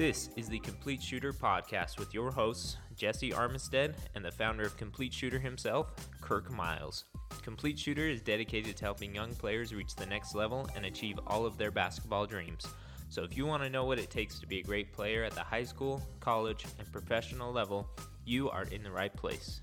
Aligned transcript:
This 0.00 0.30
is 0.34 0.48
the 0.48 0.60
Complete 0.60 1.02
Shooter 1.02 1.30
podcast 1.30 1.98
with 1.98 2.14
your 2.14 2.30
hosts, 2.30 2.78
Jesse 2.96 3.32
Armistead 3.32 3.92
and 4.14 4.24
the 4.24 4.30
founder 4.30 4.62
of 4.62 4.78
Complete 4.78 5.12
Shooter 5.12 5.38
himself, 5.38 5.92
Kirk 6.22 6.50
Miles. 6.50 7.04
Complete 7.42 7.78
Shooter 7.78 8.08
is 8.08 8.22
dedicated 8.22 8.78
to 8.78 8.84
helping 8.86 9.14
young 9.14 9.34
players 9.34 9.74
reach 9.74 9.94
the 9.94 10.06
next 10.06 10.34
level 10.34 10.66
and 10.74 10.86
achieve 10.86 11.20
all 11.26 11.44
of 11.44 11.58
their 11.58 11.70
basketball 11.70 12.24
dreams. 12.24 12.66
So 13.10 13.24
if 13.24 13.36
you 13.36 13.44
want 13.44 13.62
to 13.62 13.68
know 13.68 13.84
what 13.84 13.98
it 13.98 14.08
takes 14.08 14.38
to 14.38 14.46
be 14.46 14.60
a 14.60 14.62
great 14.62 14.90
player 14.90 15.22
at 15.22 15.34
the 15.34 15.42
high 15.42 15.64
school, 15.64 16.00
college, 16.18 16.64
and 16.78 16.90
professional 16.90 17.52
level, 17.52 17.86
you 18.24 18.48
are 18.48 18.64
in 18.72 18.82
the 18.82 18.90
right 18.90 19.14
place. 19.14 19.60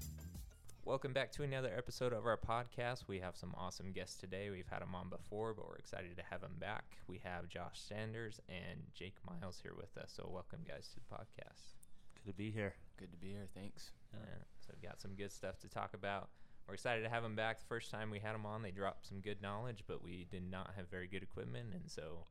Welcome 0.88 1.12
back 1.12 1.34
to 1.34 1.44
another 1.44 1.74
episode 1.78 2.14
of 2.14 2.26
our 2.26 2.38
podcast. 2.38 3.10
We 3.10 3.20
have 3.20 3.36
some 3.36 3.54
awesome 3.58 3.92
guests 3.92 4.16
today. 4.16 4.50
We've 4.50 4.70
had 4.72 4.82
them 4.82 4.96
on 4.96 5.10
before, 5.10 5.54
but 5.54 5.68
we're 5.68 5.76
excited 5.76 6.16
to 6.16 6.24
have 6.32 6.40
them 6.40 6.56
back. 6.62 6.96
We 7.10 7.20
have 7.26 7.50
Josh 7.50 7.82
Sanders 7.82 8.40
and 8.48 8.80
Jake 8.94 9.18
Miles 9.30 9.60
here 9.62 9.74
with 9.76 10.02
us. 10.02 10.14
So 10.16 10.30
welcome, 10.32 10.60
guys, 10.66 10.88
to 10.88 10.96
the 10.96 11.14
podcast. 11.14 11.76
Good 12.16 12.32
to 12.32 12.38
be 12.38 12.52
here. 12.52 12.74
Good 12.98 13.12
to 13.12 13.18
be 13.18 13.32
here. 13.32 13.50
Thanks. 13.54 13.92
Yeah. 14.14 14.20
So 14.62 14.72
we've 14.74 14.90
got 14.90 15.02
some 15.02 15.12
good 15.16 15.34
stuff 15.34 15.60
to 15.60 15.68
talk 15.68 15.94
about. 15.94 16.30
We're 16.70 16.76
excited 16.76 17.04
to 17.04 17.10
have 17.10 17.22
them 17.22 17.36
back. 17.36 17.60
The 17.60 17.66
first 17.66 17.92
time 17.92 18.10
we 18.10 18.20
had 18.20 18.34
them 18.34 18.46
on, 18.46 18.62
they 18.62 18.72
dropped 18.72 19.08
some 19.08 19.20
good 19.20 19.42
knowledge, 19.42 19.84
but 19.90 20.02
we 20.02 20.26
did 20.32 20.50
not 20.50 20.72
have 20.78 20.90
very 20.90 21.08
good 21.08 21.22
equipment, 21.22 21.74
and 21.74 21.92
so 21.92 22.24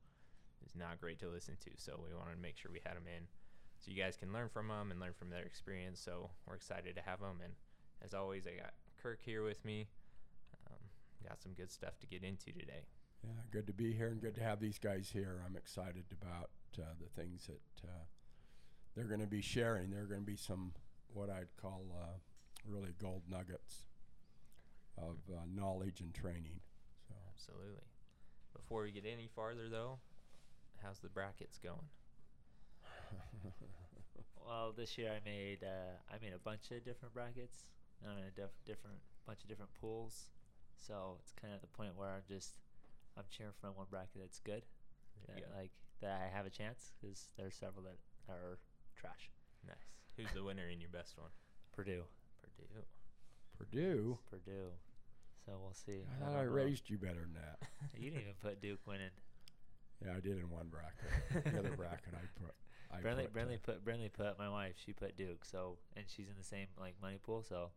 it's 0.64 0.75
not 0.75 0.98
great 0.98 1.19
to 1.19 1.28
listen 1.28 1.59
to. 1.61 1.70
So 1.77 2.00
we 2.02 2.16
wanted 2.16 2.36
to 2.36 2.41
make 2.41 2.56
sure 2.56 2.70
we 2.73 2.80
had 2.86 2.97
them 2.97 3.05
in, 3.06 3.25
so 3.80 3.91
you 3.91 4.02
guys 4.02 4.16
can 4.16 4.33
learn 4.33 4.48
from 4.48 4.69
them 4.69 4.91
and 4.92 4.98
learn 4.98 5.12
from 5.12 5.28
their 5.28 5.42
experience. 5.42 6.00
So 6.00 6.30
we're 6.48 6.55
excited 6.56 6.97
to 6.97 7.02
have 7.02 7.20
them. 7.20 7.41
And 7.45 7.52
as 8.05 8.14
always, 8.14 8.46
I 8.46 8.60
got 8.60 8.73
Kirk 9.02 9.20
here 9.24 9.42
with 9.42 9.64
me. 9.64 9.88
Um, 10.68 10.78
got 11.28 11.42
some 11.42 11.52
good 11.52 11.70
stuff 11.70 11.98
to 12.00 12.06
get 12.06 12.22
into 12.22 12.52
today. 12.52 12.84
Yeah, 13.24 13.30
good 13.50 13.66
to 13.66 13.72
be 13.72 13.92
here 13.92 14.09
and 14.09 14.20
good 14.20 14.34
to 14.36 14.42
have 14.42 14.60
these 14.60 14.78
guys 14.78 15.10
here. 15.12 15.42
I'm 15.46 15.56
excited 15.56 16.05
about 16.20 16.50
uh, 16.78 16.95
the 17.00 17.20
things 17.20 17.46
that 17.46 17.88
uh, 17.88 18.05
they're 18.95 19.05
going 19.05 19.20
to 19.20 19.27
be 19.27 19.42
sharing. 19.42 19.91
There 19.91 20.02
are 20.02 20.06
going 20.06 20.20
to 20.20 20.27
be 20.27 20.36
some 20.36 20.72
what 21.12 21.30
I'd 21.30 21.48
call 21.61 21.84
uh, 21.98 22.19
really 22.69 22.94
gold 23.00 23.22
nuggets 23.28 23.84
of 24.98 25.17
uh, 25.30 25.41
knowledge 25.55 26.00
and 26.00 26.14
training. 26.14 26.61
So 27.08 27.52
Absolutely. 27.52 27.83
Before 28.55 28.83
we 28.83 28.91
get 28.91 29.05
any 29.06 29.28
farther, 29.34 29.69
though, 29.69 29.98
how's 30.83 30.98
the 30.98 31.08
brackets 31.08 31.58
going? 31.58 31.89
Well, 34.47 34.72
this 34.77 34.97
year 34.97 35.11
I 35.11 35.19
made 35.28 35.64
uh, 35.64 35.98
I 36.08 36.22
made 36.22 36.33
a 36.33 36.39
bunch 36.39 36.70
of 36.70 36.84
different 36.84 37.12
brackets. 37.12 37.67
And 38.02 38.12
I'm 38.12 38.19
in 38.19 38.25
a 38.25 38.34
diff- 38.34 38.64
different 38.64 38.98
bunch 39.27 39.42
of 39.42 39.48
different 39.48 39.72
pools, 39.80 40.30
so 40.77 41.16
it's 41.20 41.33
kind 41.33 41.55
of 41.55 41.61
the 41.61 41.66
point 41.69 41.97
where 41.97 42.11
I'm 42.11 42.27
just 42.28 42.58
I'm 43.16 43.25
cheering 43.30 43.52
for 43.61 43.72
one 43.72 43.86
bracket 43.91 44.20
that's 44.20 44.41
good, 44.41 44.62
that, 45.28 45.36
go. 45.36 45.47
like 45.56 45.70
that 46.00 46.20
I 46.22 46.28
have 46.34 46.47
a 46.47 46.50
chance 46.50 46.92
because 47.00 47.28
there's 47.36 47.55
several 47.55 47.84
that 47.84 47.97
are 48.28 48.58
trash. 48.94 49.30
Nice. 49.67 49.77
Who's 50.17 50.33
the 50.34 50.44
winner 50.44 50.69
in 50.69 50.80
your 50.80 50.91
best 50.91 51.17
one? 51.19 51.30
Purdue, 51.74 52.05
Purdue. 52.41 52.84
Purdue. 53.58 54.19
Purdue. 54.30 54.70
So 55.44 55.52
we'll 55.62 55.74
see. 55.74 56.02
I 56.02 56.17
I 56.17 56.19
thought 56.19 56.34
don't 56.39 56.42
I 56.42 56.50
raised 56.50 56.91
you 56.91 56.98
better 56.98 57.20
than 57.20 57.34
that. 57.34 57.58
You 57.97 58.11
didn't 58.11 58.22
even 58.22 58.34
put 58.42 58.61
Duke 58.61 58.80
winning. 58.86 59.14
Yeah, 60.05 60.12
I 60.17 60.20
did 60.20 60.36
in 60.39 60.50
one 60.50 60.69
bracket. 60.69 61.44
the 61.52 61.58
other 61.58 61.77
bracket 61.77 62.12
I 62.12 62.27
put. 62.42 62.55
I 62.92 63.00
Brindley, 63.00 63.24
put, 63.24 63.33
Brindley 63.33 63.55
uh, 63.56 63.64
put 63.64 63.84
Brindley 63.84 64.08
put 64.08 64.39
my 64.39 64.48
wife. 64.48 64.74
She 64.84 64.92
put 64.92 65.17
Duke. 65.17 65.44
So 65.44 65.78
and 65.97 66.05
she's 66.08 66.28
in 66.28 66.34
the 66.36 66.44
same 66.44 66.67
like 66.78 66.94
money 67.00 67.19
pool. 67.24 67.42
So, 67.42 67.70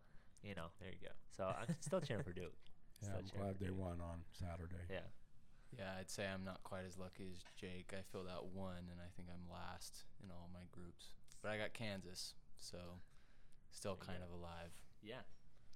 you 0.43 0.55
know. 0.55 0.67
There 0.79 0.89
you 0.89 1.07
go. 1.07 1.13
So 1.35 1.45
I'm 1.45 1.75
still 1.79 2.01
cheering 2.01 2.23
for 2.23 2.33
Duke. 2.33 2.53
Yeah, 3.01 3.09
Still 3.09 3.19
I'm 3.19 3.41
glad 3.41 3.55
they 3.59 3.67
Duke. 3.67 3.79
won 3.79 4.01
on 4.01 4.21
Saturday. 4.33 4.83
Yeah. 4.89 5.07
Yeah, 5.77 5.93
I'd 5.99 6.09
say 6.09 6.25
I'm 6.25 6.43
not 6.43 6.63
quite 6.63 6.83
as 6.87 6.97
lucky 6.97 7.29
as 7.31 7.43
Jake. 7.55 7.93
I 7.93 8.01
filled 8.11 8.27
out 8.27 8.47
one, 8.53 8.89
and 8.89 8.97
I 8.99 9.07
think 9.15 9.29
I'm 9.29 9.45
last 9.53 10.03
in 10.23 10.31
all 10.31 10.49
my 10.51 10.65
groups. 10.71 11.11
But 11.43 11.51
I 11.51 11.57
got 11.57 11.73
Kansas, 11.73 12.33
so 12.57 12.77
still 13.69 13.95
There 13.95 14.07
kind 14.17 14.23
of 14.25 14.31
alive. 14.33 14.73
Yeah. 15.03 15.21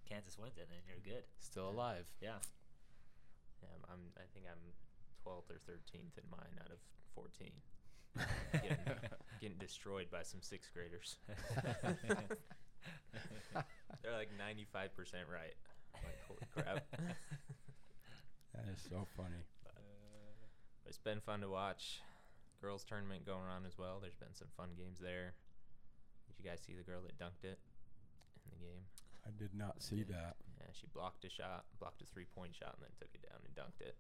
Kansas 0.10 0.38
wins 0.38 0.58
it, 0.58 0.68
and 0.68 0.82
you're 0.90 1.00
good. 1.06 1.24
Still 1.40 1.70
alive. 1.70 2.10
Yeah. 2.20 2.42
Yeah, 3.62 3.70
I'm, 3.72 3.94
I'm. 3.94 4.00
I 4.18 4.26
think 4.34 4.48
I'm 4.50 4.74
12th 5.24 5.52
or 5.54 5.60
13th 5.62 6.18
in 6.18 6.26
mine 6.30 6.58
out 6.60 6.72
of 6.72 6.80
14. 7.16 7.52
getting, 8.52 8.78
getting 9.42 9.58
destroyed 9.58 10.10
by 10.12 10.24
some 10.24 10.42
sixth 10.42 10.72
graders. 10.74 11.18
They're 14.02 14.16
like 14.16 14.30
95% 14.34 14.90
right. 15.30 15.56
I'm 15.94 16.02
like, 16.04 16.20
holy 16.28 16.48
crap. 16.54 16.84
That 18.54 18.70
is 18.70 18.86
so 18.86 19.08
funny. 19.18 19.42
But 19.66 19.74
it's 20.86 21.02
been 21.02 21.20
fun 21.20 21.42
to 21.42 21.50
watch. 21.50 22.02
Girls 22.62 22.86
tournament 22.86 23.26
going 23.26 23.50
on 23.50 23.66
as 23.66 23.78
well. 23.82 23.98
There's 24.00 24.14
been 24.16 24.34
some 24.38 24.48
fun 24.56 24.78
games 24.78 25.00
there. 25.02 25.34
Did 26.30 26.38
you 26.38 26.46
guys 26.46 26.62
see 26.62 26.78
the 26.78 26.86
girl 26.86 27.02
that 27.02 27.18
dunked 27.18 27.42
it 27.44 27.58
in 28.46 28.50
the 28.54 28.62
game? 28.62 28.86
I 29.26 29.34
did 29.34 29.58
not 29.58 29.82
see 29.82 30.04
that. 30.06 30.38
Yeah, 30.62 30.70
she 30.72 30.86
blocked 30.94 31.26
a 31.26 31.30
shot, 31.34 31.66
blocked 31.80 32.04
a 32.04 32.06
three 32.06 32.30
point 32.30 32.54
shot, 32.54 32.78
and 32.78 32.86
then 32.86 32.94
took 33.02 33.10
it 33.18 33.26
down 33.26 33.42
and 33.42 33.52
dunked 33.58 33.82
it. 33.82 33.98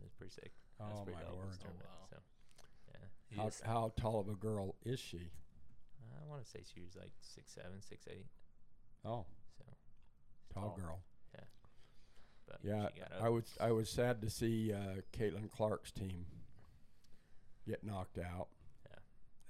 It 0.00 0.02
was 0.02 0.12
pretty 0.16 0.32
sick. 0.32 0.52
That's 0.80 0.90
Oh, 0.96 1.04
pretty 1.04 1.20
my 1.20 1.28
word. 1.36 1.52
Oh, 1.60 1.76
wow. 1.84 2.08
So, 2.08 2.16
yeah. 2.88 3.36
How, 3.36 3.50
how 3.68 3.92
tall 4.00 4.20
of 4.20 4.28
a 4.32 4.34
girl 4.34 4.76
is 4.82 4.98
she? 4.98 5.28
I 6.16 6.24
want 6.24 6.42
to 6.42 6.48
say 6.48 6.60
she 6.64 6.80
was 6.80 6.96
like 6.96 7.12
six 7.20 7.52
seven, 7.52 7.82
six 7.84 8.06
eight. 8.08 8.26
Oh, 9.04 9.26
So, 9.58 9.64
tall 10.52 10.62
Tall. 10.70 10.76
girl. 10.78 11.00
yeah. 11.34 11.44
But 12.46 12.58
Yeah, 12.62 12.88
she 12.94 13.00
got 13.00 13.12
I 13.20 13.28
was 13.28 13.44
I 13.60 13.72
was 13.72 13.88
sad 13.90 14.20
to 14.22 14.30
see 14.30 14.72
uh, 14.72 15.02
Caitlin 15.12 15.50
Clark's 15.50 15.90
team 15.92 16.26
get 17.66 17.84
knocked 17.84 18.18
out. 18.18 18.48
Yeah, 18.88 18.98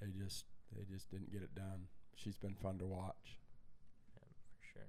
They 0.00 0.12
just 0.24 0.44
they 0.74 0.82
just 0.92 1.10
didn't 1.10 1.32
get 1.32 1.42
it 1.42 1.54
done. 1.54 1.86
She's 2.16 2.36
been 2.36 2.54
fun 2.54 2.78
to 2.78 2.86
watch. 2.86 3.38
yeah, 4.16 4.26
for 4.58 4.64
sure. 4.72 4.88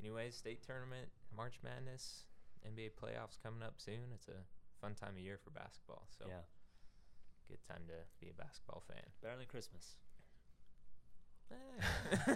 Anyways, 0.00 0.36
state 0.36 0.62
tournament, 0.66 1.08
March 1.36 1.58
Madness, 1.62 2.24
NBA 2.66 2.90
playoffs 3.00 3.36
coming 3.42 3.62
up 3.62 3.74
soon. 3.78 4.12
It's 4.14 4.28
a 4.28 4.40
fun 4.80 4.94
time 4.94 5.14
of 5.16 5.20
year 5.20 5.38
for 5.42 5.50
basketball. 5.50 6.06
So, 6.18 6.26
yeah. 6.28 6.44
good 7.48 7.60
time 7.68 7.82
to 7.88 7.94
be 8.20 8.30
a 8.30 8.34
basketball 8.34 8.82
fan. 8.88 9.02
Better 9.22 9.36
than 9.36 9.46
Christmas. 9.46 9.96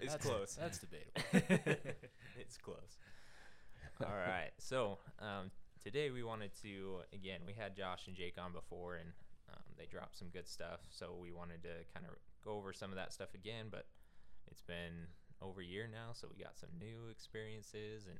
it's 0.00 0.12
That's- 0.12 0.16
close. 0.20 0.56
That's 0.60 0.78
debatable. 0.78 1.22
it's 2.38 2.56
close. 2.56 2.98
All 4.00 4.08
right. 4.26 4.50
So 4.58 4.98
um, 5.18 5.50
today 5.82 6.10
we 6.10 6.22
wanted 6.22 6.50
to 6.62 7.00
again 7.12 7.40
we 7.46 7.52
had 7.52 7.76
Josh 7.76 8.06
and 8.06 8.16
Jake 8.16 8.36
on 8.38 8.52
before 8.52 8.96
and 8.96 9.10
um, 9.52 9.62
they 9.78 9.86
dropped 9.86 10.16
some 10.18 10.28
good 10.28 10.48
stuff. 10.48 10.80
So 10.90 11.16
we 11.20 11.32
wanted 11.32 11.62
to 11.64 11.84
kind 11.94 12.06
of 12.06 12.14
go 12.44 12.52
over 12.52 12.72
some 12.72 12.90
of 12.90 12.96
that 12.96 13.12
stuff 13.12 13.34
again. 13.34 13.66
But 13.70 13.86
it's 14.50 14.62
been 14.62 15.08
over 15.42 15.60
a 15.60 15.64
year 15.64 15.88
now, 15.90 16.12
so 16.12 16.28
we 16.30 16.42
got 16.42 16.56
some 16.56 16.70
new 16.78 17.08
experiences 17.10 18.06
and. 18.08 18.18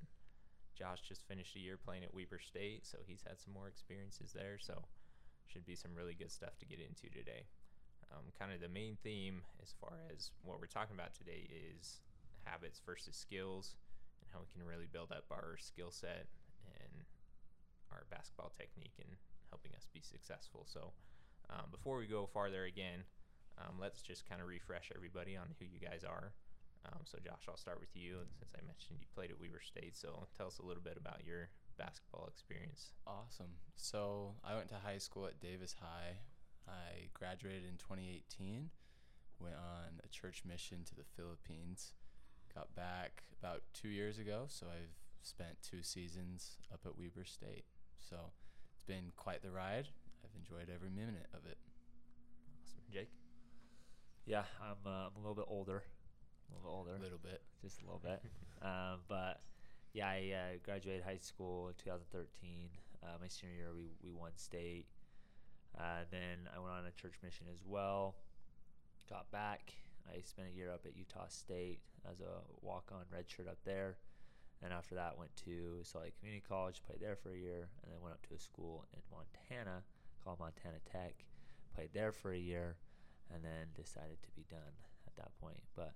Josh 0.78 1.02
just 1.06 1.28
finished 1.28 1.56
a 1.56 1.58
year 1.58 1.76
playing 1.76 2.04
at 2.04 2.14
Weber 2.14 2.38
State, 2.38 2.86
so 2.86 2.96
he's 3.06 3.22
had 3.28 3.38
some 3.38 3.52
more 3.52 3.68
experiences 3.68 4.32
there. 4.32 4.56
So 4.58 4.80
should 5.46 5.66
be 5.66 5.74
some 5.74 5.90
really 5.94 6.14
good 6.14 6.30
stuff 6.30 6.56
to 6.58 6.64
get 6.64 6.78
into 6.80 7.12
today. 7.12 7.44
Um, 8.10 8.34
kind 8.38 8.52
of 8.52 8.60
the 8.60 8.68
main 8.68 8.98
theme 9.02 9.42
as 9.62 9.74
far 9.80 9.94
as 10.10 10.32
what 10.42 10.58
we're 10.58 10.66
talking 10.66 10.96
about 10.96 11.14
today 11.14 11.46
is 11.46 12.00
habits 12.42 12.82
versus 12.84 13.14
skills 13.14 13.76
and 14.20 14.28
how 14.32 14.40
we 14.40 14.50
can 14.50 14.66
really 14.66 14.88
build 14.90 15.12
up 15.12 15.24
our 15.30 15.54
skill 15.58 15.90
set 15.90 16.26
and 16.66 17.06
our 17.92 18.06
basketball 18.10 18.50
technique 18.58 18.98
and 18.98 19.14
helping 19.50 19.70
us 19.74 19.86
be 19.92 20.00
successful. 20.00 20.66
So 20.66 20.92
um, 21.50 21.70
before 21.70 21.98
we 21.98 22.06
go 22.06 22.26
farther 22.26 22.64
again, 22.64 23.06
um, 23.58 23.78
let's 23.78 24.02
just 24.02 24.28
kind 24.28 24.40
of 24.40 24.48
refresh 24.48 24.90
everybody 24.94 25.36
on 25.36 25.54
who 25.58 25.66
you 25.66 25.78
guys 25.78 26.02
are. 26.02 26.32
Um, 26.86 27.04
so 27.04 27.18
Josh, 27.22 27.44
I'll 27.48 27.60
start 27.60 27.78
with 27.78 27.94
you 27.94 28.24
since 28.38 28.50
I 28.56 28.64
mentioned 28.66 28.98
you 29.00 29.06
played 29.14 29.30
at 29.30 29.38
Weber 29.38 29.60
State. 29.60 29.96
So 29.96 30.26
tell 30.36 30.46
us 30.46 30.58
a 30.58 30.66
little 30.66 30.82
bit 30.82 30.96
about 30.96 31.26
your 31.26 31.50
basketball 31.76 32.26
experience. 32.26 32.92
Awesome. 33.06 33.60
So 33.76 34.34
I 34.44 34.56
went 34.56 34.68
to 34.68 34.76
high 34.76 34.98
school 34.98 35.26
at 35.26 35.40
Davis 35.40 35.74
High. 35.78 36.16
I 36.68 37.08
graduated 37.14 37.64
in 37.64 37.76
2018. 37.78 38.70
Went 39.40 39.54
on 39.54 40.00
a 40.04 40.08
church 40.08 40.42
mission 40.46 40.84
to 40.84 40.94
the 40.94 41.04
Philippines. 41.16 41.94
Got 42.54 42.74
back 42.74 43.22
about 43.38 43.62
two 43.72 43.88
years 43.88 44.18
ago. 44.18 44.44
So 44.48 44.66
I've 44.66 44.96
spent 45.22 45.56
two 45.62 45.82
seasons 45.82 46.58
up 46.72 46.80
at 46.84 46.98
Weber 46.98 47.24
State. 47.24 47.64
So 47.98 48.16
it's 48.74 48.84
been 48.84 49.12
quite 49.16 49.42
the 49.42 49.50
ride. 49.50 49.88
I've 50.24 50.36
enjoyed 50.36 50.72
every 50.72 50.90
minute 50.90 51.26
of 51.32 51.46
it. 51.50 51.58
Awesome, 52.62 52.82
Jake. 52.92 53.10
Yeah, 54.26 54.44
I'm, 54.62 54.76
uh, 54.86 55.08
I'm 55.08 55.16
a 55.16 55.18
little 55.18 55.34
bit 55.34 55.46
older. 55.48 55.82
A 55.82 56.54
little 56.54 56.62
bit 56.62 56.76
older. 56.76 56.96
A 56.96 57.02
little 57.02 57.18
bit. 57.22 57.42
Just 57.62 57.82
a 57.82 57.84
little 57.84 58.02
bit. 58.02 58.22
um, 58.62 59.00
but 59.08 59.40
yeah, 59.92 60.08
I 60.08 60.32
uh, 60.34 60.56
graduated 60.64 61.02
high 61.02 61.18
school 61.20 61.68
in 61.68 61.74
2013. 61.82 62.68
Uh, 63.02 63.06
my 63.20 63.28
senior 63.28 63.56
year, 63.56 63.70
we, 63.74 63.90
we 64.04 64.12
won 64.12 64.32
state. 64.36 64.86
Uh, 65.78 66.04
then 66.10 66.48
I 66.54 66.58
went 66.58 66.72
on 66.72 66.86
a 66.86 67.00
church 67.00 67.14
mission 67.22 67.46
as 67.52 67.62
well. 67.64 68.16
Got 69.08 69.30
back. 69.30 69.72
I 70.08 70.20
spent 70.22 70.48
a 70.52 70.56
year 70.56 70.72
up 70.72 70.86
at 70.86 70.96
Utah 70.96 71.28
State 71.28 71.80
as 72.10 72.20
a 72.20 72.42
walk-on 72.62 73.04
redshirt 73.12 73.48
up 73.48 73.58
there. 73.64 73.96
And 74.62 74.72
after 74.72 74.94
that, 74.94 75.16
went 75.16 75.34
to 75.44 75.80
Salt 75.82 76.04
Lake 76.04 76.18
Community 76.18 76.44
College, 76.46 76.82
played 76.84 77.00
there 77.00 77.16
for 77.16 77.32
a 77.32 77.38
year, 77.38 77.68
and 77.82 77.92
then 77.92 78.00
went 78.02 78.12
up 78.12 78.26
to 78.28 78.34
a 78.34 78.38
school 78.38 78.84
in 78.92 79.00
Montana 79.08 79.82
called 80.22 80.38
Montana 80.38 80.76
Tech. 80.84 81.24
Played 81.74 81.90
there 81.94 82.12
for 82.12 82.32
a 82.32 82.38
year, 82.38 82.76
and 83.32 83.42
then 83.42 83.72
decided 83.74 84.20
to 84.22 84.30
be 84.36 84.44
done 84.50 84.74
at 85.06 85.16
that 85.16 85.32
point. 85.40 85.62
But 85.76 85.94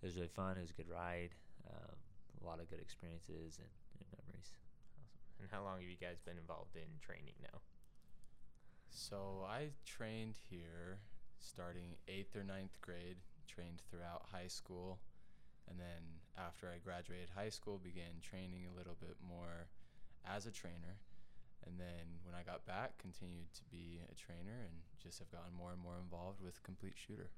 it 0.00 0.06
was 0.06 0.16
really 0.16 0.32
fun. 0.32 0.56
It 0.56 0.62
was 0.62 0.70
a 0.70 0.80
good 0.80 0.88
ride. 0.88 1.34
Um, 1.68 1.96
a 2.40 2.46
lot 2.46 2.60
of 2.60 2.70
good 2.70 2.80
experiences 2.80 3.58
and, 3.58 3.68
and 4.00 4.06
memories. 4.16 4.54
Awesome. 4.96 5.42
And 5.42 5.48
how 5.50 5.64
long 5.64 5.80
have 5.82 5.90
you 5.90 6.00
guys 6.00 6.22
been 6.24 6.38
involved 6.38 6.76
in 6.76 6.88
training 7.02 7.36
now? 7.42 7.60
So 8.96 9.44
I 9.46 9.68
trained 9.84 10.36
here 10.48 10.96
starting 11.38 11.96
eighth 12.08 12.34
or 12.34 12.42
ninth 12.42 12.80
grade, 12.80 13.20
trained 13.46 13.82
throughout 13.90 14.24
high 14.32 14.48
school, 14.48 14.98
and 15.68 15.78
then 15.78 16.00
after 16.38 16.72
I 16.72 16.78
graduated 16.82 17.28
high 17.28 17.50
school, 17.50 17.76
began 17.76 18.22
training 18.22 18.64
a 18.64 18.76
little 18.76 18.96
bit 18.98 19.16
more 19.20 19.68
as 20.24 20.46
a 20.46 20.50
trainer. 20.50 20.96
And 21.66 21.78
then 21.78 22.24
when 22.24 22.34
I 22.34 22.42
got 22.42 22.64
back, 22.64 22.96
continued 22.96 23.52
to 23.56 23.64
be 23.70 24.00
a 24.10 24.14
trainer 24.14 24.64
and 24.64 24.80
just 25.02 25.18
have 25.18 25.30
gotten 25.30 25.52
more 25.52 25.72
and 25.72 25.80
more 25.80 26.00
involved 26.00 26.40
with 26.40 26.62
Complete 26.62 26.96
Shooter. 26.96 27.28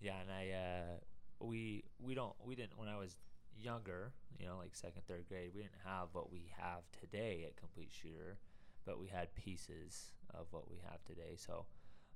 Yeah, 0.00 0.16
and 0.18 0.32
I 0.32 0.44
uh, 0.56 1.44
we 1.44 1.84
we 2.00 2.14
don't 2.14 2.32
we 2.42 2.54
didn't 2.54 2.78
when 2.78 2.88
I 2.88 2.96
was 2.96 3.16
younger, 3.60 4.12
you 4.40 4.46
know, 4.46 4.56
like 4.56 4.74
second 4.74 5.02
third 5.06 5.26
grade, 5.28 5.50
we 5.54 5.60
didn't 5.60 5.84
have 5.84 6.08
what 6.12 6.32
we 6.32 6.50
have 6.56 6.88
today 6.98 7.44
at 7.46 7.56
Complete 7.56 7.92
Shooter, 7.92 8.38
but 8.84 8.98
we 9.00 9.08
had 9.08 9.34
pieces 9.34 10.12
of 10.34 10.46
what 10.50 10.70
we 10.70 10.78
have 10.90 11.04
today. 11.04 11.34
So, 11.36 11.66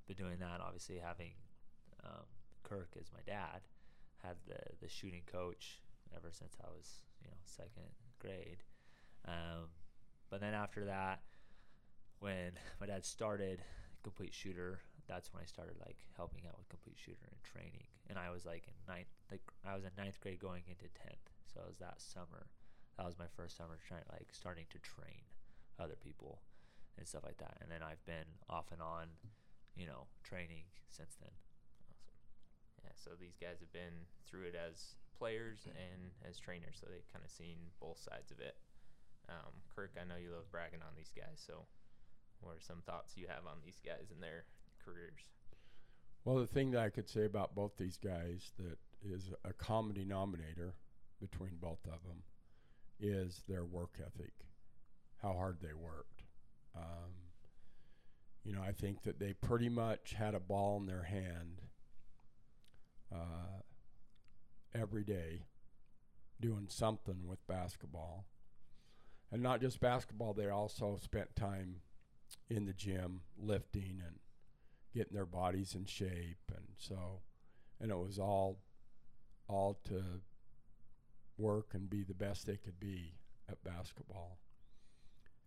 been 0.07 0.17
doing 0.17 0.39
that. 0.41 0.61
Obviously, 0.61 0.99
having 0.99 1.33
um, 2.05 2.25
Kirk 2.63 2.91
as 3.01 3.11
my 3.13 3.21
dad, 3.27 3.63
had 4.23 4.37
the 4.47 4.59
the 4.81 4.89
shooting 4.89 5.23
coach 5.27 5.81
ever 6.15 6.31
since 6.31 6.57
I 6.63 6.69
was 6.69 7.03
you 7.23 7.29
know 7.29 7.37
second 7.45 7.91
grade. 8.19 8.63
Um, 9.27 9.71
but 10.31 10.41
then 10.41 10.55
after 10.55 10.85
that, 10.85 11.21
when 12.21 12.53
my 12.81 12.87
dad 12.87 13.05
started 13.05 13.63
Complete 14.03 14.35
Shooter, 14.35 14.81
that's 15.09 15.33
when 15.33 15.43
I 15.43 15.47
started 15.47 15.75
like 15.85 15.99
helping 16.17 16.47
out 16.47 16.59
with 16.59 16.69
Complete 16.69 16.97
Shooter 16.99 17.27
and 17.31 17.43
training. 17.43 17.87
And 18.09 18.19
I 18.19 18.31
was 18.31 18.47
like 18.47 18.67
in 18.67 18.75
ninth, 18.87 19.11
like 19.31 19.43
I 19.67 19.75
was 19.75 19.85
in 19.85 19.91
ninth 19.97 20.21
grade 20.21 20.39
going 20.39 20.63
into 20.69 20.87
tenth. 20.95 21.31
So 21.47 21.61
it 21.61 21.69
was 21.69 21.79
that 21.79 22.01
summer. 22.01 22.47
That 22.97 23.07
was 23.07 23.19
my 23.19 23.27
first 23.37 23.57
summer 23.57 23.79
trying 23.87 24.07
like 24.11 24.29
starting 24.33 24.65
to 24.71 24.79
train 24.79 25.27
other 25.79 25.97
people 26.01 26.41
and 26.99 27.07
stuff 27.07 27.25
like 27.25 27.39
that. 27.39 27.59
And 27.61 27.71
then 27.71 27.83
I've 27.83 28.05
been 28.07 28.41
off 28.49 28.73
and 28.73 28.81
on, 28.81 29.09
you 29.77 29.87
know, 29.87 30.09
training 30.25 30.65
since 30.89 31.17
then. 31.21 31.33
Awesome. 31.33 32.01
Yeah, 32.85 32.95
so 32.97 33.11
these 33.19 33.37
guys 33.37 33.61
have 33.61 33.73
been 33.73 34.09
through 34.29 34.49
it 34.49 34.57
as 34.57 34.97
players 35.19 35.67
and 35.67 36.13
as 36.29 36.39
trainers, 36.39 36.77
so 36.81 36.87
they've 36.89 37.13
kind 37.13 37.25
of 37.25 37.31
seen 37.31 37.57
both 37.81 37.99
sides 37.99 38.31
of 38.31 38.41
it. 38.41 38.57
Um, 39.29 39.53
Kirk, 39.75 39.93
I 40.01 40.05
know 40.05 40.21
you 40.21 40.31
love 40.31 40.51
bragging 40.51 40.83
on 40.83 40.95
these 40.97 41.13
guys, 41.17 41.43
so 41.45 41.67
what 42.41 42.57
are 42.57 42.61
some 42.61 42.83
thoughts 42.87 43.17
you 43.17 43.27
have 43.29 43.47
on 43.47 43.59
these 43.65 43.81
guys 43.85 44.13
and 44.13 44.23
their 44.23 44.45
careers? 44.85 45.27
Well, 46.25 46.37
the 46.37 46.47
thing 46.47 46.71
that 46.73 46.83
I 46.83 46.91
could 46.91 47.09
say 47.09 47.25
about 47.25 47.55
both 47.55 47.77
these 47.77 47.99
guys 47.99 48.53
that 48.59 48.79
is 49.03 49.31
a 49.45 49.53
common 49.53 49.95
denominator 49.95 50.75
between 51.21 51.57
both 51.61 51.85
of 51.87 52.03
them 52.03 52.23
is 53.01 53.43
their 53.49 53.65
work 53.65 53.99
ethic, 54.01 54.33
how 55.23 55.33
hard 55.33 55.59
they 55.61 55.75
worked. 55.75 56.16
Um, 56.77 57.13
you 58.45 58.53
know, 58.53 58.63
I 58.63 58.73
think 58.73 59.03
that 59.03 59.19
they 59.19 59.33
pretty 59.33 59.69
much 59.69 60.15
had 60.15 60.35
a 60.35 60.41
ball 60.41 60.79
in 60.79 60.87
their 60.87 61.03
hand 61.03 61.63
uh, 63.13 63.63
every 64.75 65.05
day 65.05 65.43
doing 66.41 66.67
something 66.69 67.27
with 67.27 67.47
basketball. 67.47 68.27
And 69.33 69.43
not 69.43 69.61
just 69.61 69.81
basketball, 69.81 70.35
they 70.35 70.49
also 70.49 70.99
spent 71.03 71.35
time 71.35 71.77
in 72.49 72.67
the 72.67 72.73
gym 72.73 73.23
lifting 73.39 74.03
and 74.05 74.17
getting 74.95 75.15
their 75.15 75.27
bodies 75.27 75.75
in 75.75 75.85
shape 75.85 76.51
and 76.55 76.65
so 76.79 77.21
and 77.81 77.91
it 77.91 77.99
was 77.99 78.19
all 78.19 78.59
all 79.49 79.79
to 79.85 80.03
work 81.39 81.75
and 81.75 81.91
be 81.91 82.03
the 82.03 82.15
best 82.15 82.47
they 82.47 82.57
could 82.57 82.81
be 82.81 83.15
at 83.49 83.63
basketball. 83.63 84.39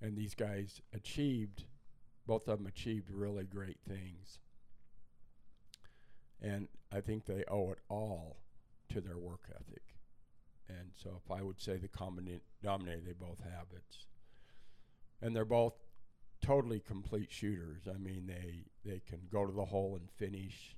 And 0.02 0.18
these 0.18 0.36
guys 0.36 0.82
achieved 0.94 1.66
both 2.26 2.48
of 2.48 2.60
them 2.60 2.68
achieved 2.68 3.10
really 3.10 3.46
great 3.46 3.80
things. 3.88 4.38
And 6.40 6.68
I 6.92 7.02
think 7.02 7.26
they 7.26 7.44
owe 7.48 7.72
it 7.72 7.80
all 7.90 8.38
to 8.94 9.02
their 9.02 9.18
work 9.18 9.50
ethic. 9.50 9.82
And 10.68 10.92
so 10.96 11.20
if 11.26 11.32
I 11.32 11.42
would 11.42 11.60
say 11.60 11.78
the 11.78 11.88
common 11.88 12.40
denominator 12.62 13.02
they 13.04 13.14
both 13.14 13.40
have 13.40 13.66
it's 13.76 14.06
and 15.22 15.36
they're 15.36 15.44
both 15.44 15.74
totally 16.42 16.80
complete 16.80 17.32
shooters. 17.32 17.88
I 17.88 17.98
mean, 17.98 18.28
they 18.28 18.66
they 18.86 19.02
can 19.08 19.22
go 19.32 19.46
to 19.46 19.52
the 19.52 19.66
hole 19.66 19.98
and 20.00 20.10
finish. 20.12 20.76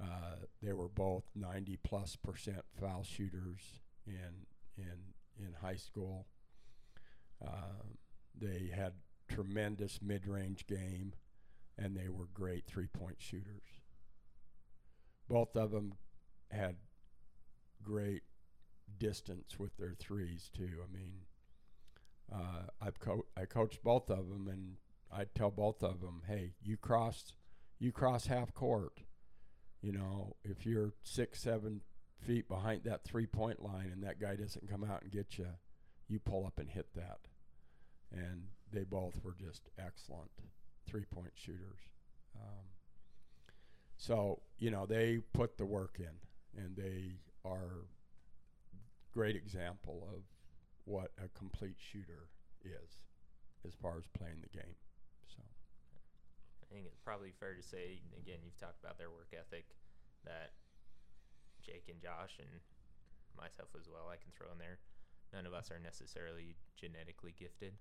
Uh, 0.00 0.36
they 0.62 0.72
were 0.72 0.88
both 0.88 1.24
90 1.34 1.78
plus 1.82 2.14
percent 2.14 2.62
foul 2.80 3.02
shooters 3.02 3.80
in 4.06 4.46
in 4.76 5.44
in 5.44 5.54
high 5.60 5.76
school. 5.76 6.26
Uh, 7.44 7.84
they 8.40 8.70
had 8.74 8.94
tremendous 9.28 10.00
mid-range 10.02 10.66
game, 10.66 11.12
and 11.76 11.96
they 11.96 12.08
were 12.08 12.26
great 12.32 12.66
three-point 12.66 13.16
shooters. 13.18 13.82
Both 15.28 15.56
of 15.56 15.70
them 15.70 15.94
had 16.50 16.76
great 17.82 18.22
distance 18.98 19.58
with 19.58 19.76
their 19.76 19.94
threes 19.98 20.50
too. 20.54 20.70
I 20.82 20.92
mean, 20.92 21.12
uh, 22.32 22.66
I've 22.80 22.98
co- 22.98 23.26
I 23.36 23.44
coached 23.44 23.82
both 23.82 24.10
of 24.10 24.28
them, 24.28 24.48
and 24.48 24.76
I 25.10 25.24
tell 25.24 25.50
both 25.50 25.82
of 25.82 26.00
them, 26.00 26.22
hey, 26.26 26.54
you 26.62 26.76
cross, 26.76 27.32
you 27.78 27.92
cross 27.92 28.26
half 28.26 28.54
court. 28.54 29.02
You 29.80 29.92
know, 29.92 30.36
if 30.44 30.66
you're 30.66 30.94
six, 31.02 31.40
seven 31.40 31.82
feet 32.20 32.48
behind 32.48 32.82
that 32.84 33.04
three 33.04 33.26
point 33.26 33.62
line 33.62 33.90
and 33.92 34.02
that 34.02 34.20
guy 34.20 34.34
doesn't 34.34 34.68
come 34.68 34.82
out 34.82 35.02
and 35.02 35.12
get 35.12 35.38
you, 35.38 35.46
you 36.08 36.18
pull 36.18 36.46
up 36.46 36.58
and 36.58 36.68
hit 36.68 36.88
that. 36.96 37.27
And 38.12 38.42
they 38.72 38.84
both 38.84 39.14
were 39.22 39.34
just 39.38 39.68
excellent 39.78 40.30
three 40.86 41.04
point 41.04 41.32
shooters. 41.34 41.80
Um, 42.36 42.64
so, 43.96 44.40
you 44.58 44.70
know, 44.70 44.86
they 44.86 45.20
put 45.32 45.58
the 45.58 45.66
work 45.66 45.98
in 45.98 46.62
and 46.62 46.76
they 46.76 47.16
are 47.44 47.86
great 49.12 49.36
example 49.36 50.06
of 50.14 50.22
what 50.84 51.10
a 51.22 51.28
complete 51.36 51.76
shooter 51.76 52.30
is 52.64 53.04
as 53.66 53.74
far 53.74 53.98
as 53.98 54.06
playing 54.16 54.40
the 54.40 54.52
game. 54.52 54.76
So 55.26 55.42
I 56.62 56.66
think 56.72 56.86
it's 56.86 57.02
probably 57.02 57.32
fair 57.36 57.54
to 57.54 57.62
say 57.62 58.00
again 58.16 58.40
you've 58.44 58.56
talked 58.56 58.80
about 58.80 58.96
their 58.96 59.10
work 59.10 59.34
ethic 59.34 59.66
that 60.24 60.52
Jake 61.64 61.90
and 61.90 62.00
Josh 62.00 62.38
and 62.38 62.48
myself 63.36 63.68
as 63.76 63.88
well 63.90 64.08
I 64.08 64.16
can 64.16 64.32
throw 64.32 64.48
in 64.52 64.58
there. 64.58 64.78
None 65.32 65.44
of 65.44 65.52
us 65.52 65.70
are 65.70 65.78
necessarily 65.78 66.56
genetically 66.80 67.34
gifted, 67.36 67.76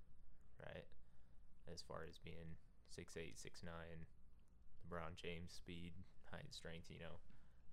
right? 0.62 0.86
As 1.72 1.82
far 1.82 2.06
as 2.08 2.18
being 2.18 2.56
six 2.90 3.18
eight, 3.18 3.38
six 3.38 3.64
nine, 3.64 4.08
LeBron 4.86 5.16
James 5.16 5.52
speed, 5.52 5.92
height, 6.32 6.52
strength, 6.52 6.88
you 6.90 7.00
know. 7.00 7.20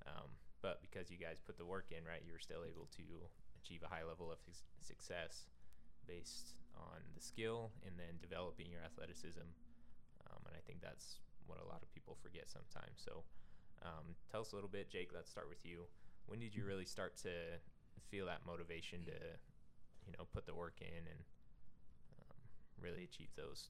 Um, 0.06 0.34
but 0.60 0.80
because 0.80 1.10
you 1.10 1.18
guys 1.18 1.40
put 1.40 1.58
the 1.58 1.64
work 1.64 1.92
in, 1.92 2.04
right, 2.04 2.24
you're 2.24 2.42
still 2.42 2.64
able 2.64 2.88
to 2.96 3.04
achieve 3.60 3.84
a 3.84 3.88
high 3.92 4.04
level 4.04 4.32
of 4.32 4.38
success 4.80 5.46
based 6.06 6.56
on 6.76 7.00
the 7.14 7.22
skill 7.22 7.72
and 7.86 7.96
then 7.96 8.20
developing 8.20 8.68
your 8.68 8.80
athleticism. 8.84 9.44
Um, 10.28 10.40
and 10.48 10.56
I 10.56 10.62
think 10.66 10.80
that's 10.80 11.20
what 11.46 11.60
a 11.60 11.68
lot 11.68 11.80
of 11.82 11.92
people 11.92 12.16
forget 12.20 12.48
sometimes. 12.48 13.00
So, 13.00 13.24
um, 13.84 14.16
tell 14.32 14.40
us 14.40 14.52
a 14.52 14.56
little 14.56 14.72
bit, 14.72 14.90
Jake. 14.90 15.12
Let's 15.14 15.30
start 15.30 15.48
with 15.48 15.64
you. 15.64 15.84
When 16.26 16.40
did 16.40 16.54
you 16.54 16.64
really 16.64 16.88
start 16.88 17.16
to 17.28 17.60
feel 18.08 18.26
that 18.26 18.44
motivation 18.46 19.04
to, 19.04 19.16
you 20.08 20.12
know, 20.16 20.24
put 20.32 20.46
the 20.46 20.54
work 20.54 20.80
in 20.80 21.04
and 21.04 21.20
really 22.80 23.04
achieve 23.04 23.28
those 23.36 23.68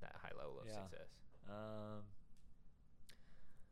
that 0.00 0.14
high 0.22 0.32
level 0.36 0.60
of 0.60 0.66
Yeah. 0.66 0.82
success? 0.82 1.08
Um, 1.48 2.02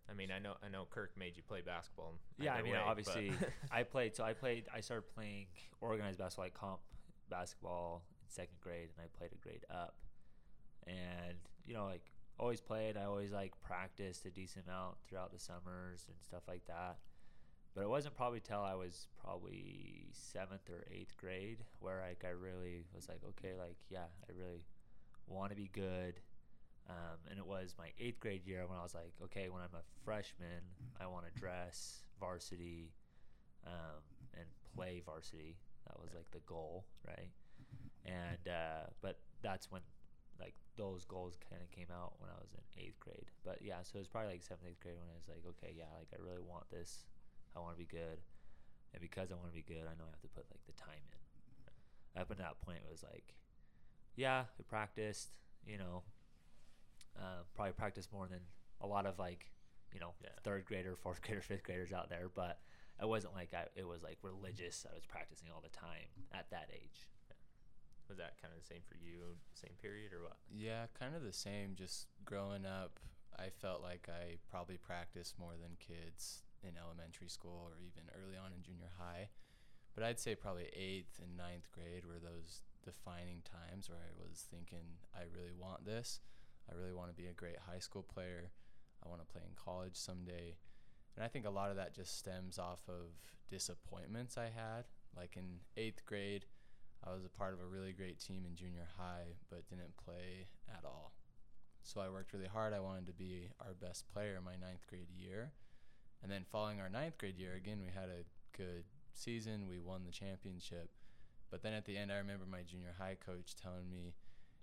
I 0.09 0.13
mean, 0.15 0.31
I 0.31 0.39
know 0.39 0.55
I 0.63 0.69
know 0.69 0.87
Kirk 0.89 1.13
made 1.17 1.37
you 1.37 1.43
play 1.43 1.61
basketball. 1.63 2.15
yeah, 2.39 2.55
I 2.55 2.63
mean, 2.63 2.73
way, 2.73 2.79
obviously, 2.79 3.33
I 3.71 3.83
played. 3.85 4.15
So 4.15 4.23
I 4.25 4.33
played. 4.35 4.67
I 4.73 4.81
started 4.81 5.09
playing 5.15 5.47
organized 5.81 6.19
basketball, 6.19 6.45
like 6.45 6.55
comp 6.55 6.81
basketball 7.31 8.05
in 8.23 8.29
second 8.29 8.61
grade, 8.61 8.91
and 8.97 9.05
I 9.05 9.09
played 9.19 9.33
a 9.33 9.37
grade 9.37 9.65
up. 9.71 9.97
And 10.87 11.39
you 11.67 11.73
know, 11.75 11.87
like 11.87 12.11
always 12.39 12.61
played. 12.61 12.97
I 12.99 13.05
always 13.05 13.33
like 13.33 13.53
practiced 13.63 14.27
a 14.27 14.31
decent 14.31 14.67
amount 14.67 14.97
throughout 15.09 15.33
the 15.33 15.39
summers 15.39 16.05
and 16.09 16.17
stuff 16.23 16.43
like 16.49 16.67
that. 16.67 16.99
But 17.75 17.83
it 17.83 17.89
wasn't 17.89 18.15
probably 18.15 18.41
till 18.41 18.61
I 18.61 18.75
was 18.75 19.09
probably 19.21 20.07
seventh 20.13 20.69
or 20.71 20.85
eighth 20.93 21.17
grade 21.17 21.59
where 21.81 22.03
like 22.07 22.25
I 22.25 22.31
really 22.33 22.85
was 22.95 23.09
like, 23.09 23.21
okay, 23.31 23.55
like 23.59 23.79
yeah, 23.89 24.05
I 24.29 24.33
really 24.39 24.63
want 25.27 25.51
to 25.51 25.57
be 25.57 25.71
good. 25.73 26.21
Um, 26.89 27.17
and 27.31 27.39
it 27.39 27.47
was 27.47 27.75
my 27.79 27.89
eighth 27.99 28.21
grade 28.21 28.47
year 28.47 28.67
when 28.69 28.79
I 28.79 28.83
was 28.83 28.95
like, 28.95 29.15
okay, 29.25 29.49
when 29.49 29.63
I'm 29.63 29.73
a 29.73 29.85
freshman, 30.05 30.61
I 31.01 31.07
want 31.07 31.25
to 31.25 31.33
dress 31.41 32.05
varsity 32.21 32.93
um, 33.67 34.05
and 34.37 34.45
play 34.77 35.01
varsity. 35.05 35.57
That 35.87 36.01
was 36.01 36.13
like 36.15 36.31
the 36.31 36.45
goal, 36.45 36.85
right? 37.07 37.33
And 38.05 38.45
uh, 38.49 38.93
but 39.01 39.19
that's 39.41 39.71
when 39.71 39.81
like 40.41 40.55
those 40.77 41.05
goals 41.05 41.39
kind 41.49 41.63
of 41.63 41.71
came 41.73 41.89
out 41.89 42.21
when 42.21 42.29
I 42.29 42.37
was 42.37 42.53
in 42.53 42.61
eighth 42.77 43.01
grade. 43.01 43.33
But 43.45 43.65
yeah, 43.65 43.81
so 43.81 43.97
it 43.97 44.05
was 44.05 44.09
probably 44.09 44.37
like 44.37 44.45
seventh, 44.45 44.69
eighth 44.69 44.81
grade 44.81 45.01
when 45.01 45.09
I 45.09 45.17
was 45.17 45.29
like, 45.29 45.45
okay, 45.57 45.73
yeah, 45.73 45.89
like 45.97 46.13
I 46.13 46.21
really 46.21 46.45
want 46.45 46.69
this. 46.69 47.09
I 47.57 47.61
want 47.61 47.79
to 47.79 47.81
be 47.81 47.89
good, 47.89 48.19
and 48.93 49.01
because 49.01 49.31
I 49.31 49.39
want 49.39 49.49
to 49.49 49.57
be 49.57 49.65
good, 49.65 49.87
I 49.87 49.95
know 49.97 50.05
I 50.05 50.13
have 50.13 50.25
to 50.27 50.33
put 50.35 50.45
like 50.51 50.61
the 50.67 50.77
time 50.77 51.01
in. 51.01 51.25
Up 52.21 52.31
until 52.31 52.47
that 52.47 52.61
point, 52.63 52.79
it 52.83 52.91
was 52.91 53.03
like, 53.03 53.35
yeah, 54.17 54.45
I 54.59 54.63
practiced. 54.69 55.29
You 55.67 55.79
know, 55.79 56.03
uh, 57.19 57.43
probably 57.55 57.73
practiced 57.73 58.13
more 58.13 58.27
than 58.29 58.41
a 58.81 58.87
lot 58.87 59.07
of 59.07 59.19
like, 59.19 59.51
you 59.93 60.01
know, 60.01 60.13
Yeah. 60.23 60.31
third 60.43 60.65
grader, 60.67 60.97
fourth 60.97 61.23
grader, 61.23 61.41
fifth 61.41 61.63
graders 61.63 61.93
out 61.93 62.09
there. 62.11 62.29
But 62.35 62.61
it 63.01 63.09
wasn't 63.09 63.35
like 63.35 63.55
I, 63.55 63.65
it 63.77 63.87
was 63.87 64.03
like 64.03 64.19
religious. 64.23 64.87
I 64.91 64.95
was 64.95 65.05
practicing 65.07 65.49
all 65.55 65.63
the 65.63 65.71
time 65.77 66.09
at 66.33 66.51
that 66.51 66.69
age. 66.73 67.09
Was 68.09 68.19
that 68.19 68.37
kind 68.43 68.53
of 68.55 68.61
the 68.61 68.67
same 68.67 68.83
for 68.87 68.97
you, 69.01 69.37
same 69.55 69.73
period, 69.81 70.13
or 70.13 70.25
what? 70.25 70.37
Yeah, 70.55 70.85
kind 70.99 71.15
of 71.17 71.23
the 71.23 71.33
same. 71.33 71.75
Just 71.75 72.07
growing 72.27 72.67
up, 72.67 73.01
I 73.39 73.49
felt 73.49 73.81
like 73.81 74.09
I 74.13 74.37
probably 74.51 74.77
practiced 74.77 75.39
more 75.39 75.55
than 75.59 75.71
kids 75.81 76.43
in 76.63 76.77
elementary 76.77 77.29
school 77.29 77.65
or 77.65 77.81
even 77.81 78.11
early 78.13 78.37
on 78.37 78.53
in 78.53 78.63
junior 78.63 78.93
high. 78.99 79.31
But 79.95 80.05
I'd 80.05 80.21
say 80.21 80.35
probably 80.35 80.69
eighth 80.77 81.19
and 81.23 81.35
ninth 81.35 81.71
grade 81.73 82.05
were 82.05 82.19
those 82.21 82.61
defining 82.85 83.43
times 83.43 83.89
where 83.89 83.99
I 83.99 84.13
was 84.17 84.45
thinking, 84.51 85.01
I 85.15 85.23
really 85.35 85.53
want 85.57 85.85
this. 85.85 86.21
I 86.71 86.75
really 86.75 86.93
want 86.93 87.11
to 87.11 87.17
be 87.17 87.29
a 87.29 87.33
great 87.33 87.59
high 87.59 87.79
school 87.79 88.03
player. 88.03 88.51
I 89.05 89.09
want 89.09 89.21
to 89.21 89.33
play 89.33 89.43
in 89.45 89.55
college 89.57 89.97
someday. 89.97 90.57
And 91.17 91.25
I 91.25 91.29
think 91.29 91.47
a 91.47 91.51
lot 91.51 91.71
of 91.71 91.77
that 91.77 91.95
just 91.95 92.19
stems 92.19 92.59
off 92.59 92.83
of 92.89 93.13
disappointments 93.51 94.37
I 94.37 94.51
had. 94.55 94.85
Like 95.17 95.37
in 95.37 95.61
eighth 95.77 96.05
grade, 96.07 96.47
I 97.07 97.13
was 97.13 97.25
a 97.25 97.29
part 97.29 97.55
of 97.55 97.61
a 97.61 97.67
really 97.67 97.93
great 97.93 98.19
team 98.19 98.45
in 98.49 98.57
junior 98.57 98.89
high, 98.99 99.37
but 99.51 99.69
didn't 99.69 99.97
play 99.97 100.49
at 100.69 100.85
all. 100.85 101.13
So 101.83 102.01
I 102.01 102.09
worked 102.09 102.33
really 102.33 102.49
hard. 102.49 102.73
I 102.73 102.81
wanted 102.81 103.07
to 103.07 103.13
be 103.13 103.51
our 103.61 103.75
best 103.75 104.11
player 104.13 104.37
in 104.39 104.45
my 104.45 104.57
ninth 104.57 104.87
grade 104.89 105.11
year. 105.15 105.53
And 106.23 106.33
then 106.33 106.47
following 106.51 106.81
our 106.81 106.89
ninth 106.89 107.19
grade 107.19 107.39
year, 107.39 107.55
again, 107.55 107.79
we 107.79 107.93
had 107.95 108.09
a 108.09 108.25
good 108.57 108.85
season. 109.13 109.69
We 109.69 109.79
won 109.79 110.05
the 110.07 110.11
championship. 110.11 110.89
But 111.55 111.63
then 111.63 111.73
at 111.73 111.85
the 111.85 111.97
end, 111.97 112.11
I 112.11 112.17
remember 112.17 112.47
my 112.51 112.63
junior 112.69 112.97
high 112.99 113.15
coach 113.15 113.55
telling 113.55 113.89
me, 113.89 114.17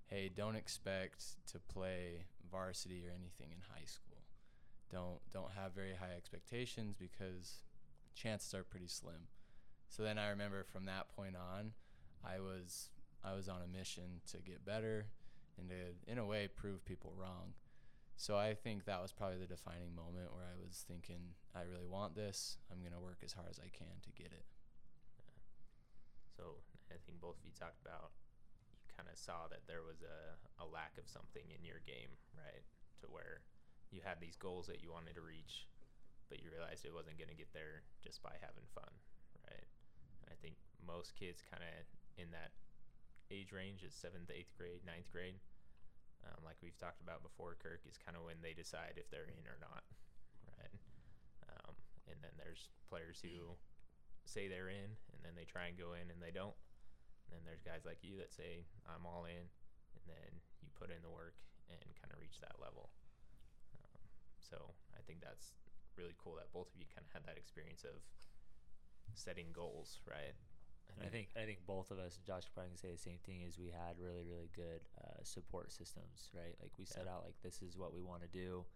hey, 0.08 0.28
don't 0.28 0.58
expect 0.58 1.24
to 1.54 1.58
play 1.58 2.26
varsity 2.52 3.06
or 3.08 3.12
anything 3.12 3.48
in 3.56 3.64
high 3.74 3.86
school. 3.86 4.18
Don't 4.92 5.22
don't 5.32 5.54
have 5.56 5.72
very 5.72 5.96
high 5.96 6.12
expectations 6.18 6.98
because 7.00 7.64
chances 8.14 8.54
are 8.54 8.66
pretty 8.66 8.90
slim. 8.90 9.30
So 9.88 10.04
then 10.04 10.18
I 10.18 10.32
remember 10.32 10.66
from 10.66 10.84
that 10.84 11.16
point 11.16 11.38
on, 11.38 11.72
I 12.26 12.42
was 12.42 12.90
I 13.24 13.36
was 13.36 13.48
on 13.48 13.62
a 13.64 13.78
mission 13.78 14.20
to 14.30 14.40
get 14.40 14.66
better 14.66 15.06
and 15.58 15.70
to 15.70 16.12
in 16.12 16.18
a 16.18 16.26
way 16.26 16.50
prove 16.54 16.84
people 16.84 17.14
wrong. 17.16 17.54
So 18.18 18.36
I 18.36 18.54
think 18.54 18.84
that 18.84 19.02
was 19.02 19.14
probably 19.14 19.38
the 19.38 19.48
defining 19.48 19.96
moment 19.96 20.34
where 20.34 20.44
I 20.44 20.60
was 20.62 20.84
thinking 20.86 21.40
I 21.56 21.62
really 21.62 21.88
want 21.88 22.16
this. 22.16 22.58
I'm 22.70 22.82
going 22.82 22.92
to 22.92 23.00
work 23.00 23.20
as 23.24 23.32
hard 23.32 23.48
as 23.50 23.60
I 23.60 23.70
can 23.70 23.96
to 24.04 24.12
get 24.12 24.34
it. 24.34 24.44
So 26.36 26.56
I 26.92 27.00
think 27.08 27.24
both 27.24 27.40
of 27.40 27.46
you 27.48 27.56
talked 27.56 27.80
about 27.82 28.12
you 28.60 28.92
kind 28.94 29.08
of 29.08 29.18
saw 29.18 29.48
that 29.50 29.66
there 29.66 29.82
was 29.82 30.04
a, 30.04 30.36
a 30.62 30.66
lack 30.68 31.00
of 31.00 31.08
something 31.08 31.48
in 31.50 31.64
your 31.64 31.82
game, 31.88 32.12
right? 32.36 32.64
To 33.02 33.08
where 33.08 33.42
you 33.90 34.04
had 34.04 34.20
these 34.20 34.36
goals 34.36 34.68
that 34.68 34.84
you 34.84 34.92
wanted 34.92 35.16
to 35.16 35.24
reach, 35.24 35.68
but 36.32 36.40
you 36.40 36.52
realized 36.52 36.88
it 36.88 36.96
wasn't 36.96 37.20
going 37.20 37.32
to 37.32 37.38
get 37.38 37.52
there 37.52 37.84
just 38.00 38.24
by 38.24 38.36
having 38.40 38.68
fun, 38.72 38.92
right? 39.48 39.68
And 40.24 40.28
I 40.32 40.38
think 40.40 40.56
most 40.80 41.16
kids 41.16 41.44
kind 41.44 41.64
of 41.64 41.76
in 42.20 42.32
that 42.32 42.56
age 43.32 43.52
range 43.56 43.84
is 43.84 43.96
seventh, 43.96 44.32
eighth 44.32 44.52
grade, 44.56 44.84
ninth 44.84 45.08
grade. 45.12 45.40
Um, 46.28 46.44
like 46.46 46.60
we've 46.62 46.78
talked 46.78 47.02
about 47.02 47.26
before, 47.26 47.58
Kirk 47.58 47.82
is 47.90 47.98
kind 47.98 48.14
of 48.14 48.28
when 48.28 48.40
they 48.44 48.54
decide 48.54 49.00
if 49.00 49.10
they're 49.10 49.32
in 49.32 49.44
or 49.50 49.58
not, 49.58 49.82
right? 50.60 50.76
Um, 51.50 51.74
and 52.12 52.20
then 52.22 52.36
there's 52.38 52.70
players 52.92 53.20
who 53.24 53.58
say 54.26 54.48
they're 54.48 54.70
in 54.70 54.96
and 55.12 55.20
then 55.26 55.34
they 55.34 55.48
try 55.48 55.68
and 55.68 55.76
go 55.80 55.98
in 55.98 56.08
and 56.14 56.22
they 56.22 56.32
don't. 56.32 56.56
And 57.32 57.40
then 57.40 57.44
there's 57.48 57.64
guys 57.64 57.88
like 57.88 58.04
you 58.04 58.20
that 58.20 58.36
say 58.36 58.68
I'm 58.84 59.08
all 59.08 59.24
in, 59.24 59.48
and 59.96 60.04
then 60.04 60.44
you 60.60 60.68
put 60.76 60.92
in 60.92 61.00
the 61.00 61.10
work 61.12 61.40
and 61.72 61.80
kind 61.96 62.12
of 62.12 62.20
reach 62.20 62.44
that 62.44 62.60
level. 62.60 62.92
Um, 63.80 64.04
so 64.44 64.76
I 64.92 65.00
think 65.08 65.24
that's 65.24 65.56
really 65.96 66.16
cool 66.20 66.36
that 66.36 66.52
both 66.52 66.68
of 66.68 66.76
you 66.76 66.84
kind 66.92 67.08
of 67.08 67.12
had 67.16 67.24
that 67.24 67.40
experience 67.40 67.88
of 67.88 68.04
setting 69.16 69.56
goals, 69.56 70.04
right? 70.04 70.36
And 70.92 71.08
I 71.08 71.08
think 71.08 71.32
I 71.40 71.48
think 71.48 71.64
both 71.64 71.88
of 71.88 72.00
us, 72.04 72.20
Josh, 72.20 72.52
probably 72.52 72.76
can 72.76 72.78
say 72.78 72.92
the 72.92 73.00
same 73.00 73.20
thing. 73.24 73.48
Is 73.48 73.56
we 73.56 73.72
had 73.72 73.96
really 73.96 74.28
really 74.28 74.52
good 74.52 74.84
uh, 75.00 75.24
support 75.24 75.72
systems, 75.72 76.28
right? 76.36 76.52
Like 76.60 76.76
we 76.76 76.84
set 76.84 77.08
Yeah. 77.08 77.16
out 77.16 77.24
like 77.24 77.40
this 77.40 77.64
is 77.64 77.80
what 77.80 77.96
we 77.96 78.04
want 78.04 78.28
to 78.28 78.28
do, 78.28 78.68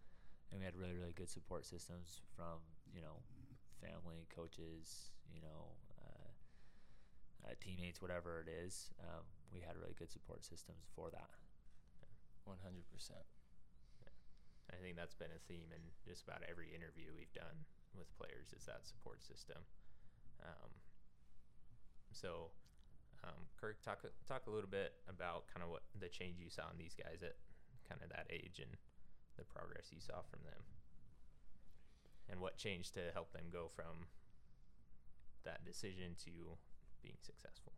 and 0.48 0.56
we 0.56 0.64
had 0.64 0.72
really 0.80 0.96
really 0.96 1.12
good 1.12 1.28
support 1.28 1.68
systems 1.68 2.24
from 2.32 2.64
you 2.88 3.04
know 3.04 3.20
family, 3.84 4.24
coaches, 4.32 5.12
you 5.28 5.44
know, 5.44 5.76
uh, 7.46 7.54
teammates, 7.62 8.02
whatever 8.02 8.42
it 8.42 8.50
is. 8.50 8.90
Um, 9.00 9.24
we 9.54 9.62
had 9.62 9.78
really 9.78 9.94
good 9.94 10.10
support 10.10 10.44
systems 10.44 10.84
for 10.94 11.10
that. 11.14 11.30
100%. 12.44 12.58
I 14.66 14.76
think 14.82 14.98
that's 14.98 15.14
been 15.14 15.30
a 15.30 15.42
theme 15.46 15.70
in 15.70 15.82
just 16.02 16.26
about 16.26 16.42
every 16.50 16.74
interview 16.74 17.14
we've 17.14 17.32
done 17.32 17.64
with 17.94 18.10
players 18.18 18.50
is 18.50 18.66
that 18.66 18.82
support 18.82 19.22
system. 19.22 19.62
Um, 20.42 20.70
so, 22.10 22.50
um, 23.22 23.46
Kirk, 23.56 23.80
talk 23.82 24.02
talk 24.26 24.46
a 24.46 24.52
little 24.52 24.68
bit 24.68 24.92
about 25.08 25.46
kind 25.48 25.62
of 25.62 25.70
what 25.70 25.86
the 25.94 26.10
change 26.10 26.42
you 26.42 26.50
saw 26.50 26.66
in 26.70 26.78
these 26.78 26.98
guys 26.98 27.22
at 27.22 27.38
kind 27.88 28.02
of 28.02 28.10
that 28.10 28.26
age 28.28 28.58
and 28.58 28.74
the 29.38 29.46
progress 29.46 29.94
you 29.94 30.02
saw 30.02 30.20
from 30.26 30.42
them, 30.42 30.62
and 32.28 32.40
what 32.40 32.58
changed 32.58 32.94
to 32.94 33.12
help 33.14 33.32
them 33.32 33.48
go 33.52 33.70
from 33.70 34.10
that 35.44 35.64
decision 35.64 36.18
to 36.26 36.58
being 37.06 37.18
successful. 37.22 37.72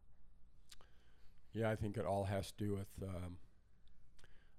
Yeah, 1.52 1.70
I 1.70 1.76
think 1.76 1.97
it 1.97 2.06
all 2.06 2.25
has 2.25 2.50
to 2.52 2.64
do 2.64 2.73
with. 2.73 2.88
Um, 3.02 3.37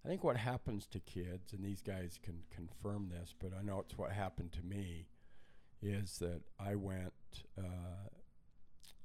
I 0.05 0.07
think 0.07 0.23
what 0.23 0.37
happens 0.37 0.85
to 0.87 0.99
kids, 0.99 1.51
and 1.51 1.63
these 1.63 1.81
guys 1.81 2.19
can 2.23 2.43
confirm 2.55 3.09
this, 3.09 3.33
but 3.37 3.51
I 3.57 3.61
know 3.61 3.79
it's 3.79 3.97
what 3.97 4.11
happened 4.11 4.53
to 4.53 4.63
me, 4.63 5.07
is 5.81 6.19
that 6.19 6.41
I 6.59 6.75
went. 6.75 7.13
Uh, 7.57 8.09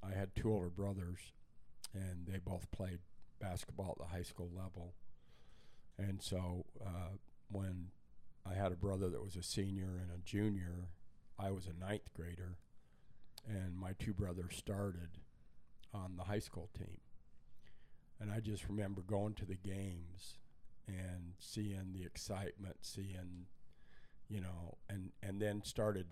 I 0.06 0.16
had 0.16 0.34
two 0.34 0.52
older 0.52 0.68
brothers, 0.68 1.32
and 1.94 2.26
they 2.28 2.38
both 2.38 2.70
played 2.70 2.98
basketball 3.40 3.96
at 3.98 4.06
the 4.06 4.16
high 4.16 4.22
school 4.22 4.50
level. 4.54 4.94
And 5.98 6.20
so 6.22 6.66
uh, 6.84 7.16
when 7.50 7.88
I 8.46 8.54
had 8.54 8.72
a 8.72 8.76
brother 8.76 9.08
that 9.08 9.24
was 9.24 9.36
a 9.36 9.42
senior 9.42 10.00
and 10.00 10.10
a 10.10 10.24
junior, 10.24 10.90
I 11.38 11.50
was 11.50 11.66
a 11.66 11.84
ninth 11.84 12.12
grader, 12.12 12.58
and 13.48 13.78
my 13.78 13.92
two 13.98 14.12
brothers 14.12 14.56
started 14.56 15.08
on 15.94 16.16
the 16.16 16.24
high 16.24 16.38
school 16.40 16.68
team. 16.76 16.98
And 18.20 18.30
I 18.30 18.40
just 18.40 18.68
remember 18.68 19.00
going 19.02 19.34
to 19.34 19.44
the 19.44 19.56
games 19.56 20.38
and 20.86 21.34
seeing 21.38 21.92
the 21.92 22.04
excitement, 22.04 22.76
seeing, 22.82 23.46
you 24.28 24.40
know, 24.40 24.76
and, 24.88 25.10
and 25.22 25.40
then 25.40 25.62
started 25.62 26.06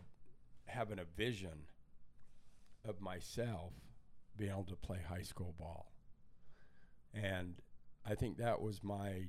having 0.67 0.99
a 0.99 1.05
vision 1.17 1.67
of 2.87 3.01
myself 3.01 3.73
being 4.37 4.51
able 4.51 4.65
to 4.65 4.77
play 4.77 4.99
high 5.07 5.23
school 5.23 5.55
ball. 5.59 5.93
And 7.15 7.57
I 8.07 8.15
think 8.15 8.39
that 8.39 8.61
was 8.61 8.83
my 8.83 9.29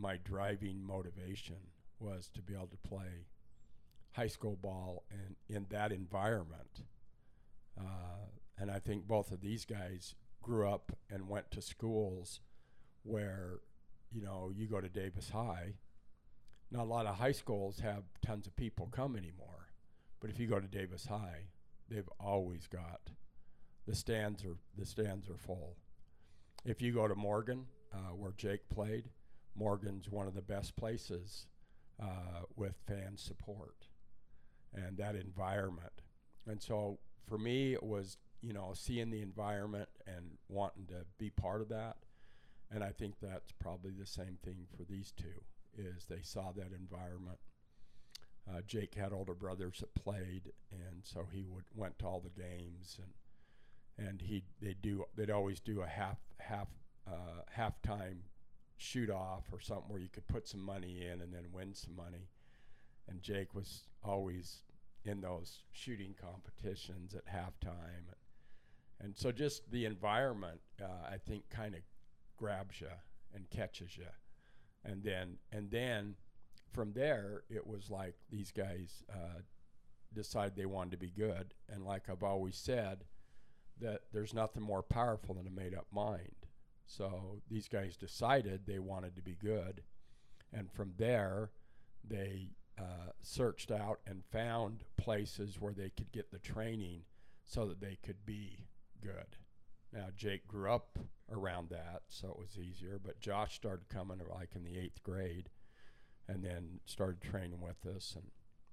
my 0.00 0.16
driving 0.24 0.86
motivation 0.86 1.56
was 1.98 2.30
to 2.32 2.40
be 2.40 2.54
able 2.54 2.68
to 2.68 2.88
play 2.88 3.26
high 4.12 4.28
school 4.28 4.56
ball 4.60 5.02
and 5.10 5.34
in 5.48 5.66
that 5.70 5.90
environment. 5.90 6.84
Uh, 7.78 8.30
and 8.60 8.70
I 8.70 8.78
think 8.78 9.06
both 9.06 9.30
of 9.30 9.40
these 9.40 9.64
guys 9.64 10.14
grew 10.42 10.68
up 10.68 10.92
and 11.10 11.28
went 11.28 11.50
to 11.52 11.62
schools 11.62 12.40
where, 13.02 13.60
you 14.12 14.22
know, 14.22 14.50
you 14.54 14.66
go 14.66 14.80
to 14.80 14.88
Davis 14.88 15.30
High. 15.30 15.74
Not 16.70 16.82
a 16.82 16.90
lot 16.90 17.06
of 17.06 17.16
high 17.16 17.32
schools 17.32 17.80
have 17.80 18.04
tons 18.24 18.46
of 18.46 18.56
people 18.56 18.88
come 18.90 19.16
anymore, 19.16 19.68
but 20.20 20.30
if 20.30 20.38
you 20.38 20.46
go 20.46 20.60
to 20.60 20.66
Davis 20.66 21.06
High, 21.06 21.46
they've 21.88 22.08
always 22.20 22.66
got 22.66 23.00
the 23.86 23.94
stands 23.94 24.44
are 24.44 24.56
the 24.76 24.84
stands 24.84 25.28
are 25.30 25.38
full. 25.38 25.76
If 26.64 26.82
you 26.82 26.92
go 26.92 27.08
to 27.08 27.14
Morgan, 27.14 27.64
uh, 27.92 28.14
where 28.14 28.32
Jake 28.36 28.68
played, 28.68 29.08
Morgan's 29.54 30.10
one 30.10 30.26
of 30.26 30.34
the 30.34 30.42
best 30.42 30.76
places 30.76 31.46
uh, 32.00 32.42
with 32.54 32.74
fan 32.86 33.16
support 33.16 33.86
and 34.74 34.98
that 34.98 35.16
environment. 35.16 36.02
And 36.46 36.62
so 36.62 36.98
for 37.26 37.38
me, 37.38 37.72
it 37.72 37.82
was 37.82 38.18
you 38.42 38.52
know 38.52 38.72
seeing 38.74 39.10
the 39.10 39.22
environment 39.22 39.88
and 40.06 40.38
wanting 40.48 40.86
to 40.86 41.04
be 41.18 41.30
part 41.30 41.60
of 41.60 41.68
that. 41.68 41.96
And 42.70 42.84
I 42.84 42.90
think 42.90 43.14
that's 43.20 43.52
probably 43.52 43.92
the 43.98 44.06
same 44.06 44.38
thing 44.44 44.66
for 44.76 44.84
these 44.84 45.12
two 45.16 45.42
is 45.76 46.04
they 46.04 46.22
saw 46.22 46.52
that 46.52 46.72
environment. 46.78 47.38
Uh, 48.50 48.60
Jake 48.66 48.94
had 48.94 49.12
older 49.12 49.34
brothers 49.34 49.80
that 49.80 49.94
played, 49.94 50.52
and 50.70 51.02
so 51.02 51.26
he 51.32 51.46
would 51.48 51.64
went 51.74 51.98
to 51.98 52.06
all 52.06 52.20
the 52.20 52.42
games, 52.42 52.98
and 52.98 54.08
and 54.08 54.22
he 54.22 54.44
they 54.60 54.74
do 54.80 55.04
they'd 55.16 55.30
always 55.30 55.60
do 55.60 55.82
a 55.82 55.86
half 55.86 56.18
half 56.40 56.68
uh, 57.06 57.42
halftime 57.56 58.18
shoot 58.76 59.10
off 59.10 59.44
or 59.52 59.60
something 59.60 59.88
where 59.88 60.00
you 60.00 60.08
could 60.08 60.26
put 60.28 60.46
some 60.46 60.60
money 60.60 61.04
in 61.04 61.20
and 61.20 61.34
then 61.34 61.46
win 61.52 61.74
some 61.74 61.96
money. 61.96 62.28
And 63.08 63.22
Jake 63.22 63.54
was 63.54 63.82
always 64.04 64.62
in 65.04 65.20
those 65.20 65.62
shooting 65.72 66.14
competitions 66.20 67.14
at 67.14 67.26
halftime. 67.26 68.06
And 68.06 68.16
so 69.16 69.32
just 69.32 69.70
the 69.70 69.84
environment, 69.84 70.60
uh, 70.82 71.08
I 71.12 71.16
think, 71.18 71.48
kind 71.50 71.74
of 71.74 71.80
grabs 72.36 72.80
you 72.80 72.88
and 73.34 73.48
catches 73.50 73.96
you. 73.96 74.06
And 74.84 75.02
then, 75.02 75.38
and 75.52 75.70
then 75.70 76.14
from 76.72 76.92
there, 76.92 77.42
it 77.48 77.66
was 77.66 77.90
like 77.90 78.14
these 78.30 78.50
guys 78.50 79.04
uh, 79.12 79.40
decided 80.14 80.56
they 80.56 80.66
wanted 80.66 80.92
to 80.92 80.96
be 80.96 81.10
good. 81.10 81.54
And 81.68 81.84
like 81.84 82.08
I've 82.08 82.22
always 82.22 82.56
said, 82.56 83.04
that 83.80 84.02
there's 84.12 84.34
nothing 84.34 84.62
more 84.62 84.82
powerful 84.82 85.34
than 85.34 85.46
a 85.46 85.50
made 85.50 85.74
up 85.74 85.86
mind. 85.92 86.34
So 86.86 87.40
these 87.50 87.68
guys 87.68 87.96
decided 87.96 88.62
they 88.66 88.78
wanted 88.78 89.14
to 89.16 89.22
be 89.22 89.36
good. 89.40 89.82
And 90.52 90.70
from 90.72 90.94
there, 90.96 91.50
they 92.08 92.50
uh, 92.78 93.12
searched 93.20 93.70
out 93.70 94.00
and 94.06 94.24
found 94.32 94.84
places 94.96 95.60
where 95.60 95.74
they 95.74 95.90
could 95.90 96.10
get 96.12 96.30
the 96.30 96.38
training 96.38 97.02
so 97.44 97.66
that 97.66 97.80
they 97.80 97.98
could 98.02 98.24
be 98.24 98.66
good. 99.02 99.36
Now, 99.92 100.06
Jake 100.16 100.46
grew 100.46 100.70
up 100.70 100.98
around 101.32 101.70
that, 101.70 102.02
so 102.08 102.28
it 102.28 102.38
was 102.38 102.58
easier, 102.58 103.00
but 103.02 103.20
Josh 103.20 103.54
started 103.54 103.88
coming 103.88 104.20
like 104.30 104.50
in 104.54 104.64
the 104.64 104.78
eighth 104.78 105.02
grade 105.02 105.48
and 106.28 106.44
then 106.44 106.80
started 106.84 107.20
training 107.22 107.60
with 107.60 107.86
us. 107.94 108.14
And, 108.14 108.26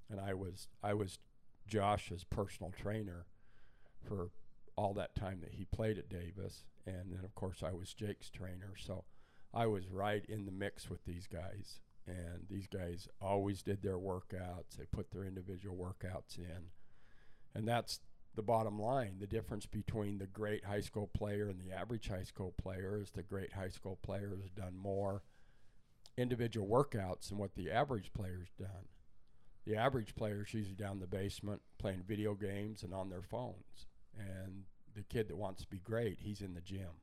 and 0.10 0.20
I 0.20 0.34
was, 0.34 0.68
I 0.84 0.94
was 0.94 1.20
Josh's 1.68 2.24
personal 2.24 2.74
trainer 2.78 3.26
for 4.06 4.30
all 4.76 4.94
that 4.96 5.16
time 5.16 5.40
that 5.42 5.54
he 5.54 5.66
played 5.66 5.98
at 5.98 6.10
Davis. 6.10 6.66
And 6.86 7.12
then, 7.12 7.24
of 7.24 7.34
course, 7.34 7.64
I 7.64 7.72
was 7.72 7.94
Jake's 7.94 8.30
trainer. 8.30 8.74
So 8.78 9.06
I 9.54 9.68
was 9.68 9.88
right 9.88 10.24
in 10.28 10.46
the 10.46 10.52
mix 10.52 10.90
with 10.90 11.06
these 11.06 11.28
guys. 11.28 11.80
And 12.08 12.46
these 12.50 12.68
guys 12.68 13.08
always 13.20 13.64
did 13.64 13.82
their 13.82 13.98
workouts, 13.98 14.78
they 14.78 14.86
put 14.86 15.10
their 15.12 15.24
individual 15.24 15.76
workouts 15.76 16.38
in. 16.38 16.70
And 17.56 17.68
that's 17.68 18.00
the 18.36 18.42
bottom 18.42 18.80
line. 18.80 19.18
The 19.20 19.28
difference 19.28 19.66
between 19.66 20.18
the 20.18 20.28
great 20.28 20.66
high 20.66 20.82
school 20.82 21.08
player 21.08 21.48
and 21.50 21.60
the 21.60 21.74
average 21.74 22.08
high 22.08 22.24
school 22.24 22.54
player 22.62 23.00
is 23.02 23.12
the 23.12 23.24
great 23.24 23.54
high 23.54 23.70
school 23.70 23.98
player 24.02 24.38
has 24.42 24.52
done 24.52 24.78
more 24.78 25.24
individual 26.18 26.68
workouts 26.68 27.30
than 27.30 27.38
what 27.38 27.56
the 27.56 27.72
average 27.72 28.12
player's 28.14 28.50
done. 28.58 28.88
The 29.66 29.76
average 29.76 30.16
player's 30.16 30.54
usually 30.54 30.76
down 30.76 30.94
in 30.94 31.00
the 31.00 31.08
basement 31.08 31.62
playing 31.80 32.04
video 32.08 32.36
games 32.36 32.84
and 32.84 32.94
on 32.94 33.10
their 33.10 33.24
phones 33.24 33.88
and 34.18 34.64
the 34.96 35.04
kid 35.04 35.28
that 35.28 35.38
wants 35.38 35.64
to 35.64 35.70
be 35.70 35.80
great, 35.80 36.20
he's 36.22 36.42
in 36.42 36.54
the 36.54 36.62
gym. 36.62 37.02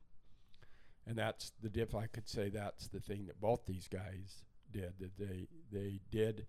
And 1.05 1.17
that's 1.17 1.51
the 1.61 1.69
diff. 1.69 1.93
I 1.93 2.07
could 2.07 2.27
say 2.27 2.49
that's 2.49 2.87
the 2.87 2.99
thing 2.99 3.27
that 3.27 3.41
both 3.41 3.65
these 3.65 3.87
guys 3.87 4.43
did. 4.71 4.93
That 4.99 5.17
they 5.17 5.47
they 5.71 5.99
did, 6.11 6.47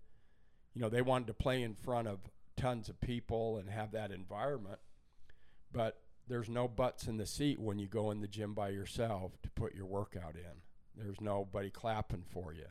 you 0.75 0.81
know, 0.81 0.89
they 0.89 1.03
wanted 1.03 1.27
to 1.27 1.35
play 1.35 1.63
in 1.63 1.75
front 1.75 2.07
of 2.07 2.21
tons 2.65 2.89
of 2.89 2.99
people 2.99 3.59
and 3.59 3.69
have 3.69 3.93
that 3.93 4.11
environment, 4.11 4.79
but 5.71 6.01
there's 6.27 6.49
no 6.49 6.67
butts 6.67 7.07
in 7.07 7.19
the 7.19 7.27
seat 7.27 7.61
when 7.61 7.79
you 7.79 7.87
go 7.87 8.11
in 8.11 8.23
the 8.23 8.27
gym 8.27 8.55
by 8.55 8.71
yourself 8.71 9.33
to 9.43 9.51
put 9.51 9.75
your 9.75 9.85
workout 9.85 10.35
in. 10.35 10.63
There's 10.97 11.21
nobody 11.21 11.69
clapping 11.69 12.25
for 12.27 12.55
you. 12.55 12.65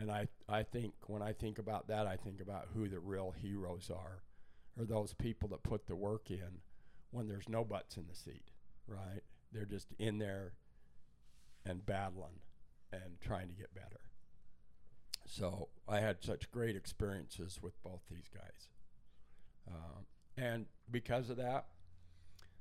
And 0.00 0.10
I, 0.10 0.28
I 0.48 0.62
think 0.62 0.94
when 1.08 1.20
I 1.20 1.34
think 1.34 1.58
about 1.58 1.88
that, 1.88 2.06
I 2.06 2.16
think 2.16 2.40
about 2.40 2.68
who 2.72 2.88
the 2.88 3.00
real 3.00 3.34
heroes 3.36 3.90
are, 3.94 4.22
or 4.78 4.86
those 4.86 5.12
people 5.12 5.50
that 5.50 5.62
put 5.62 5.86
the 5.86 5.96
work 5.96 6.30
in 6.30 6.62
when 7.10 7.28
there's 7.28 7.50
no 7.50 7.64
butts 7.64 7.98
in 7.98 8.06
the 8.08 8.16
seat, 8.16 8.48
right? 8.86 9.20
They're 9.52 9.66
just 9.66 9.88
in 9.98 10.16
there 10.16 10.54
and 11.66 11.84
battling 11.84 12.40
and 12.90 13.20
trying 13.20 13.48
to 13.48 13.54
get 13.54 13.74
better. 13.74 14.00
So 15.26 15.68
I 15.86 16.00
had 16.00 16.24
such 16.24 16.50
great 16.50 16.76
experiences 16.76 17.58
with 17.60 17.74
both 17.82 18.00
these 18.10 18.30
guys. 18.32 18.68
Um, 19.68 20.06
and 20.36 20.66
because 20.90 21.30
of 21.30 21.36
that, 21.36 21.66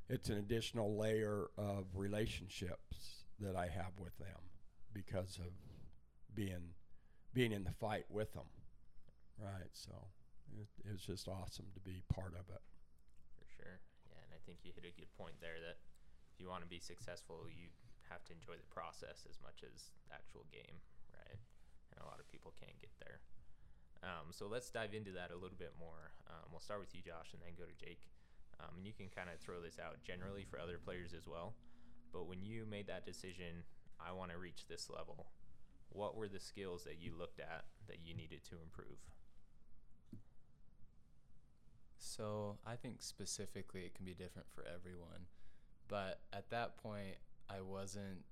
it's 0.10 0.30
an 0.30 0.38
additional 0.38 0.98
layer 0.98 1.48
of 1.58 1.86
relationships 1.96 3.24
that 3.40 3.56
I 3.56 3.68
have 3.68 3.96
with 3.98 4.18
them 4.18 4.38
because 4.94 5.40
of 5.40 5.52
being 6.36 6.76
being 7.34 7.52
in 7.54 7.64
the 7.64 7.72
fight 7.72 8.04
with 8.12 8.34
them, 8.34 8.48
right? 9.40 9.72
So 9.72 9.92
it, 10.60 10.68
it 10.84 10.92
was 10.92 11.02
just 11.02 11.32
awesome 11.32 11.72
to 11.74 11.80
be 11.80 12.04
part 12.12 12.36
of 12.36 12.44
it. 12.52 12.60
For 13.40 13.48
sure. 13.48 13.80
Yeah. 14.12 14.20
And 14.28 14.36
I 14.36 14.40
think 14.44 14.60
you 14.68 14.76
hit 14.76 14.84
a 14.84 14.92
good 15.00 15.08
point 15.16 15.40
there 15.40 15.64
that 15.64 15.80
if 16.36 16.44
you 16.44 16.52
want 16.52 16.60
to 16.64 16.68
be 16.68 16.84
successful, 16.84 17.48
you 17.48 17.72
have 18.12 18.28
to 18.28 18.36
enjoy 18.36 18.60
the 18.60 18.68
process 18.68 19.24
as 19.32 19.40
much 19.40 19.64
as 19.64 19.96
the 20.04 20.12
actual 20.12 20.44
game, 20.52 20.76
right? 21.16 21.40
And 21.96 22.04
a 22.04 22.08
lot 22.12 22.20
of 22.20 22.28
people 22.28 22.52
can't 22.60 22.76
get 22.84 22.92
there. 23.00 23.24
Um, 24.04 24.32
so 24.32 24.48
let's 24.48 24.70
dive 24.70 24.94
into 24.94 25.12
that 25.12 25.32
a 25.32 25.38
little 25.38 25.58
bit 25.58 25.74
more. 25.80 26.12
Um, 26.28 26.50
we'll 26.52 26.60
start 26.60 26.80
with 26.80 26.94
you, 26.96 27.02
Josh, 27.02 27.34
and 27.34 27.42
then 27.42 27.54
go 27.58 27.66
to 27.66 27.78
Jake. 27.78 28.10
Um, 28.60 28.78
and 28.78 28.86
you 28.86 28.94
can 28.94 29.10
kind 29.10 29.30
of 29.30 29.40
throw 29.40 29.62
this 29.62 29.78
out 29.78 30.02
generally 30.04 30.46
for 30.50 30.60
other 30.60 30.78
players 30.78 31.14
as 31.14 31.28
well. 31.28 31.54
But 32.12 32.28
when 32.28 32.42
you 32.42 32.66
made 32.70 32.88
that 32.88 33.06
decision, 33.06 33.64
I 34.00 34.12
want 34.12 34.32
to 34.32 34.38
reach 34.38 34.68
this 34.68 34.90
level, 34.90 35.28
what 35.90 36.16
were 36.16 36.28
the 36.28 36.40
skills 36.40 36.84
that 36.84 36.98
you 37.00 37.14
looked 37.18 37.40
at 37.40 37.66
that 37.88 37.98
you 38.04 38.14
needed 38.16 38.44
to 38.50 38.56
improve? 38.64 38.98
So 41.98 42.58
I 42.66 42.76
think 42.76 43.02
specifically 43.02 43.82
it 43.82 43.94
can 43.94 44.06
be 44.06 44.14
different 44.14 44.48
for 44.54 44.66
everyone. 44.66 45.30
But 45.88 46.22
at 46.34 46.50
that 46.50 46.78
point, 46.82 47.18
I 47.50 47.62
wasn't 47.62 48.26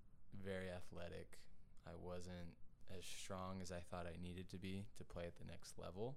very 0.44 0.70
athletic. 0.70 1.40
I 1.86 1.92
wasn't 2.02 2.56
as 2.98 3.06
strong 3.06 3.62
as 3.62 3.72
I 3.72 3.80
thought 3.80 4.08
I 4.08 4.22
needed 4.22 4.50
to 4.50 4.58
be 4.58 4.86
to 4.98 5.04
play 5.04 5.26
at 5.26 5.38
the 5.38 5.50
next 5.50 5.78
level. 5.78 6.16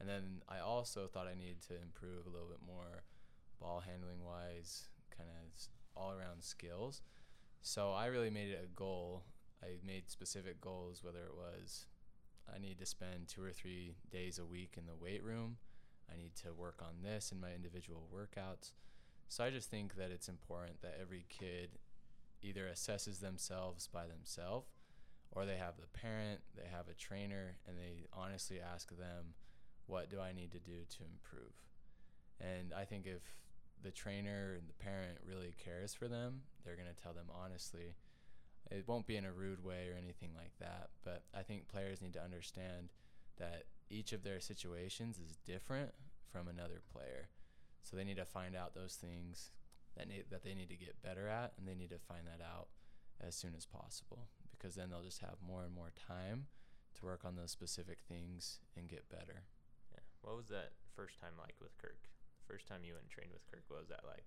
And 0.00 0.08
then 0.08 0.42
I 0.48 0.58
also 0.58 1.06
thought 1.06 1.28
I 1.28 1.38
needed 1.38 1.62
to 1.68 1.74
improve 1.80 2.26
a 2.26 2.30
little 2.30 2.48
bit 2.48 2.60
more 2.66 3.04
ball 3.60 3.82
handling 3.86 4.24
wise, 4.24 4.88
kind 5.16 5.28
of 5.30 5.68
all 5.96 6.12
around 6.12 6.42
skills. 6.42 7.02
So 7.62 7.92
I 7.92 8.06
really 8.06 8.30
made 8.30 8.50
it 8.50 8.64
a 8.64 8.74
goal. 8.74 9.24
I 9.62 9.78
made 9.86 10.10
specific 10.10 10.60
goals, 10.60 11.02
whether 11.02 11.24
it 11.24 11.34
was 11.34 11.86
I 12.52 12.58
need 12.58 12.78
to 12.78 12.86
spend 12.86 13.28
two 13.28 13.42
or 13.42 13.52
three 13.52 13.94
days 14.10 14.38
a 14.38 14.44
week 14.44 14.74
in 14.76 14.86
the 14.86 14.94
weight 14.94 15.22
room 15.22 15.56
I 16.12 16.16
need 16.16 16.34
to 16.42 16.52
work 16.52 16.82
on 16.82 17.02
this 17.02 17.32
in 17.32 17.40
my 17.40 17.52
individual 17.54 18.08
workouts. 18.14 18.72
So 19.28 19.44
I 19.44 19.50
just 19.50 19.70
think 19.70 19.96
that 19.96 20.10
it's 20.10 20.28
important 20.28 20.82
that 20.82 20.98
every 21.00 21.24
kid 21.28 21.70
either 22.42 22.68
assesses 22.72 23.20
themselves 23.20 23.86
by 23.86 24.06
themselves 24.06 24.68
or 25.34 25.44
they 25.44 25.56
have 25.56 25.74
the 25.76 25.98
parent, 25.98 26.40
they 26.56 26.68
have 26.70 26.88
a 26.88 26.94
trainer, 26.94 27.56
and 27.66 27.76
they 27.76 28.06
honestly 28.12 28.60
ask 28.60 28.90
them, 28.90 29.34
What 29.86 30.10
do 30.10 30.20
I 30.20 30.32
need 30.32 30.52
to 30.52 30.58
do 30.58 30.84
to 30.96 31.04
improve? 31.04 31.54
And 32.40 32.72
I 32.72 32.84
think 32.84 33.06
if 33.06 33.22
the 33.82 33.90
trainer 33.90 34.54
and 34.58 34.68
the 34.68 34.84
parent 34.84 35.18
really 35.26 35.54
cares 35.62 35.92
for 35.92 36.08
them, 36.08 36.42
they're 36.64 36.76
going 36.76 36.88
to 36.88 37.02
tell 37.02 37.12
them 37.12 37.30
honestly. 37.32 37.94
It 38.70 38.88
won't 38.88 39.06
be 39.06 39.16
in 39.16 39.26
a 39.26 39.32
rude 39.32 39.62
way 39.62 39.88
or 39.92 39.98
anything 39.98 40.30
like 40.34 40.52
that, 40.58 40.88
but 41.04 41.24
I 41.36 41.42
think 41.42 41.68
players 41.68 42.00
need 42.00 42.14
to 42.14 42.22
understand 42.22 42.88
that 43.38 43.64
each 43.90 44.12
of 44.14 44.22
their 44.22 44.40
situations 44.40 45.18
is 45.18 45.36
different 45.44 45.90
from 46.32 46.48
another 46.48 46.80
player. 46.90 47.28
So 47.82 47.94
they 47.94 48.04
need 48.04 48.16
to 48.16 48.24
find 48.24 48.56
out 48.56 48.74
those 48.74 48.94
things 48.94 49.50
that 49.98 50.08
need, 50.08 50.24
that 50.30 50.44
they 50.44 50.54
need 50.54 50.70
to 50.70 50.76
get 50.76 51.02
better 51.02 51.28
at, 51.28 51.52
and 51.58 51.68
they 51.68 51.74
need 51.74 51.90
to 51.90 51.98
find 51.98 52.26
that 52.26 52.42
out 52.42 52.68
as 53.20 53.34
soon 53.34 53.52
as 53.54 53.66
possible 53.66 54.28
because 54.64 54.76
then 54.76 54.88
they'll 54.88 55.02
just 55.02 55.20
have 55.20 55.36
more 55.46 55.62
and 55.62 55.74
more 55.74 55.92
time 56.08 56.46
to 56.94 57.04
work 57.04 57.20
on 57.26 57.36
those 57.36 57.50
specific 57.50 57.98
things 58.08 58.60
and 58.78 58.88
get 58.88 59.06
better. 59.10 59.44
Yeah. 59.92 60.00
What 60.22 60.38
was 60.38 60.48
that 60.48 60.70
first 60.96 61.20
time 61.20 61.32
like 61.38 61.56
with 61.60 61.76
Kirk? 61.76 62.08
First 62.48 62.66
time 62.66 62.80
you 62.82 62.94
went 62.94 63.02
and 63.02 63.10
trained 63.10 63.30
with 63.30 63.44
Kirk, 63.50 63.64
what 63.68 63.80
was 63.80 63.90
that 63.90 64.04
like? 64.08 64.24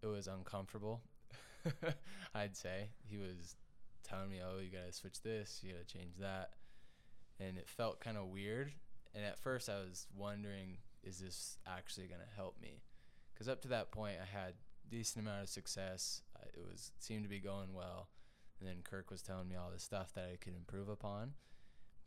It 0.00 0.06
was 0.06 0.28
uncomfortable. 0.28 1.00
I'd 2.36 2.56
say 2.56 2.90
he 3.02 3.16
was 3.16 3.56
telling 4.04 4.30
me, 4.30 4.38
"Oh, 4.44 4.60
you 4.60 4.70
gotta 4.70 4.92
switch 4.92 5.20
this, 5.22 5.60
you 5.64 5.72
gotta 5.72 5.84
change 5.84 6.18
that," 6.20 6.50
and 7.40 7.58
it 7.58 7.68
felt 7.68 7.98
kind 7.98 8.16
of 8.16 8.26
weird. 8.26 8.70
And 9.12 9.24
at 9.24 9.40
first, 9.40 9.68
I 9.68 9.78
was 9.78 10.06
wondering, 10.14 10.76
is 11.02 11.18
this 11.18 11.58
actually 11.66 12.06
going 12.06 12.20
to 12.20 12.36
help 12.36 12.60
me? 12.60 12.82
Because 13.32 13.48
up 13.48 13.62
to 13.62 13.68
that 13.68 13.90
point, 13.90 14.16
I 14.22 14.26
had 14.26 14.54
decent 14.90 15.24
amount 15.24 15.42
of 15.42 15.48
success. 15.48 16.22
I, 16.36 16.46
it 16.48 16.62
was 16.70 16.92
seemed 16.98 17.22
to 17.22 17.30
be 17.30 17.40
going 17.40 17.72
well, 17.72 18.08
and 18.58 18.68
then 18.68 18.76
Kirk 18.82 19.10
was 19.10 19.22
telling 19.22 19.48
me 19.48 19.56
all 19.56 19.70
this 19.70 19.82
stuff 19.82 20.12
that 20.14 20.28
I 20.32 20.36
could 20.36 20.54
improve 20.54 20.88
upon. 20.88 21.32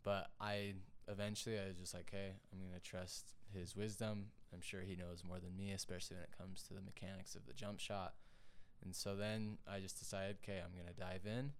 But 0.02 0.30
I 0.40 0.74
eventually 1.08 1.58
I 1.58 1.66
was 1.68 1.78
just 1.78 1.94
like, 1.94 2.10
hey, 2.10 2.32
I'm 2.52 2.58
gonna 2.58 2.80
trust 2.80 3.34
his 3.52 3.76
wisdom. 3.76 4.26
I'm 4.52 4.60
sure 4.60 4.80
he 4.80 4.96
knows 4.96 5.22
more 5.26 5.38
than 5.38 5.56
me, 5.56 5.72
especially 5.72 6.16
when 6.16 6.24
it 6.24 6.36
comes 6.36 6.62
to 6.64 6.74
the 6.74 6.80
mechanics 6.80 7.34
of 7.34 7.46
the 7.46 7.52
jump 7.52 7.80
shot. 7.80 8.14
And 8.82 8.94
so 8.94 9.14
then 9.14 9.58
I 9.70 9.80
just 9.80 9.98
decided, 9.98 10.38
okay, 10.42 10.60
I'm 10.64 10.72
gonna 10.76 10.96
dive 10.96 11.26
in. 11.26 11.52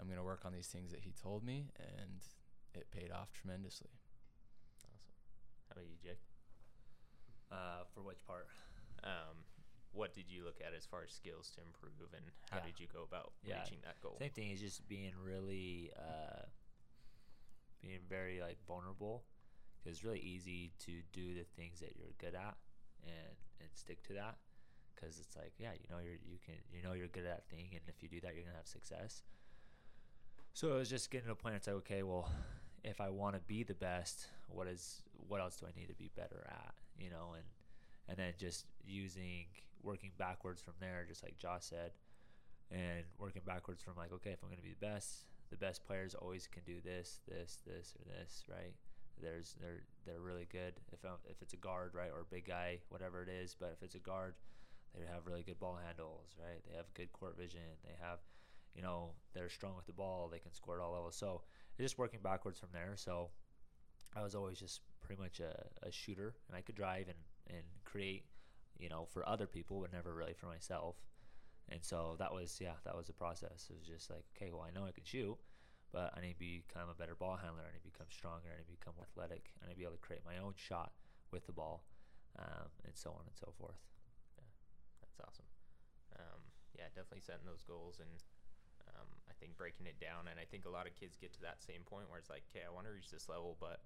I'm 0.00 0.08
gonna 0.08 0.24
work 0.24 0.42
on 0.44 0.52
these 0.52 0.66
things 0.66 0.90
that 0.90 1.00
he 1.00 1.12
told 1.12 1.44
me, 1.44 1.70
and 1.78 2.20
it 2.74 2.90
paid 2.90 3.10
off 3.12 3.32
tremendously. 3.32 3.90
Awesome. 4.74 4.90
How 5.68 5.72
about 5.72 5.86
you, 5.86 5.96
Jake? 6.02 6.20
Uh, 7.50 7.84
for 7.94 8.02
which 8.02 8.26
part? 8.26 8.48
Um, 9.04 9.46
what 9.96 10.12
did 10.12 10.28
you 10.28 10.44
look 10.44 10.60
at 10.60 10.74
as 10.76 10.84
far 10.84 11.02
as 11.02 11.10
skills 11.10 11.50
to 11.56 11.62
improve, 11.62 12.12
and 12.14 12.24
how 12.50 12.58
Yeah. 12.58 12.66
did 12.66 12.78
you 12.78 12.86
go 12.86 13.02
about 13.02 13.32
Yeah. 13.42 13.60
reaching 13.62 13.80
that 13.82 14.00
goal? 14.00 14.16
Same 14.18 14.30
thing 14.30 14.50
is 14.50 14.60
just 14.60 14.86
being 14.86 15.16
really, 15.16 15.90
uh, 15.96 16.44
being 17.80 18.00
very 18.08 18.40
like 18.40 18.58
vulnerable, 18.66 19.24
because 19.78 19.96
it's 19.96 20.04
really 20.04 20.20
easy 20.20 20.72
to 20.80 21.02
do 21.12 21.34
the 21.34 21.44
things 21.44 21.80
that 21.80 21.96
you're 21.96 22.12
good 22.18 22.34
at 22.34 22.56
and 23.02 23.36
and 23.60 23.68
stick 23.74 24.02
to 24.04 24.12
that, 24.14 24.38
because 24.94 25.18
it's 25.18 25.34
like 25.36 25.54
yeah, 25.58 25.72
you 25.72 25.86
know 25.88 25.98
you're 25.98 26.20
you 26.24 26.38
can 26.44 26.56
you 26.72 26.82
know 26.82 26.92
you're 26.92 27.08
good 27.08 27.24
at 27.24 27.36
that 27.36 27.48
thing, 27.48 27.68
and 27.72 27.82
if 27.88 28.02
you 28.02 28.08
do 28.08 28.20
that, 28.20 28.34
you're 28.34 28.44
gonna 28.44 28.56
have 28.56 28.66
success. 28.68 29.22
So 30.52 30.74
it 30.74 30.78
was 30.78 30.90
just 30.90 31.10
getting 31.10 31.26
to 31.26 31.32
a 31.32 31.36
point. 31.36 31.54
It's 31.54 31.66
like 31.66 31.76
okay, 31.76 32.02
well, 32.02 32.30
if 32.84 33.00
I 33.00 33.10
want 33.10 33.34
to 33.36 33.40
be 33.40 33.62
the 33.62 33.74
best, 33.74 34.28
what 34.48 34.66
is 34.66 35.02
what 35.28 35.40
else 35.40 35.56
do 35.56 35.66
I 35.66 35.72
need 35.78 35.88
to 35.88 35.94
be 35.94 36.10
better 36.14 36.46
at? 36.48 36.74
You 36.98 37.10
know, 37.10 37.34
and 37.34 37.44
and 38.08 38.16
then 38.16 38.32
just 38.38 38.66
using 38.84 39.46
working 39.86 40.10
backwards 40.18 40.60
from 40.60 40.74
there, 40.80 41.06
just 41.08 41.22
like 41.22 41.38
Josh 41.38 41.64
said, 41.64 41.92
and 42.70 43.04
working 43.18 43.42
backwards 43.46 43.80
from 43.82 43.94
like, 43.96 44.12
okay, 44.12 44.30
if 44.30 44.42
I'm 44.42 44.48
going 44.48 44.58
to 44.58 44.64
be 44.66 44.74
the 44.78 44.86
best, 44.86 45.26
the 45.50 45.56
best 45.56 45.86
players 45.86 46.14
always 46.14 46.48
can 46.48 46.62
do 46.66 46.80
this, 46.84 47.20
this, 47.28 47.58
this, 47.64 47.94
or 47.96 48.04
this, 48.10 48.44
right? 48.50 48.74
There's 49.22 49.56
they're 49.62 49.80
they're 50.04 50.20
really 50.20 50.46
good. 50.50 50.74
If 50.92 51.02
I'm, 51.04 51.16
if 51.30 51.40
it's 51.40 51.54
a 51.54 51.56
guard, 51.56 51.92
right, 51.94 52.10
or 52.12 52.20
a 52.20 52.30
big 52.34 52.46
guy, 52.46 52.80
whatever 52.90 53.22
it 53.22 53.30
is, 53.30 53.56
but 53.58 53.72
if 53.72 53.82
it's 53.82 53.94
a 53.94 53.98
guard, 53.98 54.34
they 54.94 55.06
have 55.06 55.26
really 55.26 55.42
good 55.42 55.58
ball 55.58 55.78
handles, 55.86 56.36
right? 56.38 56.60
They 56.68 56.76
have 56.76 56.92
good 56.92 57.12
court 57.12 57.38
vision. 57.38 57.60
They 57.82 57.94
have, 58.00 58.18
you 58.74 58.82
know, 58.82 59.12
they're 59.32 59.48
strong 59.48 59.74
with 59.74 59.86
the 59.86 59.94
ball. 59.94 60.28
They 60.30 60.38
can 60.38 60.52
score 60.52 60.78
at 60.78 60.84
all 60.84 60.92
levels. 60.92 61.16
So 61.16 61.42
just 61.80 61.96
working 61.96 62.20
backwards 62.22 62.58
from 62.58 62.70
there. 62.74 62.92
So 62.96 63.30
I 64.14 64.22
was 64.22 64.34
always 64.34 64.58
just 64.58 64.80
pretty 65.00 65.22
much 65.22 65.40
a, 65.40 65.64
a 65.86 65.90
shooter, 65.90 66.34
and 66.48 66.56
I 66.56 66.60
could 66.60 66.74
drive 66.74 67.06
and 67.08 67.18
and 67.48 67.64
create, 67.84 68.24
you 68.78 68.88
know, 68.88 69.06
for 69.12 69.26
other 69.28 69.46
people, 69.46 69.80
but 69.80 69.92
never 69.92 70.14
really 70.14 70.34
for 70.34 70.46
myself. 70.46 70.96
And 71.68 71.82
so 71.82 72.16
that 72.18 72.32
was 72.32 72.58
yeah, 72.60 72.78
that 72.84 72.96
was 72.96 73.06
the 73.06 73.12
process. 73.12 73.66
It 73.70 73.76
was 73.78 73.86
just 73.86 74.10
like, 74.10 74.24
okay, 74.36 74.52
well, 74.52 74.66
I 74.66 74.70
know 74.70 74.86
I 74.86 74.92
can 74.92 75.04
shoot, 75.04 75.36
but 75.92 76.14
I 76.16 76.20
need 76.20 76.34
to 76.34 76.38
become 76.38 76.88
a 76.90 76.94
better 76.94 77.14
ball 77.14 77.36
handler. 77.36 77.66
I 77.66 77.72
need 77.74 77.82
to 77.82 77.90
become 77.90 78.06
stronger. 78.10 78.54
I 78.54 78.58
need 78.58 78.70
to 78.70 78.78
become 78.78 78.94
more 78.96 79.06
athletic. 79.10 79.50
I 79.62 79.66
need 79.66 79.74
to 79.74 79.82
be 79.82 79.88
able 79.88 79.98
to 79.98 80.06
create 80.06 80.22
my 80.22 80.38
own 80.38 80.54
shot 80.54 80.92
with 81.32 81.46
the 81.46 81.52
ball, 81.52 81.82
um, 82.38 82.70
and 82.84 82.94
so 82.94 83.10
on 83.10 83.26
and 83.26 83.34
so 83.34 83.50
forth. 83.58 83.82
That's 85.02 85.18
awesome. 85.24 85.48
Um, 86.14 86.40
yeah, 86.76 86.92
definitely 86.94 87.24
setting 87.24 87.48
those 87.48 87.64
goals 87.64 87.98
and 87.98 88.12
um, 88.92 89.08
I 89.26 89.34
think 89.40 89.56
breaking 89.56 89.88
it 89.88 89.98
down. 89.98 90.28
And 90.28 90.36
I 90.36 90.44
think 90.44 90.68
a 90.68 90.72
lot 90.72 90.86
of 90.86 90.92
kids 90.94 91.16
get 91.16 91.32
to 91.34 91.42
that 91.42 91.64
same 91.64 91.82
point 91.88 92.12
where 92.12 92.20
it's 92.20 92.28
like, 92.28 92.44
okay, 92.52 92.62
I 92.62 92.70
want 92.70 92.86
to 92.86 92.92
reach 92.92 93.08
this 93.08 93.28
level, 93.28 93.56
but 93.56 93.80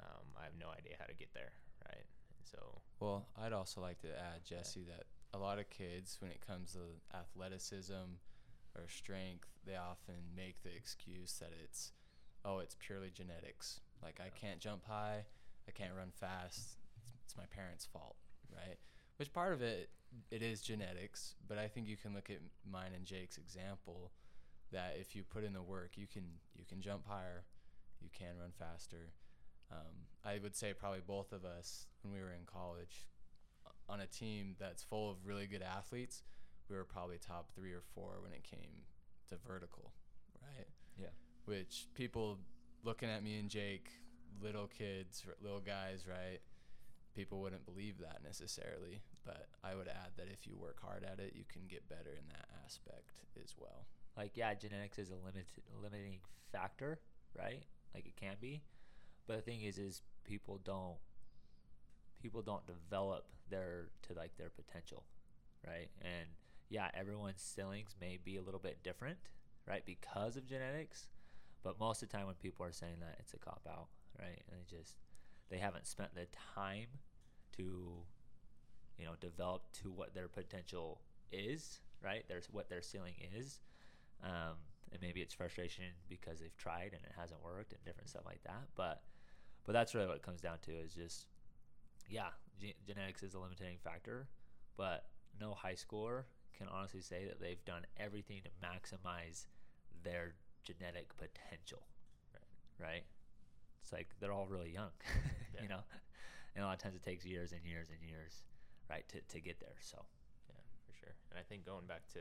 um, 0.00 0.24
I 0.34 0.48
have 0.48 0.56
no 0.56 0.72
idea 0.72 0.96
how 0.96 1.06
to 1.06 1.16
get 1.16 1.30
there, 1.36 1.52
right? 1.84 2.08
So, 2.44 2.80
Well, 3.00 3.26
I'd 3.40 3.52
also 3.52 3.80
like 3.80 4.00
to 4.00 4.08
add, 4.08 4.44
Jesse, 4.44 4.84
that 4.88 5.04
a 5.34 5.38
lot 5.38 5.58
of 5.58 5.70
kids, 5.70 6.18
when 6.20 6.30
it 6.30 6.46
comes 6.46 6.72
to 6.72 7.16
athleticism 7.16 8.18
or 8.76 8.88
strength, 8.88 9.48
they 9.66 9.76
often 9.76 10.14
make 10.36 10.62
the 10.62 10.74
excuse 10.74 11.38
that 11.38 11.52
it's, 11.64 11.92
oh, 12.44 12.58
it's 12.58 12.76
purely 12.78 13.10
genetics. 13.10 13.80
Like, 14.02 14.20
I 14.20 14.30
can't 14.30 14.60
jump 14.60 14.84
high, 14.86 15.24
I 15.68 15.70
can't 15.70 15.94
run 15.96 16.10
fast. 16.12 16.58
It's, 16.58 16.76
it's 17.24 17.36
my 17.36 17.46
parents' 17.46 17.86
fault, 17.90 18.16
right? 18.54 18.76
Which 19.16 19.32
part 19.32 19.52
of 19.52 19.62
it, 19.62 19.90
it 20.30 20.42
is 20.42 20.60
genetics, 20.60 21.34
but 21.48 21.58
I 21.58 21.68
think 21.68 21.88
you 21.88 21.96
can 21.96 22.14
look 22.14 22.30
at 22.30 22.38
mine 22.70 22.92
and 22.94 23.04
Jake's 23.04 23.38
example 23.38 24.10
that 24.72 24.96
if 24.98 25.14
you 25.14 25.22
put 25.22 25.44
in 25.44 25.52
the 25.52 25.62
work, 25.62 25.92
you 25.96 26.06
can 26.06 26.24
you 26.56 26.64
can 26.68 26.80
jump 26.80 27.06
higher, 27.06 27.44
you 28.00 28.08
can 28.12 28.36
run 28.40 28.50
faster. 28.58 29.12
Um, 29.72 30.06
I 30.24 30.38
would 30.42 30.54
say 30.54 30.72
probably 30.74 31.00
both 31.06 31.32
of 31.32 31.44
us 31.44 31.86
when 32.02 32.12
we 32.12 32.20
were 32.20 32.32
in 32.32 32.44
college 32.46 33.08
on 33.88 34.00
a 34.00 34.06
team 34.06 34.54
that's 34.58 34.82
full 34.82 35.10
of 35.10 35.16
really 35.24 35.46
good 35.46 35.62
athletes, 35.62 36.22
we 36.68 36.76
were 36.76 36.84
probably 36.84 37.18
top 37.18 37.50
three 37.54 37.72
or 37.72 37.82
four 37.94 38.18
when 38.22 38.32
it 38.32 38.44
came 38.44 38.84
to 39.28 39.36
vertical, 39.46 39.92
right? 40.40 40.68
Yeah. 40.98 41.14
Which 41.46 41.86
people 41.94 42.38
looking 42.84 43.08
at 43.08 43.22
me 43.22 43.38
and 43.38 43.48
Jake, 43.48 43.90
little 44.40 44.66
kids, 44.66 45.24
little 45.42 45.60
guys, 45.60 46.06
right? 46.08 46.40
People 47.14 47.40
wouldn't 47.40 47.66
believe 47.66 47.98
that 47.98 48.20
necessarily, 48.24 49.02
but 49.24 49.48
I 49.62 49.74
would 49.74 49.88
add 49.88 50.12
that 50.16 50.28
if 50.32 50.46
you 50.46 50.56
work 50.56 50.78
hard 50.80 51.04
at 51.04 51.18
it, 51.18 51.34
you 51.34 51.44
can 51.52 51.62
get 51.68 51.88
better 51.88 52.10
in 52.16 52.26
that 52.28 52.48
aspect 52.64 53.12
as 53.42 53.54
well. 53.58 53.86
like 54.16 54.36
yeah, 54.36 54.54
genetics 54.54 54.98
is 54.98 55.10
a 55.10 55.16
limit 55.16 55.46
limiting 55.82 56.20
factor, 56.50 57.00
right? 57.36 57.62
Like 57.94 58.06
it 58.06 58.16
can 58.16 58.36
be, 58.40 58.62
but 59.26 59.36
the 59.36 59.42
thing 59.42 59.62
is, 59.62 59.78
is 59.78 60.02
people 60.24 60.60
don't 60.64 60.96
people 62.20 62.42
don't 62.42 62.64
develop 62.66 63.26
their 63.50 63.88
to 64.02 64.14
like 64.14 64.36
their 64.36 64.50
potential, 64.50 65.04
right? 65.66 65.88
And 66.00 66.28
yeah, 66.68 66.88
everyone's 66.94 67.42
ceilings 67.42 67.94
may 68.00 68.18
be 68.22 68.36
a 68.36 68.42
little 68.42 68.60
bit 68.60 68.82
different, 68.82 69.18
right, 69.66 69.84
because 69.84 70.36
of 70.36 70.46
genetics. 70.46 71.08
But 71.62 71.78
most 71.78 72.02
of 72.02 72.08
the 72.08 72.16
time, 72.16 72.26
when 72.26 72.34
people 72.36 72.66
are 72.66 72.72
saying 72.72 72.96
that, 73.00 73.16
it's 73.20 73.34
a 73.34 73.38
cop 73.38 73.66
out, 73.68 73.88
right? 74.18 74.42
And 74.50 74.58
they 74.60 74.76
just 74.76 74.96
they 75.50 75.58
haven't 75.58 75.86
spent 75.86 76.14
the 76.14 76.26
time 76.54 76.86
to 77.56 77.62
you 78.98 79.04
know 79.04 79.12
develop 79.20 79.62
to 79.82 79.90
what 79.90 80.14
their 80.14 80.28
potential 80.28 81.00
is, 81.30 81.80
right? 82.02 82.24
There's 82.28 82.48
what 82.50 82.68
their 82.68 82.82
ceiling 82.82 83.14
is 83.36 83.60
um, 84.22 84.56
and 84.92 85.00
maybe 85.00 85.20
it's 85.20 85.34
frustration 85.34 85.84
because 86.08 86.40
they've 86.40 86.56
tried 86.56 86.92
and 86.92 87.02
it 87.04 87.12
hasn't 87.18 87.42
worked 87.42 87.72
and 87.72 87.82
different 87.84 88.08
stuff 88.08 88.22
like 88.26 88.42
that. 88.44 88.68
But 88.76 89.02
but 89.64 89.72
that's 89.72 89.94
really 89.94 90.06
what 90.06 90.16
it 90.16 90.22
comes 90.22 90.40
down 90.40 90.58
to 90.62 90.72
is 90.72 90.94
just 90.94 91.26
yeah, 92.08 92.28
ge- 92.60 92.76
genetics 92.86 93.22
is 93.22 93.34
a 93.34 93.38
limiting 93.38 93.78
factor, 93.82 94.28
but 94.76 95.06
no 95.40 95.54
high 95.54 95.74
schooler 95.74 96.24
can 96.56 96.68
honestly 96.68 97.00
say 97.00 97.24
that 97.24 97.40
they've 97.40 97.64
done 97.64 97.82
everything 97.98 98.40
to 98.44 98.50
maximize 98.64 99.46
their 100.04 100.34
genetic 100.64 101.16
potential. 101.16 101.82
Right? 102.78 103.04
It's 103.80 103.92
like 103.92 104.08
they're 104.20 104.32
all 104.32 104.46
really 104.46 104.70
young, 104.72 104.90
Yeah. 105.54 105.62
you 105.62 105.68
know. 105.68 105.80
And 106.54 106.64
a 106.64 106.66
lot 106.66 106.74
of 106.74 106.82
times 106.82 106.96
it 106.96 107.02
takes 107.02 107.24
years 107.24 107.52
and 107.52 107.62
years 107.64 107.88
and 107.90 107.98
years, 108.06 108.44
right, 108.90 109.08
to, 109.08 109.20
to 109.20 109.40
get 109.40 109.58
there. 109.60 109.78
So 109.80 110.04
yeah, 110.48 110.60
for 110.86 110.92
sure. 110.98 111.14
And 111.30 111.38
I 111.38 111.42
think 111.42 111.64
going 111.64 111.86
back 111.86 112.02
to 112.12 112.20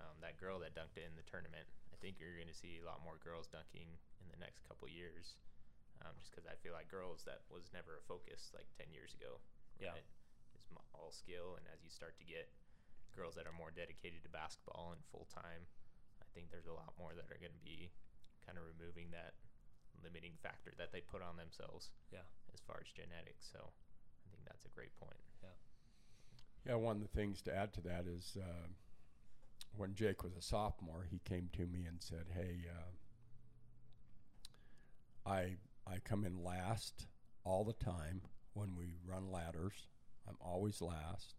um, 0.00 0.16
that 0.22 0.38
girl 0.38 0.58
that 0.62 0.74
dunked 0.74 0.98
it 0.98 1.06
in 1.06 1.14
the 1.18 1.26
tournament, 1.26 1.66
I 1.90 1.96
think 1.98 2.18
you're 2.18 2.38
going 2.38 2.50
to 2.50 2.56
see 2.56 2.78
a 2.78 2.86
lot 2.86 3.02
more 3.02 3.18
girls 3.18 3.50
dunking 3.50 3.90
in 4.22 4.26
the 4.30 4.38
next 4.38 4.62
couple 4.66 4.86
years. 4.86 5.38
Um, 5.98 6.14
just 6.14 6.30
because 6.30 6.46
I 6.46 6.54
feel 6.62 6.70
like 6.70 6.86
girls 6.86 7.26
that 7.26 7.42
was 7.50 7.74
never 7.74 7.98
a 7.98 8.04
focus 8.06 8.54
like 8.54 8.70
10 8.78 8.94
years 8.94 9.18
ago. 9.18 9.42
Yeah. 9.82 9.98
Right? 9.98 10.06
It's 10.54 10.70
all 10.94 11.10
skill. 11.10 11.58
And 11.58 11.66
as 11.74 11.82
you 11.82 11.90
start 11.90 12.14
to 12.22 12.26
get 12.26 12.46
girls 13.18 13.34
that 13.34 13.50
are 13.50 13.56
more 13.58 13.74
dedicated 13.74 14.22
to 14.22 14.30
basketball 14.30 14.94
and 14.94 15.02
full 15.10 15.26
time, 15.26 15.66
I 16.22 16.26
think 16.30 16.54
there's 16.54 16.70
a 16.70 16.76
lot 16.76 16.94
more 17.02 17.18
that 17.18 17.26
are 17.34 17.40
going 17.42 17.54
to 17.54 17.66
be 17.66 17.90
kind 18.46 18.54
of 18.54 18.62
removing 18.62 19.10
that 19.10 19.34
limiting 19.98 20.38
factor 20.38 20.70
that 20.78 20.94
they 20.94 21.02
put 21.02 21.18
on 21.18 21.34
themselves 21.34 21.90
yeah, 22.14 22.22
as 22.54 22.62
far 22.62 22.78
as 22.78 22.86
genetics. 22.94 23.50
So 23.50 23.58
I 23.58 24.26
think 24.30 24.46
that's 24.46 24.62
a 24.62 24.70
great 24.70 24.94
point. 25.02 25.18
Yeah. 25.42 25.58
Yeah, 26.66 26.78
one 26.78 26.96
of 26.96 27.02
the 27.02 27.10
things 27.10 27.42
to 27.42 27.54
add 27.54 27.72
to 27.74 27.82
that 27.90 28.06
is 28.06 28.36
uh, 28.38 28.70
when 29.76 29.94
Jake 29.94 30.22
was 30.22 30.36
a 30.36 30.42
sophomore, 30.42 31.06
he 31.10 31.20
came 31.24 31.48
to 31.52 31.66
me 31.66 31.84
and 31.86 32.02
said, 32.02 32.26
"Hey, 32.34 32.64
uh, 32.68 32.92
I 35.30 35.56
I 35.86 35.98
come 35.98 36.24
in 36.24 36.42
last 36.42 37.06
all 37.44 37.64
the 37.64 37.72
time 37.72 38.22
when 38.54 38.74
we 38.76 38.96
run 39.06 39.30
ladders. 39.30 39.88
I'm 40.28 40.36
always 40.40 40.82
last. 40.82 41.34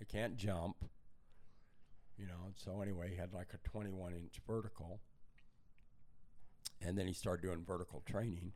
I 0.00 0.04
can't 0.04 0.36
jump, 0.36 0.84
you 2.16 2.26
know." 2.26 2.52
So 2.54 2.80
anyway, 2.82 3.10
he 3.10 3.16
had 3.16 3.32
like 3.32 3.52
a 3.54 3.68
21 3.68 4.14
inch 4.14 4.40
vertical, 4.46 5.00
and 6.80 6.96
then 6.96 7.06
he 7.06 7.12
started 7.12 7.42
doing 7.42 7.64
vertical 7.64 8.02
training. 8.06 8.52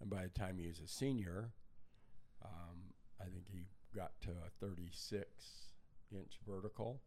And 0.00 0.10
by 0.10 0.22
the 0.22 0.28
time 0.28 0.58
he 0.58 0.66
was 0.66 0.80
a 0.80 0.86
senior, 0.88 1.52
um, 2.44 2.92
I 3.20 3.24
think 3.24 3.48
he 3.50 3.66
got 3.94 4.12
to 4.22 4.30
a 4.30 4.50
36 4.60 5.26
inch 6.12 6.38
vertical, 6.46 7.00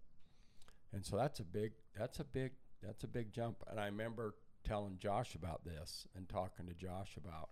and 0.93 1.05
so 1.05 1.17
that's 1.17 1.39
a 1.39 1.43
big 1.43 1.71
that's 1.97 2.19
a 2.19 2.23
big 2.23 2.51
that's 2.81 3.03
a 3.03 3.07
big 3.07 3.31
jump. 3.31 3.63
And 3.69 3.79
I 3.79 3.85
remember 3.85 4.35
telling 4.63 4.97
Josh 4.97 5.35
about 5.35 5.63
this 5.63 6.07
and 6.15 6.27
talking 6.27 6.67
to 6.67 6.73
Josh 6.73 7.17
about 7.17 7.49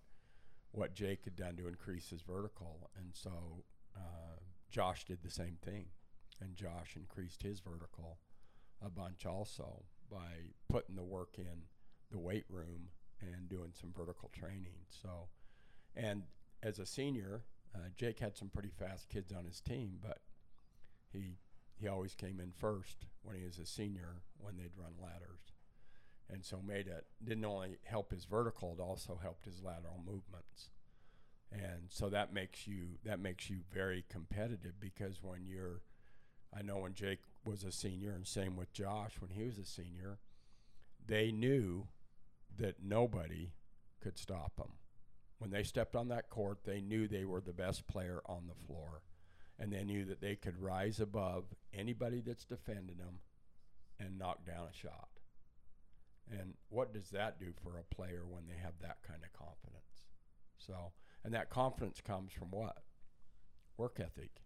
what 0.71 0.93
Jake 0.93 1.23
had 1.23 1.35
done 1.35 1.55
to 1.57 1.67
increase 1.67 2.09
his 2.09 2.21
vertical, 2.21 2.89
and 2.97 3.09
so 3.13 3.63
uh, 3.95 4.39
Josh 4.69 5.05
did 5.05 5.19
the 5.23 5.31
same 5.31 5.57
thing, 5.63 5.85
and 6.41 6.55
Josh 6.55 6.95
increased 6.95 7.43
his 7.43 7.59
vertical 7.59 8.19
a 8.85 8.89
bunch 8.89 9.25
also 9.25 9.83
by 10.11 10.51
putting 10.69 10.95
the 10.95 11.03
work 11.03 11.35
in 11.37 11.63
the 12.11 12.19
weight 12.19 12.45
room 12.49 12.89
and 13.21 13.49
doing 13.49 13.71
some 13.73 13.91
vertical 13.95 14.29
training. 14.37 14.85
So, 14.89 15.29
and 15.95 16.23
as 16.61 16.79
a 16.79 16.85
senior, 16.85 17.41
uh, 17.75 17.89
Jake 17.95 18.19
had 18.19 18.37
some 18.37 18.49
pretty 18.49 18.69
fast 18.69 19.09
kids 19.09 19.33
on 19.33 19.45
his 19.45 19.59
team, 19.59 19.97
but 20.01 20.19
he 21.11 21.37
he 21.79 21.87
always 21.87 22.15
came 22.15 22.39
in 22.39 22.51
first 22.51 23.05
when 23.23 23.35
he 23.35 23.45
was 23.45 23.59
a 23.59 23.65
senior 23.65 24.21
when 24.37 24.57
they'd 24.57 24.77
run 24.77 24.93
ladders, 25.01 25.53
and 26.29 26.43
so 26.43 26.61
made 26.65 26.87
it 26.87 27.05
didn't 27.23 27.45
only 27.45 27.77
help 27.83 28.11
his 28.11 28.25
vertical, 28.25 28.75
it 28.77 28.81
also 28.81 29.19
helped 29.21 29.45
his 29.45 29.61
lateral 29.63 30.01
movements, 30.05 30.71
and 31.51 31.89
so 31.89 32.09
that 32.09 32.33
makes 32.33 32.67
you 32.67 32.97
that 33.03 33.19
makes 33.19 33.49
you 33.49 33.59
very 33.71 34.03
competitive 34.09 34.79
because 34.79 35.21
when 35.21 35.45
you're 35.45 35.81
I 36.57 36.61
know 36.61 36.77
when 36.77 36.93
Jake 36.93 37.19
was 37.45 37.63
a 37.63 37.71
senior, 37.71 38.11
and 38.11 38.25
same 38.25 38.55
with 38.55 38.73
Josh 38.73 39.19
when 39.19 39.31
he 39.31 39.43
was 39.43 39.57
a 39.57 39.65
senior, 39.65 40.19
they 41.05 41.31
knew 41.31 41.87
that 42.57 42.83
nobody 42.83 43.51
could 44.01 44.17
stop 44.17 44.55
them. 44.57 44.73
When 45.39 45.51
they 45.51 45.63
stepped 45.63 45.95
on 45.95 46.07
that 46.07 46.29
court, 46.29 46.59
they 46.63 46.81
knew 46.81 47.07
they 47.07 47.25
were 47.25 47.41
the 47.41 47.53
best 47.53 47.87
player 47.87 48.21
on 48.25 48.47
the 48.47 48.65
floor. 48.65 49.01
And 49.59 49.73
they 49.73 49.83
knew 49.83 50.05
that 50.05 50.21
they 50.21 50.35
could 50.35 50.61
rise 50.61 50.99
above 50.99 51.45
anybody 51.73 52.21
that's 52.21 52.45
defending 52.45 52.97
them 52.97 53.19
and 53.99 54.19
knock 54.19 54.45
down 54.45 54.67
a 54.69 54.73
shot. 54.73 55.09
And 56.29 56.53
what 56.69 56.93
does 56.93 57.09
that 57.09 57.39
do 57.39 57.47
for 57.63 57.77
a 57.77 57.95
player 57.95 58.23
when 58.27 58.43
they 58.47 58.57
have 58.61 58.73
that 58.81 58.97
kind 59.07 59.21
of 59.23 59.33
confidence? 59.33 60.05
So, 60.59 60.91
and 61.23 61.33
that 61.33 61.49
confidence 61.49 62.01
comes 62.01 62.33
from 62.33 62.51
what? 62.51 62.83
Work 63.77 63.99
ethic. 63.99 64.43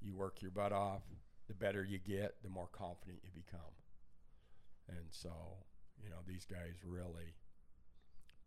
You 0.00 0.14
work 0.14 0.42
your 0.42 0.50
butt 0.50 0.72
off. 0.72 1.02
The 1.46 1.54
better 1.54 1.84
you 1.84 1.98
get, 1.98 2.36
the 2.42 2.48
more 2.48 2.68
confident 2.72 3.18
you 3.22 3.30
become. 3.34 3.74
And 4.88 5.06
so, 5.10 5.30
you 6.02 6.08
know, 6.08 6.22
these 6.26 6.46
guys 6.46 6.84
really 6.84 7.34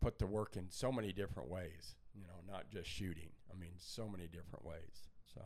put 0.00 0.18
the 0.18 0.26
work 0.26 0.56
in 0.56 0.70
so 0.70 0.90
many 0.90 1.12
different 1.12 1.48
ways. 1.48 1.94
You 2.14 2.22
know, 2.26 2.52
not 2.52 2.70
just 2.70 2.90
shooting. 2.90 3.30
I 3.50 3.58
mean, 3.58 3.72
so 3.78 4.08
many 4.08 4.26
different 4.26 4.64
ways. 4.64 5.08
So. 5.34 5.40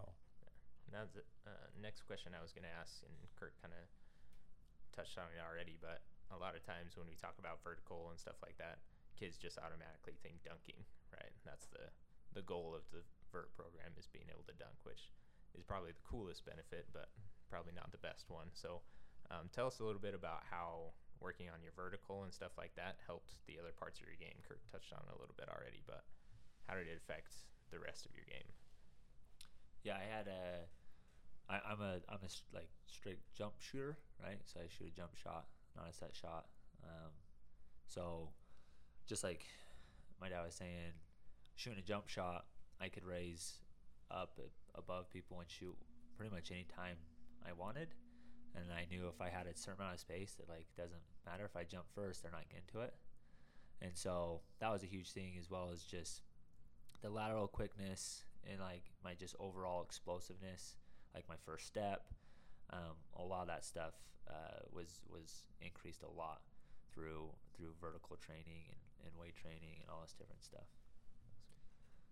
Now 0.93 1.05
the 1.13 1.25
uh, 1.45 1.69
next 1.79 2.09
question 2.09 2.33
I 2.33 2.41
was 2.41 2.53
going 2.53 2.65
to 2.65 2.77
ask, 2.81 3.05
and 3.05 3.15
Kirk 3.37 3.55
kind 3.61 3.77
of 3.77 3.85
touched 4.97 5.21
on 5.21 5.29
it 5.31 5.41
already, 5.41 5.77
but 5.79 6.03
a 6.33 6.39
lot 6.41 6.57
of 6.57 6.65
times 6.65 6.97
when 6.97 7.09
we 7.09 7.17
talk 7.17 7.37
about 7.41 7.61
vertical 7.65 8.09
and 8.13 8.19
stuff 8.19 8.41
like 8.45 8.57
that, 8.61 8.81
kids 9.17 9.37
just 9.37 9.59
automatically 9.61 10.17
think 10.21 10.41
dunking, 10.45 10.81
right? 11.13 11.35
That's 11.45 11.69
the 11.73 11.93
the 12.37 12.45
goal 12.45 12.77
of 12.77 12.85
the 12.93 13.01
vert 13.33 13.49
program 13.57 13.97
is 13.97 14.05
being 14.05 14.29
able 14.29 14.45
to 14.45 14.57
dunk, 14.61 14.77
which 14.85 15.09
is 15.57 15.65
probably 15.65 15.97
the 15.97 16.05
coolest 16.05 16.45
benefit, 16.45 16.85
but 16.93 17.09
probably 17.49 17.73
not 17.73 17.89
the 17.89 18.05
best 18.05 18.29
one. 18.29 18.53
So, 18.53 18.85
um, 19.33 19.49
tell 19.49 19.67
us 19.67 19.81
a 19.81 19.85
little 19.85 20.01
bit 20.01 20.13
about 20.13 20.45
how 20.45 20.93
working 21.21 21.49
on 21.49 21.65
your 21.65 21.73
vertical 21.75 22.23
and 22.23 22.33
stuff 22.33 22.53
like 22.61 22.71
that 22.77 23.01
helped 23.09 23.35
the 23.49 23.59
other 23.59 23.73
parts 23.75 23.99
of 23.99 24.07
your 24.07 24.21
game. 24.21 24.39
Kirk 24.47 24.61
touched 24.71 24.93
on 24.93 25.03
a 25.09 25.19
little 25.19 25.35
bit 25.35 25.49
already, 25.49 25.83
but 25.89 26.05
how 26.69 26.77
did 26.77 26.87
it 26.87 27.01
affect 27.01 27.33
the 27.73 27.81
rest 27.81 28.07
of 28.07 28.13
your 28.15 28.29
game? 28.29 28.47
Yeah, 29.83 29.97
I 29.97 30.07
had 30.07 30.29
a. 30.29 30.69
I, 31.51 31.61
I'm 31.71 31.81
a 31.81 32.01
I'm 32.09 32.21
a 32.23 32.31
like 32.55 32.69
straight 32.87 33.21
jump 33.37 33.55
shooter, 33.59 33.99
right? 34.23 34.39
So 34.45 34.61
I 34.61 34.67
shoot 34.69 34.93
a 34.93 34.97
jump 34.97 35.17
shot, 35.17 35.47
not 35.77 35.89
a 35.91 35.93
set 35.93 36.15
shot. 36.15 36.47
Um, 36.85 37.13
so 37.87 38.29
just 39.07 39.25
like 39.25 39.45
my 40.21 40.29
dad 40.29 40.45
was 40.45 40.55
saying, 40.55 40.93
shooting 41.57 41.79
a 41.79 41.83
jump 41.83 42.09
shot, 42.09 42.45
I 42.81 42.89
could 42.89 43.05
raise 43.05 43.55
up 44.11 44.39
above 44.75 45.11
people 45.11 45.41
and 45.41 45.51
shoot 45.51 45.77
pretty 46.17 46.35
much 46.35 46.51
any 46.51 46.65
time 46.65 46.97
I 47.47 47.53
wanted. 47.53 47.89
And 48.55 48.67
I 48.73 48.87
knew 48.91 49.09
if 49.09 49.21
I 49.21 49.29
had 49.29 49.47
a 49.47 49.57
certain 49.57 49.81
amount 49.81 49.95
of 49.95 50.01
space 50.01 50.35
that 50.39 50.49
like 50.49 50.67
doesn't 50.77 51.01
matter 51.25 51.45
if 51.45 51.57
I 51.57 51.65
jump 51.65 51.85
first, 51.95 52.23
they're 52.23 52.33
not 52.33 52.49
getting 52.49 52.67
to 52.73 52.81
it. 52.81 52.95
And 53.81 53.93
so 53.97 54.41
that 54.61 54.73
was 54.73 54.83
a 54.83 54.87
huge 54.87 55.13
thing 55.13 55.35
as 55.39 55.51
well 55.51 55.71
as 55.73 55.83
just 55.83 56.23
the 57.01 57.11
lateral 57.11 57.47
quickness 57.47 58.25
and 58.51 58.61
like 58.61 58.83
my 59.05 59.15
just 59.15 59.37
overall 59.39 59.83
explosiveness, 59.83 60.77
like 61.15 61.29
my 61.29 61.37
first 61.45 61.67
step, 61.67 62.07
um, 62.71 62.97
a 63.17 63.23
lot 63.23 63.43
of 63.43 63.49
that 63.49 63.65
stuff 63.65 63.95
uh, 64.29 64.61
was 64.73 65.01
was 65.11 65.45
increased 65.61 66.03
a 66.03 66.11
lot 66.11 66.41
through 66.93 67.29
through 67.57 67.73
vertical 67.81 68.17
training 68.17 68.69
and, 68.69 69.09
and 69.09 69.13
weight 69.19 69.35
training 69.37 69.81
and 69.81 69.91
all 69.91 70.03
this 70.03 70.13
different 70.13 70.43
stuff. 70.45 70.69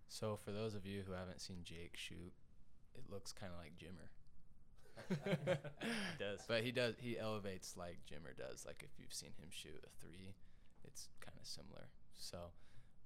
So 0.09 0.37
for 0.43 0.51
those 0.51 0.73
of 0.73 0.85
you 0.85 1.03
who 1.05 1.13
haven't 1.13 1.41
seen 1.41 1.59
Jake 1.63 1.95
shoot, 1.95 2.33
it 2.95 3.03
looks 3.11 3.31
kind 3.31 3.51
of 3.51 3.59
like 3.59 3.77
Jimmer. 3.77 4.09
It 5.81 6.19
does. 6.19 6.39
But 6.47 6.63
he 6.63 6.71
does 6.71 6.95
he 6.99 7.19
elevates 7.19 7.77
like 7.77 7.99
Jimmer 8.09 8.35
does. 8.35 8.65
Like 8.65 8.83
if 8.83 8.89
you've 8.97 9.13
seen 9.13 9.29
him 9.39 9.49
shoot 9.51 9.83
a 9.83 9.89
3, 10.01 10.33
it's 10.83 11.09
kind 11.21 11.37
of 11.39 11.45
similar. 11.45 11.89
So, 12.15 12.37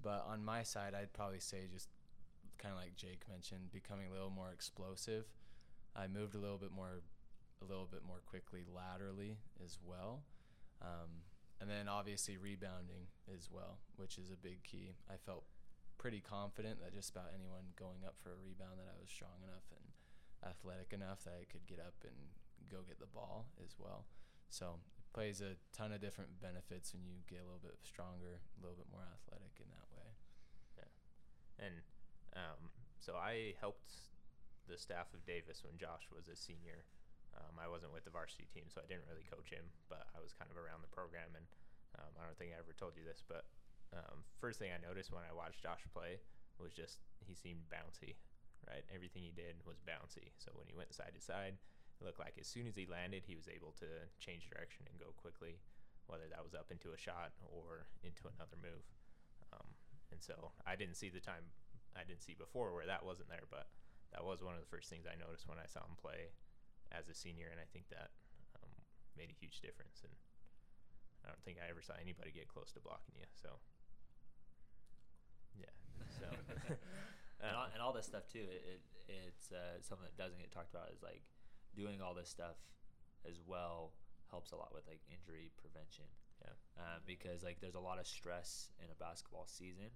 but 0.01 0.25
on 0.27 0.43
my 0.45 0.63
side, 0.63 0.93
I'd 0.93 1.12
probably 1.12 1.41
say 1.41 1.67
just 1.71 1.89
kind 2.58 2.73
of 2.73 2.80
like 2.80 2.95
Jake 2.95 3.23
mentioned, 3.30 3.71
becoming 3.73 4.08
a 4.08 4.13
little 4.13 4.30
more 4.30 4.51
explosive. 4.54 5.25
I 5.95 6.08
moved 6.08 6.36
a 6.36 6.39
little 6.39 6.58
bit 6.58 6.71
more 6.71 7.01
a 7.62 7.65
little 7.65 7.86
bit 7.86 8.01
more 8.06 8.21
quickly 8.25 8.65
laterally 8.65 9.38
as 9.63 9.77
well. 9.86 10.23
Um, 10.82 11.21
and 11.62 11.69
then 11.69 11.86
obviously 11.86 12.38
rebounding 12.38 13.06
as 13.30 13.49
well, 13.54 13.77
which 13.95 14.17
is 14.17 14.34
a 14.34 14.39
big 14.39 14.63
key. 14.63 14.97
I 15.06 15.21
felt 15.21 15.45
pretty 16.01 16.19
confident 16.25 16.82
that 16.82 16.97
just 16.97 17.13
about 17.13 17.30
anyone 17.38 17.77
going 17.77 18.01
up 18.01 18.17
for 18.17 18.34
a 18.34 18.41
rebound 18.41 18.82
that 18.82 18.89
I 18.89 18.97
was 18.97 19.13
strong 19.13 19.38
enough 19.45 19.69
and 19.69 19.86
athletic 20.41 20.89
enough 20.89 21.21
that 21.30 21.38
I 21.38 21.45
could 21.45 21.69
get 21.69 21.77
up 21.77 21.93
and 22.01 22.17
go 22.65 22.82
get 22.82 22.97
the 22.97 23.06
ball 23.13 23.45
as 23.62 23.77
well. 23.77 24.10
So 24.49 24.82
it 24.97 25.06
plays 25.13 25.38
a 25.45 25.54
ton 25.69 25.93
of 25.93 26.01
different 26.01 26.41
benefits 26.41 26.97
when 26.97 27.06
you 27.06 27.21
get 27.30 27.45
a 27.45 27.47
little 27.47 27.62
bit 27.62 27.77
stronger, 27.86 28.41
a 28.41 28.58
little 28.58 28.73
bit 28.73 28.89
more 28.89 29.06
athletic 29.06 29.54
in 29.62 29.69
that 29.69 29.86
way. 29.93 30.10
Yeah, 30.82 30.89
And 31.62 31.75
um, 32.34 32.73
so 32.97 33.13
I 33.13 33.54
helped 33.62 33.93
the 34.71 34.79
staff 34.79 35.12
of 35.12 35.27
Davis 35.27 35.67
when 35.67 35.75
Josh 35.75 36.07
was 36.07 36.31
a 36.31 36.39
senior. 36.39 36.88
Um, 37.36 37.60
I 37.60 37.67
wasn't 37.67 37.91
with 37.91 38.07
the 38.07 38.15
varsity 38.15 38.47
team, 38.51 38.71
so 38.71 38.79
I 38.79 38.88
didn't 38.88 39.07
really 39.07 39.27
coach 39.27 39.51
him, 39.51 39.67
but 39.91 40.07
I 40.15 40.19
was 40.23 40.31
kind 40.36 40.47
of 40.47 40.60
around 40.60 40.84
the 40.84 40.91
program. 40.91 41.31
And 41.36 41.45
um, 41.99 42.12
I 42.19 42.27
don't 42.27 42.39
think 42.39 42.55
I 42.55 42.60
ever 42.60 42.75
told 42.75 42.95
you 42.95 43.03
this, 43.03 43.23
but 43.23 43.47
um, 43.91 44.23
first 44.39 44.60
thing 44.60 44.71
I 44.71 44.79
noticed 44.79 45.12
when 45.12 45.27
I 45.27 45.36
watched 45.36 45.63
Josh 45.63 45.84
play 45.91 46.23
was 46.55 46.71
just 46.71 47.03
he 47.19 47.36
seemed 47.36 47.67
bouncy, 47.67 48.15
right? 48.67 48.84
Everything 48.91 49.23
he 49.23 49.36
did 49.36 49.60
was 49.67 49.84
bouncy. 49.84 50.31
So 50.39 50.55
when 50.55 50.67
he 50.67 50.75
went 50.75 50.95
side 50.95 51.15
to 51.15 51.23
side, 51.23 51.60
it 51.99 52.03
looked 52.03 52.19
like 52.19 52.39
as 52.39 52.47
soon 52.47 52.67
as 52.67 52.75
he 52.75 52.88
landed, 52.88 53.27
he 53.27 53.36
was 53.36 53.51
able 53.51 53.75
to 53.84 53.88
change 54.23 54.47
direction 54.47 54.88
and 54.88 54.95
go 54.99 55.12
quickly, 55.19 55.60
whether 56.07 56.27
that 56.31 56.43
was 56.43 56.55
up 56.55 56.71
into 56.71 56.95
a 56.95 56.99
shot 56.99 57.36
or 57.43 57.88
into 58.03 58.27
another 58.27 58.60
move. 58.60 58.88
Um, 59.51 59.67
and 60.12 60.19
so 60.23 60.55
I 60.63 60.75
didn't 60.75 60.95
see 60.95 61.12
the 61.12 61.23
time 61.23 61.51
I 61.95 62.07
didn't 62.07 62.23
see 62.23 62.36
before 62.36 62.71
where 62.71 62.88
that 62.88 63.03
wasn't 63.03 63.27
there, 63.27 63.47
but 63.51 63.67
that 64.12 64.24
was 64.24 64.43
one 64.43 64.54
of 64.56 64.62
the 64.62 64.71
first 64.71 64.91
things 64.91 65.08
I 65.08 65.15
noticed 65.15 65.47
when 65.47 65.60
I 65.60 65.67
saw 65.67 65.84
him 65.88 65.95
play 66.00 66.36
as 66.91 67.08
a 67.08 67.15
senior, 67.15 67.47
and 67.47 67.60
I 67.60 67.67
think 67.71 67.88
that 67.89 68.12
um, 68.60 68.71
made 69.15 69.32
a 69.32 69.38
huge 69.38 69.63
difference. 69.63 70.04
And 70.04 70.12
I 71.24 71.32
don't 71.32 71.43
think 71.47 71.63
I 71.63 71.71
ever 71.71 71.82
saw 71.82 71.95
anybody 71.95 72.36
get 72.36 72.52
close 72.52 72.76
to 72.76 72.84
blocking 72.84 73.15
you. 73.15 73.28
So 73.39 73.62
yeah, 75.56 75.76
so 76.19 76.28
and, 77.45 77.54
all, 77.56 77.67
and 77.71 77.80
all 77.80 77.93
this 77.95 78.06
stuff 78.06 78.28
too. 78.28 78.43
It, 78.43 78.80
it 78.80 78.82
it's 79.08 79.52
uh, 79.52 79.80
something 79.84 80.08
that 80.08 80.15
doesn't 80.15 80.39
get 80.39 80.52
talked 80.52 80.71
about 80.71 80.88
is 80.91 81.04
like 81.04 81.24
doing 81.76 82.00
all 82.00 82.13
this 82.15 82.30
stuff 82.30 82.56
as 83.28 83.39
well 83.43 83.91
helps 84.30 84.52
a 84.52 84.56
lot 84.56 84.71
with 84.71 84.88
like 84.88 85.04
injury 85.12 85.52
prevention. 85.60 86.08
Yeah. 86.39 86.56
Um, 86.80 87.04
because 87.06 87.43
like 87.43 87.60
there's 87.60 87.76
a 87.76 87.84
lot 87.84 88.00
of 88.00 88.08
stress 88.08 88.71
in 88.80 88.88
a 88.89 88.97
basketball 88.97 89.45
season, 89.45 89.91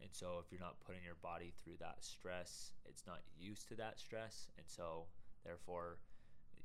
and 0.00 0.10
so 0.12 0.40
if 0.44 0.52
you're 0.52 0.60
not 0.60 0.80
putting 0.84 1.02
your 1.02 1.18
body 1.22 1.52
through 1.62 1.80
that 1.80 2.04
stress, 2.04 2.72
it's 2.84 3.06
not 3.06 3.20
used 3.38 3.68
to 3.68 3.74
that 3.76 3.98
stress, 3.98 4.48
and 4.58 4.66
so 4.68 5.08
therefore, 5.44 5.98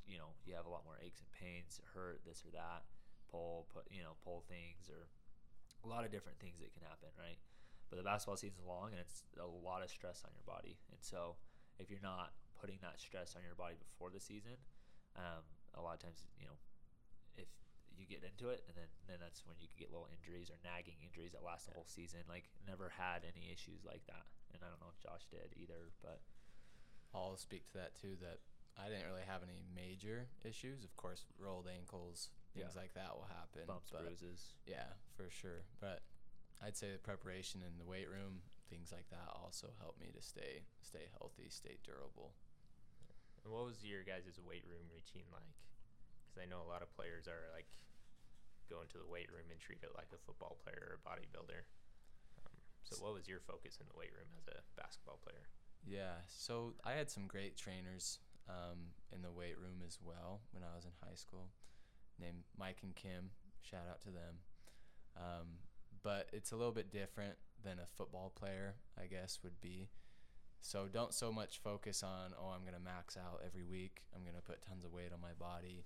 you 0.08 0.18
know, 0.18 0.36
you 0.46 0.54
have 0.56 0.66
a 0.66 0.74
lot 0.74 0.84
more 0.84 1.00
aches 1.00 1.22
and 1.22 1.32
pains, 1.32 1.80
hurt, 1.94 2.22
this 2.26 2.44
or 2.44 2.52
that, 2.52 2.84
pull, 3.32 3.68
put, 3.72 3.88
you 3.90 4.04
know, 4.04 4.20
pull 4.24 4.44
things 4.50 4.92
or 4.92 5.08
a 5.84 5.88
lot 5.88 6.04
of 6.04 6.12
different 6.12 6.38
things 6.44 6.60
that 6.60 6.74
can 6.76 6.84
happen, 6.84 7.10
right? 7.18 7.40
But 7.90 7.98
the 7.98 8.04
basketball 8.04 8.38
season's 8.38 8.68
long 8.68 8.92
and 8.92 9.00
it's 9.00 9.24
a 9.40 9.48
lot 9.48 9.84
of 9.84 9.90
stress 9.90 10.24
on 10.28 10.32
your 10.36 10.46
body. 10.46 10.78
And 10.92 11.00
so 11.00 11.40
if 11.80 11.90
you're 11.90 12.04
not 12.04 12.36
putting 12.60 12.78
that 12.84 13.00
stress 13.00 13.36
on 13.36 13.42
your 13.42 13.56
body 13.56 13.76
before 13.80 14.12
the 14.12 14.20
season, 14.20 14.60
um, 15.16 15.44
a 15.76 15.82
lot 15.82 15.96
of 15.96 16.02
times, 16.04 16.28
you 16.40 16.46
know, 16.46 16.60
if 17.36 17.48
you 17.98 18.06
get 18.08 18.24
into 18.24 18.50
it 18.50 18.64
and 18.68 18.76
then, 18.76 18.90
then 19.08 19.20
that's 19.20 19.44
when 19.46 19.56
you 19.60 19.68
get 19.78 19.92
little 19.92 20.08
injuries 20.12 20.50
or 20.50 20.58
nagging 20.64 21.00
injuries 21.04 21.32
that 21.36 21.44
last 21.44 21.68
the 21.68 21.76
whole 21.76 21.88
season. 21.88 22.24
Like 22.30 22.48
never 22.66 22.90
had 22.94 23.24
any 23.28 23.52
issues 23.52 23.84
like 23.86 24.06
that. 24.08 24.26
And 24.54 24.64
I 24.64 24.68
don't 24.72 24.80
know 24.84 24.92
if 24.92 25.00
Josh 25.00 25.26
did 25.32 25.56
either, 25.56 25.92
but 26.04 26.20
I'll 27.16 27.38
speak 27.38 27.68
to 27.72 27.78
that 27.80 27.96
too. 28.00 28.16
That 28.20 28.40
I 28.80 28.88
didn't 28.88 29.08
really 29.08 29.28
have 29.28 29.44
any 29.44 29.64
major 29.76 30.28
issues. 30.44 30.84
Of 30.84 30.96
course, 30.96 31.28
rolled 31.40 31.68
ankles, 31.68 32.32
things 32.56 32.76
Yeah. 32.76 32.82
like 32.82 32.94
that 32.96 33.12
will 33.16 33.28
happen. 33.28 33.68
bumps, 33.68 33.92
but 33.92 34.04
bruises. 34.08 34.56
Yeah, 34.66 34.88
for 35.16 35.30
sure. 35.30 35.64
But 35.80 36.04
I'd 36.64 36.78
say 36.78 36.92
the 36.92 37.00
preparation 37.00 37.62
in 37.64 37.78
the 37.78 37.86
weight 37.86 38.08
room, 38.10 38.42
things 38.70 38.92
like 38.92 39.10
that, 39.10 39.28
also 39.36 39.68
helped 39.80 40.00
me 40.00 40.12
to 40.16 40.22
stay 40.22 40.64
stay 40.82 41.08
healthy, 41.20 41.50
stay 41.50 41.78
durable. 41.84 42.32
And 43.44 43.52
what 43.52 43.66
was 43.66 43.84
your 43.84 44.04
guys' 44.04 44.40
weight 44.40 44.64
room 44.70 44.88
routine 44.94 45.28
like? 45.34 45.58
Because 46.32 46.48
I 46.48 46.48
know 46.48 46.64
a 46.64 46.72
lot 46.72 46.80
of 46.80 46.88
players 46.96 47.28
are 47.28 47.52
like 47.52 47.68
go 48.72 48.80
into 48.80 48.96
the 48.96 49.12
weight 49.12 49.28
room 49.28 49.52
and 49.52 49.60
treat 49.60 49.84
it 49.84 49.92
like 50.00 50.16
a 50.16 50.24
football 50.24 50.56
player 50.64 50.96
or 50.96 50.96
a 50.96 51.04
bodybuilder. 51.04 51.68
Um, 52.40 52.56
so 52.88 52.96
what 53.04 53.12
was 53.12 53.28
your 53.28 53.44
focus 53.44 53.84
in 53.84 53.92
the 53.92 54.00
weight 54.00 54.16
room 54.16 54.32
as 54.40 54.48
a 54.48 54.64
basketball 54.80 55.20
player? 55.20 55.52
Yeah, 55.84 56.24
so 56.32 56.80
I 56.88 56.96
had 56.96 57.12
some 57.12 57.28
great 57.28 57.58
trainers 57.58 58.24
um, 58.48 58.96
in 59.12 59.22
the 59.22 59.32
weight 59.32 59.60
room 59.60 59.84
as 59.86 60.00
well 60.00 60.40
when 60.56 60.64
I 60.64 60.72
was 60.76 60.86
in 60.86 60.96
high 61.04 61.20
school, 61.20 61.52
named 62.20 62.48
Mike 62.58 62.80
and 62.84 62.96
Kim. 62.96 63.36
Shout 63.60 63.92
out 63.92 64.00
to 64.08 64.10
them. 64.10 64.40
Um, 65.18 65.60
but 66.04 66.30
it's 66.32 66.52
a 66.52 66.56
little 66.56 66.72
bit 66.72 66.92
different 66.92 67.36
than 67.64 67.80
a 67.80 67.86
football 67.98 68.32
player, 68.34 68.76
I 68.98 69.06
guess, 69.06 69.40
would 69.44 69.60
be. 69.60 69.90
So 70.62 70.88
don't 70.92 71.14
so 71.14 71.32
much 71.32 71.60
focus 71.60 72.04
on, 72.04 72.34
oh, 72.40 72.50
I'm 72.50 72.62
going 72.62 72.78
to 72.78 72.80
max 72.80 73.18
out 73.18 73.42
every 73.46 73.64
week. 73.64 74.04
I'm 74.16 74.22
going 74.24 74.36
to 74.36 74.42
put 74.42 74.62
tons 74.62 74.86
of 74.86 74.94
weight 74.94 75.12
on 75.14 75.20
my 75.20 75.34
body. 75.40 75.86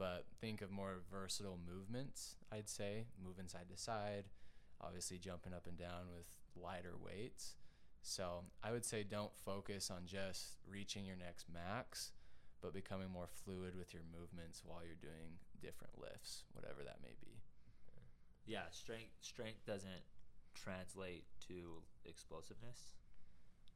But 0.00 0.24
think 0.40 0.62
of 0.62 0.70
more 0.70 1.04
versatile 1.12 1.58
movements, 1.60 2.36
I'd 2.50 2.70
say, 2.70 3.04
moving 3.22 3.48
side 3.48 3.68
to 3.68 3.76
side, 3.76 4.24
obviously 4.80 5.18
jumping 5.18 5.52
up 5.52 5.66
and 5.66 5.76
down 5.76 6.08
with 6.08 6.24
lighter 6.56 6.94
weights. 6.96 7.56
So 8.00 8.44
I 8.64 8.72
would 8.72 8.86
say 8.86 9.04
don't 9.04 9.36
focus 9.44 9.90
on 9.90 10.06
just 10.06 10.56
reaching 10.66 11.04
your 11.04 11.20
next 11.20 11.52
max, 11.52 12.12
but 12.62 12.72
becoming 12.72 13.10
more 13.12 13.28
fluid 13.28 13.76
with 13.76 13.92
your 13.92 14.02
movements 14.08 14.62
while 14.64 14.80
you're 14.80 14.96
doing 14.96 15.36
different 15.60 16.00
lifts, 16.00 16.44
whatever 16.54 16.80
that 16.82 17.04
may 17.04 17.12
be. 17.20 17.36
Yeah, 18.46 18.72
strength 18.72 19.12
strength 19.20 19.66
doesn't 19.66 20.00
translate 20.54 21.24
to 21.48 21.84
explosiveness, 22.08 22.96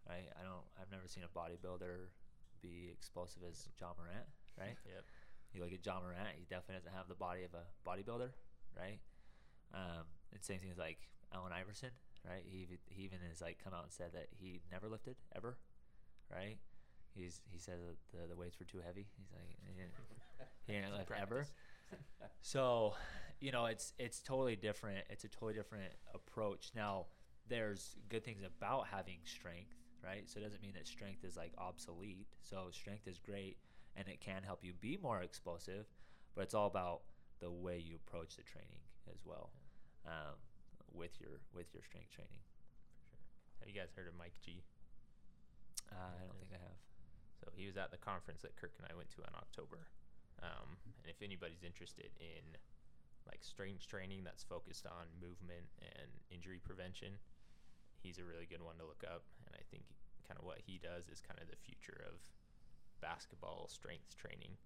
right? 0.08 0.32
I 0.40 0.42
don't. 0.42 0.64
I've 0.80 0.90
never 0.90 1.06
seen 1.06 1.22
a 1.22 1.38
bodybuilder 1.38 2.08
be 2.62 2.88
explosive 2.90 3.42
as 3.44 3.68
Ja 3.78 3.92
Morant, 3.92 4.24
right? 4.58 4.80
Yep. 4.88 5.04
You 5.54 5.62
look 5.62 5.72
at 5.72 5.84
Ja 5.84 6.00
Morant; 6.00 6.34
he 6.36 6.44
definitely 6.44 6.76
doesn't 6.76 6.94
have 6.94 7.08
the 7.08 7.14
body 7.14 7.44
of 7.44 7.54
a 7.54 7.64
bodybuilder, 7.88 8.30
right? 8.76 8.98
Um, 9.72 10.04
and 10.32 10.42
same 10.42 10.58
thing 10.60 10.70
as 10.70 10.78
like 10.78 10.98
Allen 11.32 11.52
Iverson, 11.52 11.90
right? 12.26 12.42
He 12.44 12.66
he 12.86 13.02
even 13.04 13.18
has 13.28 13.40
like 13.40 13.62
come 13.62 13.72
out 13.72 13.84
and 13.84 13.92
said 13.92 14.12
that 14.14 14.28
he 14.30 14.62
never 14.70 14.88
lifted 14.88 15.16
ever, 15.34 15.58
right? 16.30 16.58
He's 17.14 17.40
he 17.50 17.58
said 17.58 17.78
that 17.78 18.18
the, 18.18 18.34
the 18.34 18.36
weights 18.36 18.58
were 18.58 18.66
too 18.66 18.80
heavy. 18.84 19.06
He's 19.16 19.30
like 19.32 19.56
he 19.62 19.74
didn't, 19.74 19.92
he 20.66 20.72
didn't 20.72 20.94
lift 20.98 21.12
ever. 21.20 21.46
So, 22.40 22.94
you 23.40 23.52
know, 23.52 23.66
it's 23.66 23.92
it's 23.98 24.20
totally 24.20 24.56
different. 24.56 25.04
It's 25.10 25.24
a 25.24 25.28
totally 25.28 25.54
different 25.54 25.92
approach. 26.14 26.72
Now, 26.74 27.06
there's 27.48 27.96
good 28.08 28.24
things 28.24 28.42
about 28.42 28.86
having 28.88 29.18
strength, 29.24 29.74
right? 30.04 30.28
So 30.28 30.40
it 30.40 30.42
doesn't 30.42 30.62
mean 30.62 30.74
that 30.74 30.86
strength 30.86 31.24
is 31.24 31.36
like 31.36 31.52
obsolete. 31.58 32.26
So 32.42 32.68
strength 32.70 33.06
is 33.06 33.18
great 33.18 33.58
and 33.96 34.08
it 34.08 34.20
can 34.20 34.42
help 34.42 34.64
you 34.64 34.72
be 34.80 34.98
more 35.02 35.22
explosive, 35.22 35.86
but 36.34 36.42
it's 36.42 36.54
all 36.54 36.66
about 36.66 37.02
the 37.40 37.50
way 37.50 37.78
you 37.78 37.96
approach 37.96 38.36
the 38.36 38.42
training 38.42 38.80
as 39.10 39.20
well. 39.24 39.50
Um, 40.06 40.36
with 40.94 41.18
your 41.18 41.42
with 41.50 41.66
your 41.74 41.82
strength 41.82 42.14
training. 42.14 42.40
Have 43.58 43.66
you 43.66 43.74
guys 43.74 43.90
heard 43.92 44.06
of 44.06 44.14
Mike 44.14 44.38
G? 44.40 44.62
Uh, 45.90 46.14
I 46.14 46.22
don't 46.24 46.38
think 46.38 46.54
I 46.54 46.62
have. 46.62 46.78
So 47.42 47.50
he 47.52 47.66
was 47.66 47.76
at 47.76 47.90
the 47.90 48.00
conference 48.00 48.46
that 48.46 48.54
Kirk 48.56 48.72
and 48.78 48.86
I 48.88 48.94
went 48.94 49.10
to 49.18 49.26
in 49.26 49.34
October. 49.34 49.90
Um, 50.40 50.78
and 51.02 51.10
if 51.10 51.20
anybody's 51.20 51.66
interested 51.66 52.14
in 52.16 52.56
like 53.26 53.42
strength 53.42 53.84
training 53.90 54.22
that's 54.22 54.46
focused 54.46 54.86
on 54.86 55.10
movement 55.18 55.66
and 55.80 56.08
injury 56.30 56.62
prevention, 56.62 57.20
he's 58.00 58.20
a 58.22 58.24
really 58.24 58.46
good 58.46 58.62
one 58.62 58.78
to 58.78 58.86
look 58.86 59.02
up. 59.04 59.26
And 59.44 59.52
I 59.58 59.64
think 59.68 59.84
kind 60.24 60.38
of 60.38 60.44
what 60.46 60.62
he 60.64 60.80
does 60.80 61.08
is 61.10 61.20
kind 61.20 61.40
of 61.40 61.50
the 61.50 61.58
future 61.60 62.04
of 62.08 62.20
basketball 63.04 63.68
strength 63.68 64.16
training 64.16 64.56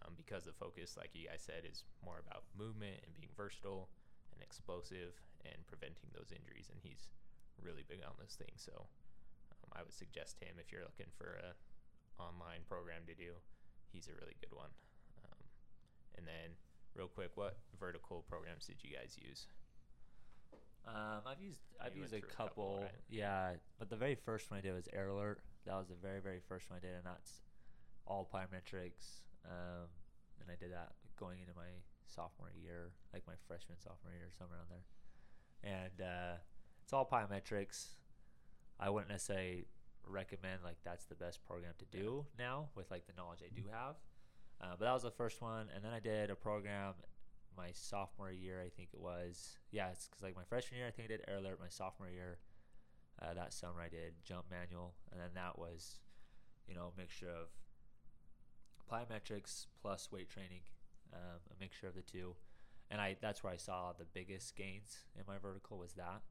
um, 0.00 0.16
because 0.16 0.48
the 0.48 0.56
focus, 0.56 0.96
like 0.96 1.12
you 1.12 1.28
guys 1.28 1.44
said, 1.44 1.68
is 1.68 1.84
more 2.00 2.24
about 2.24 2.48
movement 2.56 2.96
and 3.04 3.12
being 3.12 3.28
versatile 3.36 3.92
and 4.32 4.40
explosive 4.40 5.12
and 5.44 5.60
preventing 5.68 6.08
those 6.16 6.32
injuries. 6.32 6.72
And 6.72 6.80
he's 6.80 7.12
really 7.60 7.84
big 7.84 8.00
on 8.00 8.16
those 8.16 8.40
things. 8.40 8.64
So 8.64 8.88
um, 9.52 9.68
I 9.76 9.84
would 9.84 9.92
suggest 9.92 10.40
him 10.40 10.56
if 10.56 10.72
you're 10.72 10.88
looking 10.88 11.12
for 11.20 11.36
a 11.36 11.52
online 12.16 12.64
program 12.64 13.04
to 13.12 13.14
do. 13.14 13.36
He's 13.92 14.08
a 14.08 14.16
really 14.16 14.36
good 14.40 14.56
one. 14.56 14.72
Um, 15.20 15.40
and 16.16 16.24
then, 16.26 16.56
real 16.96 17.08
quick, 17.08 17.36
what 17.36 17.60
vertical 17.78 18.24
programs 18.28 18.66
did 18.66 18.80
you 18.80 18.96
guys 18.96 19.16
use? 19.20 19.46
Um, 20.86 21.26
I've 21.26 21.40
used 21.40 21.60
I've 21.82 21.94
You 21.96 22.02
used 22.02 22.14
a 22.14 22.20
through 22.20 22.28
a 22.28 22.32
couple, 22.32 22.48
couple, 22.48 22.80
right? 22.82 23.02
yeah, 23.10 23.50
but 23.78 23.90
the 23.90 23.96
very 23.96 24.14
first 24.14 24.50
one 24.50 24.58
I 24.58 24.62
did 24.62 24.74
was 24.74 24.88
Air 24.92 25.08
Alert. 25.08 25.40
That 25.66 25.74
was 25.76 25.88
the 25.88 25.98
very 26.00 26.20
very 26.20 26.40
first 26.48 26.70
one 26.70 26.78
I 26.78 26.86
did, 26.86 26.94
and 26.94 27.04
that's 27.04 27.40
all 28.06 28.28
plyometrics. 28.32 29.22
Um, 29.44 29.88
and 30.40 30.50
I 30.50 30.56
did 30.58 30.72
that 30.72 30.92
going 31.18 31.40
into 31.40 31.54
my 31.54 31.82
sophomore 32.06 32.52
year, 32.60 32.92
like 33.12 33.22
my 33.26 33.34
freshman 33.46 33.78
sophomore 33.78 34.12
year, 34.12 34.28
somewhere 34.36 34.58
around 34.58 34.70
there. 34.70 34.86
And 35.62 36.00
uh, 36.00 36.36
it's 36.82 36.92
all 36.92 37.06
plyometrics. 37.06 37.96
I 38.78 38.90
wouldn't 38.90 39.10
necessarily 39.10 39.66
recommend 40.06 40.62
like 40.62 40.76
that's 40.84 41.06
the 41.06 41.14
best 41.14 41.44
program 41.46 41.72
to 41.78 41.84
do 41.86 42.24
now 42.38 42.68
with 42.76 42.90
like 42.90 43.06
the 43.06 43.12
knowledge 43.16 43.40
I 43.42 43.52
do 43.54 43.62
have. 43.72 43.96
Uh, 44.60 44.74
but 44.78 44.86
that 44.86 44.92
was 44.92 45.02
the 45.02 45.10
first 45.10 45.42
one, 45.42 45.66
and 45.74 45.84
then 45.84 45.92
I 45.92 46.00
did 46.00 46.30
a 46.30 46.34
program 46.34 46.94
my 47.56 47.70
sophomore 47.72 48.30
year, 48.30 48.62
I 48.64 48.68
think 48.68 48.90
it 48.92 49.00
was. 49.00 49.56
Yeah, 49.70 49.88
it's 49.90 50.06
because 50.06 50.22
like 50.22 50.36
my 50.36 50.44
freshman 50.44 50.78
year, 50.78 50.88
I 50.88 50.90
think 50.90 51.08
I 51.08 51.16
did 51.16 51.24
air 51.26 51.38
alert. 51.38 51.58
My 51.60 51.68
sophomore 51.68 52.10
year, 52.10 52.38
uh, 53.20 53.34
that 53.34 53.52
summer 53.52 53.80
I 53.80 53.88
did 53.88 54.14
jump 54.24 54.44
manual, 54.50 54.94
and 55.10 55.20
then 55.20 55.30
that 55.34 55.58
was, 55.58 56.00
you 56.68 56.74
know, 56.74 56.92
a 56.94 57.00
mixture 57.00 57.30
of 57.30 57.48
plyometrics 58.90 59.66
plus 59.82 60.10
weight 60.12 60.28
training, 60.30 60.62
um, 61.12 61.40
a 61.50 61.60
mixture 61.60 61.86
of 61.86 61.94
the 61.94 62.02
two, 62.02 62.34
and 62.90 63.00
I 63.00 63.16
that's 63.20 63.42
where 63.42 63.52
I 63.52 63.56
saw 63.56 63.92
the 63.92 64.04
biggest 64.04 64.56
gains 64.56 65.04
in 65.16 65.24
my 65.26 65.38
vertical 65.38 65.78
was 65.78 65.92
that, 65.94 66.22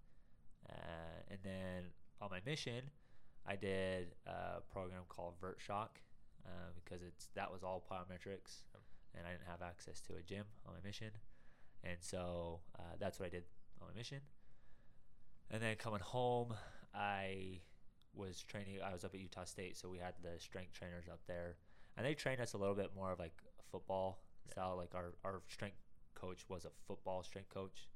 uh, 0.70 1.22
and 1.30 1.40
then 1.44 1.92
on 2.22 2.30
my 2.32 2.40
mission, 2.46 2.90
I 3.46 3.56
did 3.56 4.16
a 4.26 4.62
program 4.72 5.04
called 5.10 5.36
Vert 5.40 5.60
Shock, 5.60 6.00
uh, 6.46 6.72
because 6.84 7.02
it's 7.04 7.28
that 7.36 7.52
was 7.52 7.64
all 7.64 7.84
plyometrics. 7.90 8.64
And 9.18 9.26
I 9.26 9.32
didn't 9.32 9.48
have 9.48 9.62
access 9.62 10.02
to 10.02 10.16
a 10.16 10.22
gym 10.22 10.44
on 10.68 10.74
my 10.74 10.86
mission, 10.86 11.12
and 11.86 11.96
so 12.02 12.60
uh, 12.78 12.96
that's 13.00 13.18
what 13.18 13.28
I 13.28 13.30
did 13.30 13.44
on 13.82 13.88
my 13.88 13.98
mission. 13.98 14.20
And 15.50 15.64
then 15.64 15.78
coming 15.78 16.02
home, 16.02 16.54
I 16.94 17.62
was 18.14 18.42
training. 18.42 18.80
I 18.84 18.92
was 18.92 19.06
up 19.06 19.14
at 19.14 19.22
Utah 19.22 19.46
State, 19.46 19.78
so 19.78 19.88
we 19.88 20.00
had 20.00 20.16
the 20.22 20.38
strength 20.38 20.74
trainers 20.74 21.06
up 21.10 21.22
there, 21.28 21.56
and 21.98 22.06
they 22.06 22.14
trained 22.14 22.42
us 22.42 22.54
a 22.54 22.58
little 22.58 22.76
bit 22.76 22.92
more 22.96 23.12
of 23.12 23.20
like 23.20 23.34
football 23.72 24.20
Yeah. 24.48 24.52
style. 24.54 24.76
Like 24.78 24.94
our 24.96 25.14
our 25.24 25.42
strength 25.48 25.78
coach 26.14 26.46
was 26.50 26.66
a 26.66 26.72
football 26.88 27.24
strength 27.24 27.50
coach, 27.50 27.88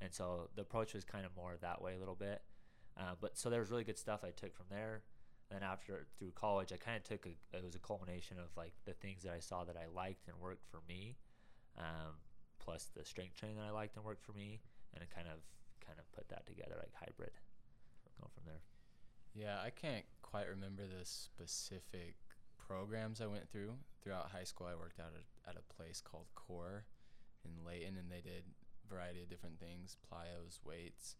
and 0.00 0.12
so 0.14 0.48
the 0.54 0.62
approach 0.62 0.94
was 0.94 1.04
kind 1.04 1.24
of 1.26 1.34
more 1.36 1.56
that 1.60 1.80
way 1.82 1.94
a 1.94 1.98
little 1.98 2.14
bit. 2.14 2.42
Uh, 2.96 3.14
but 3.20 3.36
so 3.36 3.50
there 3.50 3.60
was 3.60 3.70
really 3.70 3.84
good 3.84 3.98
stuff 3.98 4.24
I 4.24 4.30
took 4.30 4.54
from 4.56 4.66
there. 4.70 5.02
Then 5.50 5.62
after 5.62 6.06
through 6.18 6.32
college, 6.32 6.72
I 6.72 6.76
kind 6.76 6.96
of 6.96 7.04
took 7.04 7.26
a 7.26 7.36
it 7.56 7.62
was 7.64 7.74
a 7.74 7.78
culmination 7.78 8.38
of 8.38 8.48
like 8.56 8.72
the 8.84 8.94
things 8.94 9.22
that 9.22 9.32
I 9.32 9.38
saw 9.40 9.64
that 9.64 9.76
I 9.76 9.86
liked 9.86 10.28
and 10.28 10.36
worked 10.40 10.64
for 10.70 10.80
me, 10.88 11.16
um, 11.78 12.14
plus 12.58 12.86
the 12.96 13.04
strength 13.04 13.36
training 13.36 13.56
that 13.58 13.64
I 13.66 13.70
liked 13.70 13.96
and 13.96 14.04
worked 14.04 14.24
for 14.24 14.32
me, 14.32 14.60
and 14.94 15.02
it 15.02 15.10
kind 15.14 15.28
of 15.28 15.38
kind 15.86 15.98
of 16.00 16.10
put 16.12 16.28
that 16.30 16.46
together 16.46 16.74
like 16.80 16.94
hybrid. 16.94 17.32
Go 18.20 18.28
from 18.34 18.44
there. 18.46 18.62
Yeah, 19.34 19.60
I 19.62 19.70
can't 19.70 20.04
quite 20.22 20.48
remember 20.48 20.82
the 20.86 21.04
specific 21.04 22.16
programs 22.66 23.20
I 23.20 23.26
went 23.26 23.50
through. 23.50 23.74
Throughout 24.02 24.30
high 24.30 24.44
school, 24.44 24.68
I 24.70 24.74
worked 24.74 25.00
out 25.00 25.12
at, 25.14 25.50
at 25.50 25.56
a 25.56 25.74
place 25.74 26.00
called 26.00 26.26
Core 26.34 26.84
in 27.44 27.64
Layton, 27.64 27.96
and 27.96 28.10
they 28.10 28.20
did 28.20 28.44
a 28.84 28.92
variety 28.92 29.22
of 29.22 29.28
different 29.28 29.58
things 29.58 29.96
plyos, 30.10 30.60
weights. 30.64 31.16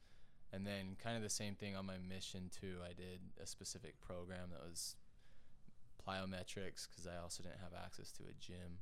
And 0.53 0.67
then, 0.67 0.97
kind 1.03 1.17
of 1.17 1.23
the 1.23 1.31
same 1.31 1.55
thing 1.55 1.75
on 1.75 1.87
my 1.87 1.99
mission, 1.99 2.51
too. 2.51 2.79
I 2.85 2.93
did 2.93 3.21
a 3.43 3.47
specific 3.47 4.01
program 4.01 4.51
that 4.53 4.63
was 4.63 4.95
plyometrics 6.07 6.87
because 6.89 7.07
I 7.07 7.21
also 7.21 7.43
didn't 7.43 7.61
have 7.61 7.75
access 7.75 8.13
to 8.13 8.23
a 8.25 8.35
gym. 8.41 8.79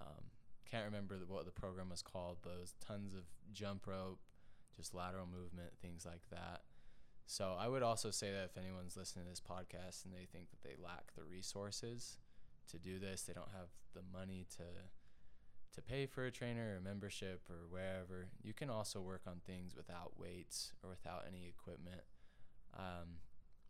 Um, 0.00 0.32
can't 0.70 0.86
remember 0.86 1.18
the, 1.18 1.26
what 1.26 1.44
the 1.44 1.52
program 1.52 1.90
was 1.90 2.02
called, 2.02 2.38
but 2.42 2.54
it 2.54 2.60
was 2.60 2.74
tons 2.80 3.14
of 3.14 3.24
jump 3.52 3.86
rope, 3.86 4.18
just 4.74 4.94
lateral 4.94 5.26
movement, 5.26 5.70
things 5.80 6.06
like 6.06 6.28
that. 6.30 6.62
So 7.26 7.56
I 7.58 7.68
would 7.68 7.82
also 7.82 8.10
say 8.10 8.30
that 8.32 8.44
if 8.44 8.58
anyone's 8.58 8.96
listening 8.96 9.24
to 9.24 9.30
this 9.30 9.40
podcast 9.40 10.04
and 10.04 10.12
they 10.14 10.26
think 10.30 10.50
that 10.50 10.62
they 10.62 10.74
lack 10.82 11.14
the 11.16 11.24
resources 11.24 12.18
to 12.70 12.78
do 12.78 12.98
this, 12.98 13.22
they 13.22 13.32
don't 13.32 13.52
have 13.52 13.68
the 13.94 14.02
money 14.12 14.46
to 14.56 14.64
to 15.74 15.82
pay 15.82 16.06
for 16.06 16.24
a 16.24 16.30
trainer 16.30 16.76
or 16.76 16.80
membership 16.80 17.42
or 17.50 17.66
wherever, 17.68 18.28
you 18.42 18.52
can 18.54 18.70
also 18.70 19.00
work 19.00 19.22
on 19.26 19.40
things 19.44 19.74
without 19.74 20.18
weights 20.18 20.72
or 20.84 20.90
without 20.90 21.24
any 21.26 21.46
equipment. 21.48 22.02
Um, 22.78 23.18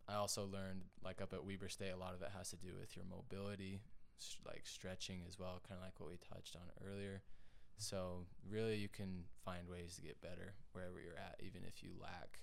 I 0.07 0.13
also 0.15 0.45
learned, 0.45 0.83
like 1.03 1.19
up 1.21 1.33
at 1.33 1.43
Weber 1.43 1.67
State, 1.67 1.89
a 1.91 1.97
lot 1.97 2.13
of 2.13 2.21
it 2.21 2.29
has 2.37 2.51
to 2.51 2.57
do 2.57 2.73
with 2.79 2.95
your 2.95 3.05
mobility, 3.05 3.81
s- 4.19 4.37
like 4.45 4.61
stretching 4.65 5.21
as 5.27 5.39
well, 5.39 5.59
kind 5.67 5.79
of 5.79 5.83
like 5.83 5.99
what 5.99 6.09
we 6.09 6.17
touched 6.17 6.55
on 6.55 6.69
earlier. 6.87 7.23
So 7.77 8.25
really, 8.47 8.75
you 8.77 8.87
can 8.87 9.23
find 9.43 9.67
ways 9.67 9.95
to 9.95 10.01
get 10.01 10.21
better 10.21 10.53
wherever 10.73 10.99
you're 11.01 11.17
at, 11.17 11.41
even 11.43 11.63
if 11.67 11.81
you 11.81 11.89
lack 11.99 12.41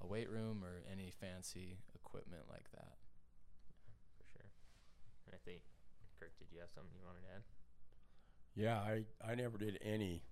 a 0.00 0.06
weight 0.06 0.30
room 0.30 0.64
or 0.64 0.82
any 0.90 1.10
fancy 1.20 1.78
equipment 1.94 2.42
like 2.50 2.70
that. 2.72 2.96
For 4.18 4.24
sure. 4.32 4.48
And 5.26 5.34
I 5.34 5.38
think, 5.44 5.62
Kirk, 6.18 6.32
did 6.38 6.48
you 6.52 6.60
have 6.60 6.70
something 6.74 6.92
you 6.98 7.04
wanted 7.06 7.22
to 7.28 7.34
add? 7.36 7.42
Yeah, 8.56 8.78
I, 8.78 9.04
I 9.24 9.34
never 9.34 9.58
did 9.58 9.78
any. 9.82 10.22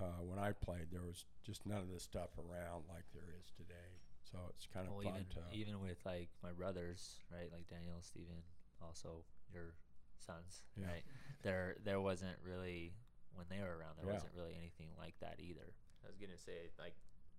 Uh, 0.00 0.22
when 0.22 0.38
I 0.38 0.52
played, 0.52 0.90
there 0.92 1.02
was 1.02 1.24
just 1.44 1.66
none 1.66 1.78
of 1.82 1.90
this 1.90 2.04
stuff 2.04 2.30
around 2.38 2.84
like 2.88 3.04
there 3.14 3.34
is 3.38 3.50
today. 3.56 3.98
So 4.22 4.38
it's 4.54 4.66
kind 4.72 4.86
of 4.86 4.94
Well, 4.94 5.02
fun 5.02 5.26
even 5.26 5.26
to. 5.34 5.42
even 5.52 5.80
with 5.80 5.98
like 6.04 6.28
my 6.42 6.52
brothers, 6.52 7.18
right? 7.32 7.50
Like 7.52 7.66
Daniel, 7.68 7.98
Steven, 8.00 8.38
also 8.82 9.24
your 9.52 9.74
sons, 10.18 10.62
Yeah. 10.76 10.86
right? 10.86 11.04
There 11.42 11.76
there 11.82 12.00
wasn't 12.00 12.36
really 12.44 12.92
when 13.34 13.46
they 13.50 13.58
were 13.58 13.74
around. 13.74 13.96
There 13.98 14.06
Yeah. 14.06 14.14
wasn't 14.22 14.34
really 14.36 14.54
anything 14.54 14.90
like 14.98 15.18
that 15.20 15.40
either. 15.40 15.74
I 16.04 16.06
was 16.06 16.16
gonna 16.18 16.38
say 16.38 16.70
like 16.78 16.94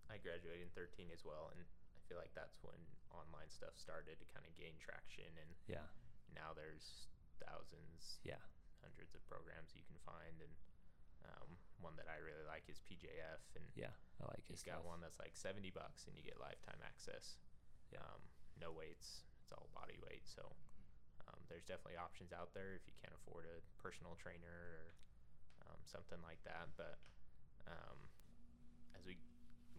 I 0.09 0.17
graduated 0.17 0.65
in 0.65 0.73
13 0.73 1.13
as 1.13 1.21
well, 1.23 1.53
and 1.53 1.61
I 1.61 2.01
feel 2.09 2.17
like 2.17 2.33
that's 2.33 2.57
when 2.65 2.77
online 3.13 3.49
stuff 3.53 3.77
started 3.77 4.17
to 4.17 4.25
kind 4.33 4.43
of 4.45 4.53
gain 4.57 4.75
traction, 4.81 5.29
and 5.37 5.53
Yeah. 5.69 5.85
now 6.33 6.53
there's 6.53 7.07
thousands, 7.37 8.19
Yeah. 8.25 8.41
hundreds 8.81 9.13
of 9.13 9.21
programs 9.29 9.75
you 9.77 9.83
can 9.85 9.97
find, 10.01 10.41
and 10.41 10.53
um, 11.25 11.59
one 11.79 11.95
that 11.99 12.07
I 12.09 12.17
really 12.17 12.43
like 12.47 12.65
is 12.69 12.79
PJF, 12.79 13.43
and 13.55 13.65
Yeah. 13.75 13.93
I 14.19 14.25
like 14.33 14.39
it. 14.49 14.55
He's 14.55 14.63
got 14.63 14.81
stuff. 14.81 14.85
one 14.89 14.99
that's 15.01 15.19
like 15.19 15.35
seventy 15.37 15.69
bucks, 15.69 16.07
and 16.07 16.17
you 16.17 16.23
get 16.23 16.39
lifetime 16.39 16.81
access. 16.83 17.37
Yeah. 17.91 17.99
Um, 18.01 18.21
no 18.59 18.71
weights; 18.71 19.25
it's 19.43 19.51
all 19.51 19.69
body 19.73 19.99
weight. 20.01 20.25
So 20.27 20.55
um, 21.27 21.39
there's 21.47 21.65
definitely 21.65 21.97
options 21.97 22.31
out 22.33 22.53
there 22.53 22.73
if 22.73 22.87
you 22.87 22.93
can't 23.01 23.13
afford 23.13 23.45
a 23.45 23.61
personal 23.77 24.15
trainer 24.15 24.49
or 24.79 24.95
um, 25.69 25.79
something 25.85 26.19
like 26.23 26.41
that. 26.45 26.69
But 26.77 26.99
um, 27.67 27.99
as 28.97 29.05
we 29.05 29.17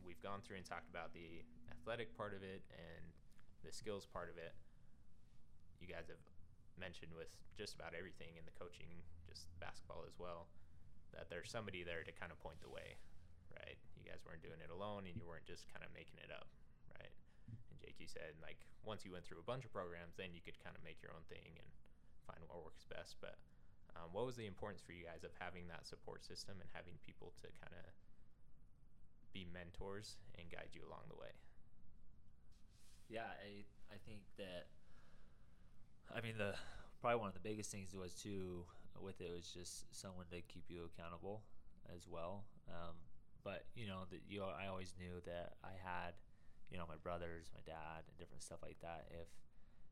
we've 0.05 0.21
gone 0.21 0.41
through 0.43 0.61
and 0.61 0.67
talked 0.67 0.89
about 0.89 1.13
the 1.13 1.45
athletic 1.71 2.13
part 2.17 2.33
of 2.33 2.43
it 2.43 2.63
and 2.73 3.05
the 3.65 3.73
skills 3.73 4.07
part 4.09 4.29
of 4.33 4.37
it, 4.37 4.57
you 5.81 5.89
guys 5.89 6.09
have 6.09 6.21
mentioned 6.77 7.13
with 7.17 7.29
just 7.57 7.77
about 7.77 7.93
everything 7.93 8.37
in 8.41 8.45
the 8.49 8.55
coaching, 8.57 8.89
just 9.29 9.49
basketball 9.61 10.05
as 10.09 10.17
well, 10.17 10.49
that 11.13 11.29
there's 11.29 11.53
somebody 11.53 11.85
there 11.85 12.05
to 12.05 12.13
kind 12.15 12.33
of 12.33 12.41
point 12.41 12.57
the 12.65 12.73
way, 12.73 12.97
right? 13.53 13.77
You 13.99 14.09
guys 14.09 14.23
weren't 14.25 14.41
doing 14.41 14.63
it 14.65 14.73
alone, 14.73 15.05
and 15.05 15.17
you 15.17 15.29
weren't 15.29 15.45
just 15.45 15.69
kind 15.69 15.85
of 15.85 15.91
making 15.93 16.17
it 16.23 16.33
up, 16.33 16.49
right? 16.97 17.13
And 17.69 17.77
Jake, 17.77 18.01
you 18.01 18.09
said 18.09 18.39
like 18.41 18.65
once 18.85 19.05
you 19.05 19.13
went 19.13 19.29
through 19.29 19.43
a 19.43 19.47
bunch 19.47 19.69
of 19.69 19.73
programs, 19.75 20.17
then 20.17 20.33
you 20.33 20.41
could 20.41 20.57
kind 20.65 20.73
of 20.73 20.81
make 20.81 21.03
your 21.05 21.13
own 21.13 21.25
thing 21.29 21.59
and 21.61 21.69
find 22.25 22.41
what 22.49 22.65
works 22.65 22.89
best. 22.89 23.21
But 23.21 23.37
um, 23.99 24.09
what 24.15 24.25
was 24.25 24.39
the 24.39 24.49
importance 24.49 24.81
for 24.81 24.97
you 24.97 25.05
guys 25.05 25.27
of 25.27 25.35
having 25.37 25.69
that 25.69 25.85
support 25.85 26.25
system 26.25 26.57
and 26.63 26.69
having 26.73 26.97
people 27.05 27.37
to 27.45 27.49
kind 27.61 27.75
of 27.77 27.85
be 29.33 29.47
mentors 29.53 30.17
and 30.39 30.51
guide 30.51 30.71
you 30.73 30.83
along 30.87 31.07
the 31.09 31.17
way? 31.17 31.33
Yeah, 33.09 33.27
I 33.43 33.67
I 33.93 33.99
think 34.07 34.23
that. 34.39 34.67
I 36.15 36.21
mean, 36.21 36.39
the 36.39 36.55
probably 37.01 37.21
one 37.21 37.29
of 37.29 37.35
the 37.35 37.41
biggest 37.41 37.71
things 37.71 37.95
was 37.95 38.15
too 38.15 38.65
with 39.01 39.21
it 39.21 39.31
was 39.33 39.49
just 39.49 39.87
someone 39.95 40.27
to 40.31 40.41
keep 40.43 40.65
you 40.69 40.85
accountable 40.85 41.43
as 41.95 42.07
well. 42.09 42.45
Um, 42.69 42.95
but 43.43 43.65
you 43.75 43.87
know 43.87 44.05
that 44.11 44.21
you 44.29 44.43
I 44.45 44.67
always 44.69 44.95
knew 44.99 45.21
that 45.27 45.55
I 45.65 45.75
had, 45.83 46.15
you 46.71 46.79
know, 46.79 46.85
my 46.89 46.97
brothers, 47.03 47.51
my 47.55 47.61
dad, 47.65 48.05
and 48.07 48.17
different 48.19 48.43
stuff 48.43 48.59
like 48.63 48.79
that. 48.83 49.07
If 49.11 49.29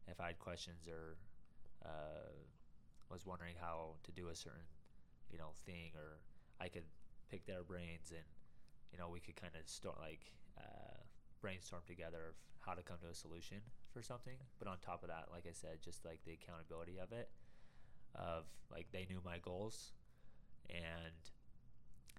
if 0.07 0.21
I 0.21 0.29
had 0.29 0.39
questions 0.39 0.87
or 0.89 1.17
uh, 1.85 2.33
was 3.11 3.27
wondering 3.27 3.55
how 3.61 3.97
to 4.05 4.13
do 4.13 4.29
a 4.29 4.35
certain, 4.35 4.69
you 5.31 5.39
know, 5.39 5.51
thing, 5.65 5.93
or 5.97 6.21
I 6.61 6.69
could 6.69 6.85
pick 7.31 7.47
their 7.47 7.63
brains 7.63 8.11
and 8.11 8.25
you 8.93 8.99
know 8.99 9.09
we 9.09 9.21
could 9.21 9.37
kind 9.37 9.53
of 9.55 9.69
start 9.69 9.97
like 10.01 10.33
uh, 10.59 11.03
brainstorm 11.41 11.83
together 11.87 12.31
of 12.31 12.35
how 12.61 12.75
to 12.75 12.83
come 12.83 12.99
to 13.03 13.09
a 13.09 13.15
solution 13.15 13.59
for 13.93 14.03
something. 14.03 14.37
But 14.59 14.69
on 14.69 14.79
top 14.79 15.03
of 15.03 15.09
that, 15.09 15.29
like 15.33 15.45
I 15.49 15.53
said, 15.53 15.81
just 15.83 16.05
like 16.05 16.21
the 16.25 16.37
accountability 16.37 16.99
of 16.99 17.13
it, 17.13 17.31
of 18.15 18.45
like 18.71 18.87
they 18.93 19.07
knew 19.09 19.21
my 19.25 19.39
goals, 19.39 19.93
and 20.69 21.17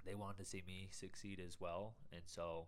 they 0.05 0.15
wanted 0.15 0.38
to 0.39 0.45
see 0.45 0.63
me 0.65 0.88
succeed 0.91 1.41
as 1.45 1.59
well. 1.59 1.95
And 2.11 2.22
so, 2.26 2.65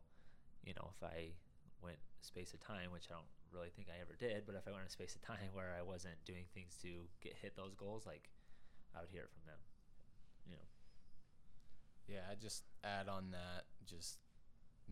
you 0.64 0.74
know, 0.74 0.92
if 0.96 1.02
I 1.04 1.34
went 1.82 1.98
space 2.22 2.54
of 2.54 2.60
time, 2.60 2.92
which 2.92 3.10
I 3.10 3.16
don't 3.16 3.32
really 3.52 3.74
think 3.74 3.88
I 3.90 4.00
ever 4.02 4.14
did, 4.14 4.46
but 4.46 4.56
if 4.56 4.68
I 4.68 4.72
went 4.72 4.86
a 4.86 4.92
space 4.92 5.16
of 5.16 5.22
time 5.22 5.50
where 5.54 5.74
I 5.78 5.82
wasn't 5.82 6.22
doing 6.26 6.46
things 6.54 6.78
to 6.84 7.10
get 7.22 7.34
hit 7.42 7.56
those 7.56 7.74
goals, 7.76 8.06
like 8.06 8.30
I 8.96 9.02
would 9.02 9.10
hear 9.10 9.24
it 9.24 9.34
from 9.34 9.46
them. 9.48 9.62
You 10.46 10.54
know. 10.54 10.68
Yeah, 12.08 12.30
I 12.30 12.36
just 12.36 12.64
add 12.84 13.08
on 13.08 13.32
that 13.32 13.71
just 13.86 14.18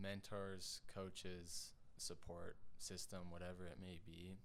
mentors, 0.00 0.80
coaches, 0.92 1.72
support 1.96 2.56
system, 2.78 3.30
whatever 3.30 3.66
it 3.66 3.78
may 3.80 3.98
be, 4.04 4.38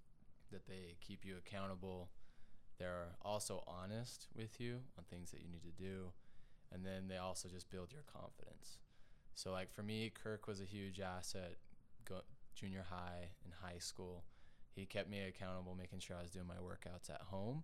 that 0.51 0.67
they 0.67 0.95
keep 1.01 1.25
you 1.25 1.35
accountable. 1.37 2.09
They're 2.77 3.15
also 3.21 3.63
honest 3.67 4.27
with 4.35 4.59
you 4.59 4.79
on 4.97 5.05
things 5.05 5.31
that 5.31 5.41
you 5.41 5.47
need 5.49 5.63
to 5.63 5.83
do, 5.83 6.11
and 6.71 6.85
then 6.85 7.07
they 7.07 7.17
also 7.17 7.47
just 7.47 7.69
build 7.69 7.91
your 7.91 8.03
confidence. 8.11 8.79
So, 9.33 9.51
like 9.51 9.71
for 9.71 9.83
me, 9.83 10.11
Kirk 10.13 10.47
was 10.47 10.61
a 10.61 10.65
huge 10.65 10.99
asset. 10.99 11.55
Go, 12.03 12.21
junior 12.53 12.85
high 12.89 13.29
and 13.43 13.53
high 13.61 13.79
school, 13.79 14.23
he 14.75 14.85
kept 14.85 15.09
me 15.09 15.21
accountable, 15.21 15.75
making 15.77 15.99
sure 15.99 16.17
I 16.17 16.21
was 16.21 16.31
doing 16.31 16.47
my 16.47 16.55
workouts 16.55 17.09
at 17.09 17.21
home 17.21 17.63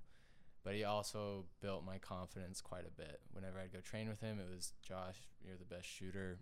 but 0.63 0.75
he 0.75 0.83
also 0.83 1.45
built 1.59 1.85
my 1.85 1.97
confidence 1.97 2.61
quite 2.61 2.85
a 2.85 2.91
bit. 2.91 3.19
Whenever 3.31 3.59
I'd 3.59 3.73
go 3.73 3.79
train 3.79 4.07
with 4.07 4.21
him, 4.21 4.39
it 4.39 4.47
was 4.53 4.73
Josh, 4.81 5.17
you're 5.43 5.57
the 5.57 5.65
best 5.65 5.87
shooter 5.87 6.39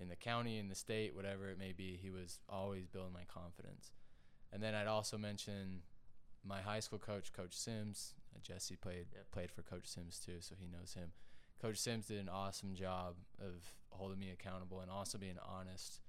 in 0.00 0.08
the 0.08 0.16
county, 0.16 0.58
in 0.58 0.68
the 0.68 0.74
state, 0.74 1.14
whatever 1.14 1.50
it 1.50 1.58
may 1.58 1.72
be. 1.72 1.98
He 2.00 2.10
was 2.10 2.40
always 2.48 2.86
building 2.86 3.12
my 3.12 3.24
confidence. 3.24 3.92
And 4.52 4.62
then 4.62 4.74
I'd 4.74 4.86
also 4.86 5.18
mention 5.18 5.82
my 6.44 6.60
high 6.60 6.80
school 6.80 6.98
coach, 6.98 7.32
Coach 7.32 7.56
Sims. 7.56 8.14
Jesse 8.42 8.76
played 8.76 9.06
Yep. 9.12 9.30
played 9.32 9.50
for 9.50 9.62
Coach 9.62 9.86
Sims 9.86 10.20
too, 10.20 10.40
so 10.40 10.54
he 10.54 10.68
knows 10.68 10.94
him. 10.94 11.12
Coach 11.60 11.78
Sims 11.78 12.06
did 12.06 12.18
an 12.18 12.28
awesome 12.28 12.74
job 12.74 13.16
of 13.40 13.74
holding 13.90 14.18
me 14.18 14.30
accountable 14.30 14.80
and 14.80 14.90
also 14.90 15.18
being 15.18 15.38
honest 15.38 16.00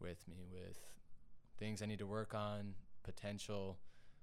with 0.00 0.26
me 0.26 0.46
with 0.50 0.78
things 1.58 1.82
I 1.82 1.86
need 1.86 1.98
to 1.98 2.06
work 2.06 2.34
on, 2.34 2.74
potential, 3.02 3.78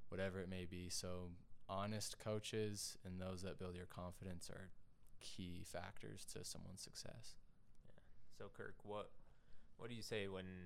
whatever 0.09 0.39
it 0.39 0.49
may 0.49 0.65
be. 0.65 0.89
So 0.89 1.29
honest 1.69 2.17
coaches 2.17 2.97
and 3.05 3.21
those 3.21 3.43
that 3.43 3.59
build 3.59 3.75
your 3.75 3.85
confidence 3.85 4.49
are 4.49 4.71
key 5.19 5.63
factors 5.63 6.25
to 6.33 6.43
someone's 6.43 6.81
success. 6.81 7.35
So 8.41 8.49
Kirk, 8.57 8.73
what 8.81 9.13
what 9.77 9.93
do 9.93 9.93
you 9.93 10.01
say 10.01 10.25
when 10.25 10.65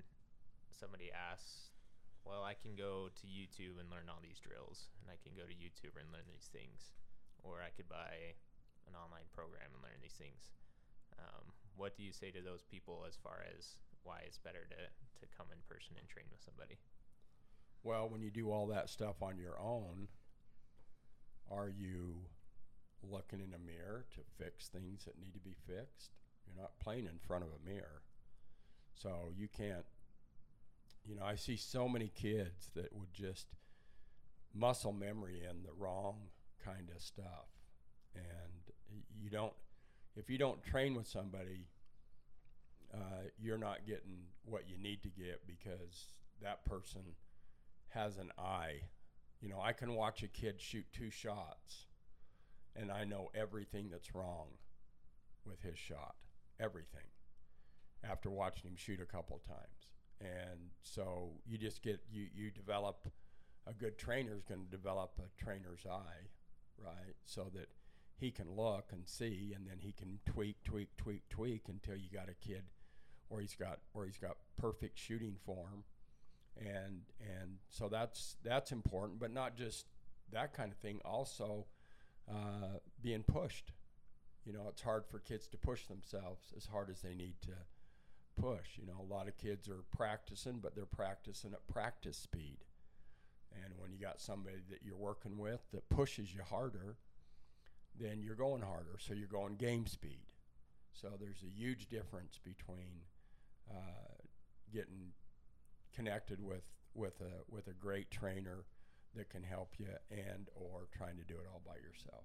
somebody 0.72 1.12
asks, 1.12 1.76
"Well, 2.24 2.40
I 2.40 2.56
can 2.56 2.72
go 2.72 3.12
to 3.12 3.26
YouTube 3.28 3.76
and 3.76 3.92
learn 3.92 4.08
all 4.08 4.24
these 4.24 4.40
drills, 4.40 4.88
and 5.04 5.12
I 5.12 5.20
can 5.20 5.36
go 5.36 5.44
to 5.44 5.52
YouTube 5.52 5.92
and 6.00 6.08
learn 6.08 6.24
these 6.24 6.48
things, 6.48 6.96
or 7.44 7.60
I 7.60 7.68
could 7.68 7.86
buy 7.86 8.32
an 8.88 8.96
online 8.96 9.28
program 9.28 9.68
and 9.76 9.82
learn 9.84 10.00
these 10.00 10.16
things." 10.16 10.56
Um, 11.20 11.52
what 11.76 11.94
do 11.94 12.02
you 12.02 12.16
say 12.16 12.30
to 12.30 12.40
those 12.40 12.64
people 12.64 13.04
as 13.04 13.20
far 13.20 13.44
as 13.44 13.76
why 14.04 14.24
it's 14.24 14.38
better 14.38 14.64
to 14.72 14.80
to 15.20 15.36
come 15.36 15.52
in 15.52 15.60
person 15.68 16.00
and 16.00 16.08
train 16.08 16.32
with 16.32 16.40
somebody? 16.40 16.80
Well, 17.82 18.08
when 18.08 18.22
you 18.22 18.30
do 18.30 18.50
all 18.50 18.68
that 18.68 18.88
stuff 18.88 19.20
on 19.20 19.36
your 19.36 19.60
own, 19.60 20.08
are 21.50 21.68
you 21.68 22.24
looking 23.02 23.44
in 23.44 23.52
a 23.52 23.58
mirror 23.60 24.06
to 24.16 24.24
fix 24.42 24.68
things 24.68 25.04
that 25.04 25.20
need 25.20 25.34
to 25.34 25.44
be 25.44 25.52
fixed? 25.52 26.16
You're 26.46 26.62
not 26.62 26.78
playing 26.78 27.06
in 27.06 27.18
front 27.26 27.44
of 27.44 27.50
a 27.50 27.68
mirror. 27.68 28.02
So 28.94 29.32
you 29.36 29.48
can't, 29.48 29.84
you 31.04 31.16
know, 31.16 31.24
I 31.24 31.36
see 31.36 31.56
so 31.56 31.88
many 31.88 32.10
kids 32.14 32.70
that 32.74 32.92
would 32.92 33.12
just 33.12 33.46
muscle 34.54 34.92
memory 34.92 35.42
in 35.48 35.62
the 35.62 35.72
wrong 35.76 36.16
kind 36.64 36.88
of 36.94 37.02
stuff. 37.02 37.48
And 38.14 38.94
you 39.20 39.30
don't, 39.30 39.52
if 40.16 40.30
you 40.30 40.38
don't 40.38 40.62
train 40.64 40.94
with 40.94 41.06
somebody, 41.06 41.66
uh, 42.94 43.28
you're 43.38 43.58
not 43.58 43.86
getting 43.86 44.18
what 44.44 44.68
you 44.68 44.78
need 44.78 45.02
to 45.02 45.08
get 45.08 45.46
because 45.46 46.06
that 46.42 46.64
person 46.64 47.02
has 47.88 48.16
an 48.16 48.30
eye. 48.38 48.80
You 49.40 49.50
know, 49.50 49.60
I 49.60 49.72
can 49.72 49.94
watch 49.94 50.22
a 50.22 50.28
kid 50.28 50.60
shoot 50.60 50.86
two 50.92 51.10
shots 51.10 51.86
and 52.74 52.90
I 52.90 53.04
know 53.04 53.30
everything 53.34 53.88
that's 53.90 54.14
wrong 54.14 54.46
with 55.44 55.60
his 55.62 55.78
shot. 55.78 56.14
Everything. 56.60 57.06
After 58.04 58.30
watching 58.30 58.70
him 58.70 58.76
shoot 58.76 59.00
a 59.00 59.06
couple 59.06 59.40
times. 59.46 59.88
And 60.20 60.70
so 60.82 61.32
you 61.46 61.58
just 61.58 61.82
get 61.82 62.00
you 62.10 62.26
you 62.34 62.50
develop 62.50 63.08
a 63.66 63.74
good 63.74 63.98
trainer 63.98 64.34
is 64.34 64.44
going 64.44 64.64
to 64.64 64.70
develop 64.70 65.18
a 65.18 65.44
trainer's 65.44 65.84
eye, 65.90 66.28
right? 66.78 67.16
So 67.24 67.50
that 67.54 67.68
he 68.18 68.30
can 68.30 68.50
look 68.56 68.90
and 68.92 69.06
see 69.06 69.52
and 69.54 69.66
then 69.66 69.78
he 69.78 69.92
can 69.92 70.18
tweak 70.24 70.56
tweak 70.64 70.88
tweak 70.96 71.28
tweak 71.28 71.62
until 71.68 71.96
you 71.96 72.08
got 72.12 72.28
a 72.28 72.46
kid 72.46 72.62
where 73.28 73.40
he's 73.40 73.54
got 73.54 73.80
where 73.92 74.06
he's 74.06 74.18
got 74.18 74.36
perfect 74.56 74.98
shooting 74.98 75.36
form 75.44 75.84
and 76.58 77.02
and 77.20 77.58
so 77.68 77.88
that's 77.88 78.36
that's 78.42 78.72
important 78.72 79.18
but 79.18 79.30
not 79.30 79.56
just 79.56 79.86
that 80.32 80.54
kind 80.54 80.72
of 80.72 80.78
thing 80.78 80.98
also 81.04 81.66
uh, 82.30 82.78
being 83.02 83.22
pushed 83.22 83.72
you 84.46 84.52
know 84.52 84.66
it's 84.68 84.82
hard 84.82 85.04
for 85.06 85.18
kids 85.18 85.48
to 85.48 85.56
push 85.56 85.86
themselves 85.86 86.52
as 86.56 86.66
hard 86.66 86.88
as 86.90 87.00
they 87.00 87.14
need 87.14 87.34
to 87.42 88.40
push. 88.40 88.78
You 88.78 88.86
know 88.86 89.00
a 89.00 89.12
lot 89.12 89.28
of 89.28 89.36
kids 89.36 89.68
are 89.68 89.84
practicing 89.96 90.60
but 90.62 90.74
they're 90.74 90.86
practicing 90.86 91.52
at 91.52 91.66
practice 91.68 92.16
speed. 92.16 92.58
And 93.64 93.74
when 93.78 93.90
you 93.90 93.98
got 93.98 94.20
somebody 94.20 94.58
that 94.70 94.80
you're 94.84 94.96
working 94.96 95.38
with 95.38 95.60
that 95.72 95.88
pushes 95.88 96.34
you 96.34 96.42
harder 96.42 96.96
then 97.98 98.22
you're 98.22 98.34
going 98.34 98.62
harder. 98.62 98.98
So 98.98 99.14
you're 99.14 99.28
going 99.28 99.56
game 99.56 99.86
speed. 99.86 100.26
So 100.92 101.08
there's 101.20 101.42
a 101.42 101.58
huge 101.58 101.88
difference 101.88 102.38
between 102.42 103.04
uh, 103.70 104.22
getting 104.72 105.12
connected 105.94 106.42
with 106.42 106.64
with 106.94 107.20
a 107.20 107.52
with 107.52 107.68
a 107.68 107.72
great 107.72 108.10
trainer 108.10 108.64
that 109.14 109.30
can 109.30 109.42
help 109.42 109.74
you 109.78 109.88
and 110.10 110.48
or 110.54 110.88
trying 110.96 111.16
to 111.16 111.24
do 111.24 111.34
it 111.34 111.46
all 111.52 111.62
by 111.66 111.76
yourself. 111.76 112.24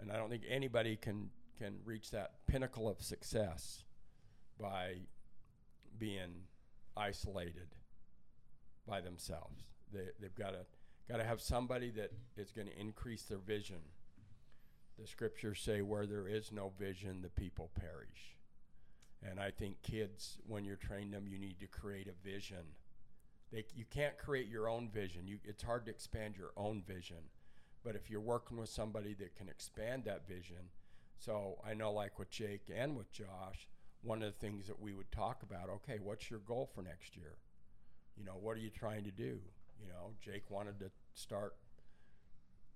And 0.00 0.12
I 0.12 0.16
don't 0.16 0.30
think 0.30 0.44
anybody 0.48 0.96
can 0.96 1.30
can 1.58 1.78
reach 1.84 2.10
that 2.10 2.32
pinnacle 2.46 2.88
of 2.88 3.00
success 3.00 3.84
by 4.60 4.96
being 5.98 6.44
isolated 6.96 7.74
by 8.86 9.00
themselves. 9.00 9.62
They 9.92 10.08
they've 10.20 10.34
got 10.34 10.50
to 10.50 10.66
got 11.08 11.18
to 11.18 11.24
have 11.24 11.40
somebody 11.40 11.90
that 11.90 12.12
is 12.36 12.52
going 12.52 12.68
to 12.68 12.78
increase 12.78 13.22
their 13.22 13.38
vision. 13.38 13.80
The 14.98 15.06
scriptures 15.06 15.60
say, 15.60 15.82
"Where 15.82 16.06
there 16.06 16.28
is 16.28 16.52
no 16.52 16.72
vision, 16.78 17.22
the 17.22 17.28
people 17.28 17.70
perish." 17.74 18.36
And 19.22 19.40
I 19.40 19.50
think 19.50 19.82
kids, 19.82 20.38
when 20.46 20.64
you're 20.64 20.76
training 20.76 21.10
them, 21.10 21.26
you 21.26 21.38
need 21.38 21.58
to 21.60 21.66
create 21.66 22.06
a 22.06 22.28
vision. 22.28 22.74
They, 23.52 23.64
you 23.74 23.84
can't 23.90 24.18
create 24.18 24.48
your 24.48 24.68
own 24.68 24.88
vision. 24.88 25.26
You, 25.26 25.38
it's 25.44 25.62
hard 25.62 25.86
to 25.86 25.90
expand 25.90 26.36
your 26.36 26.50
own 26.56 26.82
vision. 26.86 27.30
But 27.86 27.94
if 27.94 28.10
you're 28.10 28.20
working 28.20 28.56
with 28.56 28.68
somebody 28.68 29.14
that 29.14 29.36
can 29.36 29.48
expand 29.48 30.06
that 30.06 30.26
vision, 30.26 30.70
so 31.18 31.58
I 31.64 31.72
know, 31.72 31.92
like 31.92 32.18
with 32.18 32.30
Jake 32.30 32.68
and 32.74 32.96
with 32.96 33.12
Josh, 33.12 33.68
one 34.02 34.24
of 34.24 34.32
the 34.32 34.38
things 34.40 34.66
that 34.66 34.82
we 34.82 34.92
would 34.92 35.12
talk 35.12 35.44
about 35.44 35.70
okay, 35.70 35.98
what's 36.02 36.28
your 36.28 36.40
goal 36.40 36.68
for 36.74 36.82
next 36.82 37.16
year? 37.16 37.36
You 38.16 38.24
know, 38.24 38.34
what 38.40 38.56
are 38.56 38.60
you 38.60 38.70
trying 38.70 39.04
to 39.04 39.12
do? 39.12 39.38
You 39.80 39.88
know, 39.88 40.14
Jake 40.20 40.50
wanted 40.50 40.80
to 40.80 40.90
start 41.14 41.54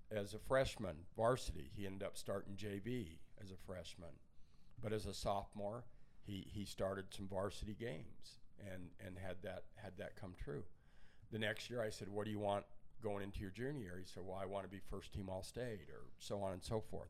as 0.09 0.33
a 0.33 0.39
freshman, 0.39 0.95
varsity. 1.17 1.69
He 1.75 1.85
ended 1.85 2.03
up 2.03 2.15
starting 2.15 2.55
JV 2.55 3.17
as 3.43 3.51
a 3.51 3.57
freshman. 3.67 4.15
But 4.81 4.93
as 4.93 5.07
a 5.07 5.13
sophomore, 5.13 5.83
he, 6.25 6.47
he 6.49 6.63
started 6.63 7.07
some 7.09 7.27
varsity 7.27 7.75
games 7.77 8.39
and, 8.71 8.91
and 9.05 9.17
had 9.17 9.35
that 9.43 9.63
had 9.75 9.91
that 9.97 10.15
come 10.15 10.35
true. 10.41 10.63
The 11.33 11.39
next 11.39 11.69
year 11.69 11.81
I 11.81 11.89
said, 11.89 12.07
What 12.07 12.23
do 12.23 12.31
you 12.31 12.39
want 12.39 12.63
going 13.01 13.23
into 13.23 13.41
your 13.41 13.49
junior 13.49 13.81
year? 13.81 13.97
He 13.99 14.05
said, 14.05 14.23
Well, 14.25 14.39
I 14.41 14.45
want 14.45 14.65
to 14.65 14.69
be 14.69 14.81
first 14.89 15.13
team 15.13 15.29
all 15.29 15.43
state 15.43 15.89
or 15.89 16.05
so 16.19 16.41
on 16.41 16.53
and 16.53 16.63
so 16.63 16.81
forth. 16.81 17.09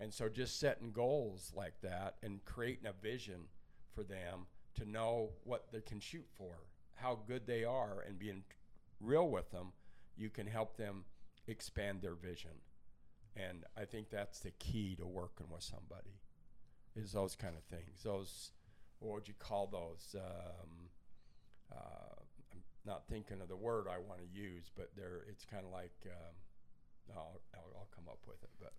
And 0.00 0.12
so 0.12 0.28
just 0.28 0.58
setting 0.58 0.90
goals 0.90 1.52
like 1.54 1.80
that 1.82 2.16
and 2.22 2.44
creating 2.44 2.86
a 2.86 2.92
vision 2.92 3.48
for 3.94 4.02
them 4.02 4.46
to 4.74 4.90
know 4.90 5.30
what 5.44 5.66
they 5.72 5.80
can 5.80 6.00
shoot 6.00 6.26
for, 6.36 6.54
how 6.96 7.18
good 7.26 7.46
they 7.46 7.64
are, 7.64 8.02
and 8.06 8.18
being 8.18 8.42
real 9.00 9.28
with 9.28 9.50
them, 9.52 9.72
you 10.16 10.30
can 10.30 10.46
help 10.46 10.76
them 10.76 11.04
expand 11.46 12.02
their 12.02 12.14
vision. 12.14 12.50
And 13.36 13.64
I 13.76 13.84
think 13.84 14.10
that's 14.10 14.40
the 14.40 14.50
key 14.52 14.96
to 14.96 15.06
working 15.06 15.46
with 15.50 15.62
somebody 15.62 16.20
is 16.96 17.12
those 17.12 17.34
kind 17.34 17.54
of 17.56 17.64
things. 17.64 18.02
Those, 18.04 18.50
what 19.00 19.14
would 19.14 19.28
you 19.28 19.34
call 19.38 19.66
those? 19.66 20.14
Um, 20.16 20.90
uh, 21.72 22.22
not 22.86 23.06
thinking 23.08 23.40
of 23.40 23.48
the 23.48 23.56
word 23.56 23.86
I 23.88 23.98
want 23.98 24.20
to 24.20 24.26
use, 24.38 24.70
but 24.76 24.90
they're, 24.96 25.24
it's 25.28 25.44
kind 25.44 25.64
of 25.64 25.72
like, 25.72 25.92
um, 26.06 26.34
I'll, 27.16 27.40
I'll, 27.54 27.72
I'll 27.76 27.88
come 27.94 28.04
up 28.08 28.18
with 28.26 28.42
it, 28.42 28.50
but 28.60 28.72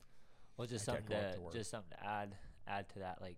Well, 0.57 0.67
just 0.67 0.85
something 0.85 1.05
to 1.07 1.15
with 1.15 1.35
the 1.35 1.41
word. 1.41 1.53
just 1.53 1.69
something 1.69 1.97
to 1.97 2.05
add 2.05 2.35
add 2.67 2.89
to 2.89 2.99
that, 2.99 3.21
like 3.21 3.37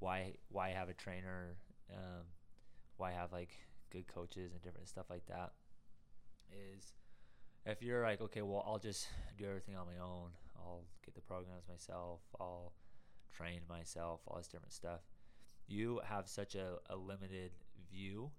why 0.00 0.34
why 0.48 0.70
have 0.70 0.88
a 0.88 0.94
trainer, 0.94 1.56
um, 1.92 2.24
why 2.96 3.12
have 3.12 3.32
like 3.32 3.50
good 3.90 4.06
coaches 4.08 4.52
and 4.52 4.62
different 4.62 4.88
stuff 4.88 5.06
like 5.10 5.26
that. 5.26 5.52
Is 6.50 6.92
if 7.66 7.82
you're 7.82 8.02
like, 8.02 8.20
okay, 8.20 8.42
well, 8.42 8.64
I'll 8.66 8.78
just 8.78 9.08
do 9.36 9.44
everything 9.46 9.76
on 9.76 9.86
my 9.86 10.02
own. 10.02 10.30
I'll 10.56 10.84
get 11.04 11.14
the 11.14 11.20
programs 11.20 11.68
myself. 11.68 12.20
I'll 12.40 12.72
train 13.32 13.60
myself. 13.68 14.20
All 14.26 14.36
this 14.38 14.48
different 14.48 14.72
stuff. 14.72 15.00
You 15.68 16.00
have 16.04 16.26
such 16.28 16.54
a, 16.54 16.78
a 16.88 16.96
limited 16.96 17.52
view 17.90 18.30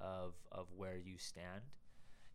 of 0.00 0.34
of 0.52 0.66
where 0.76 0.96
you 0.96 1.18
stand, 1.18 1.62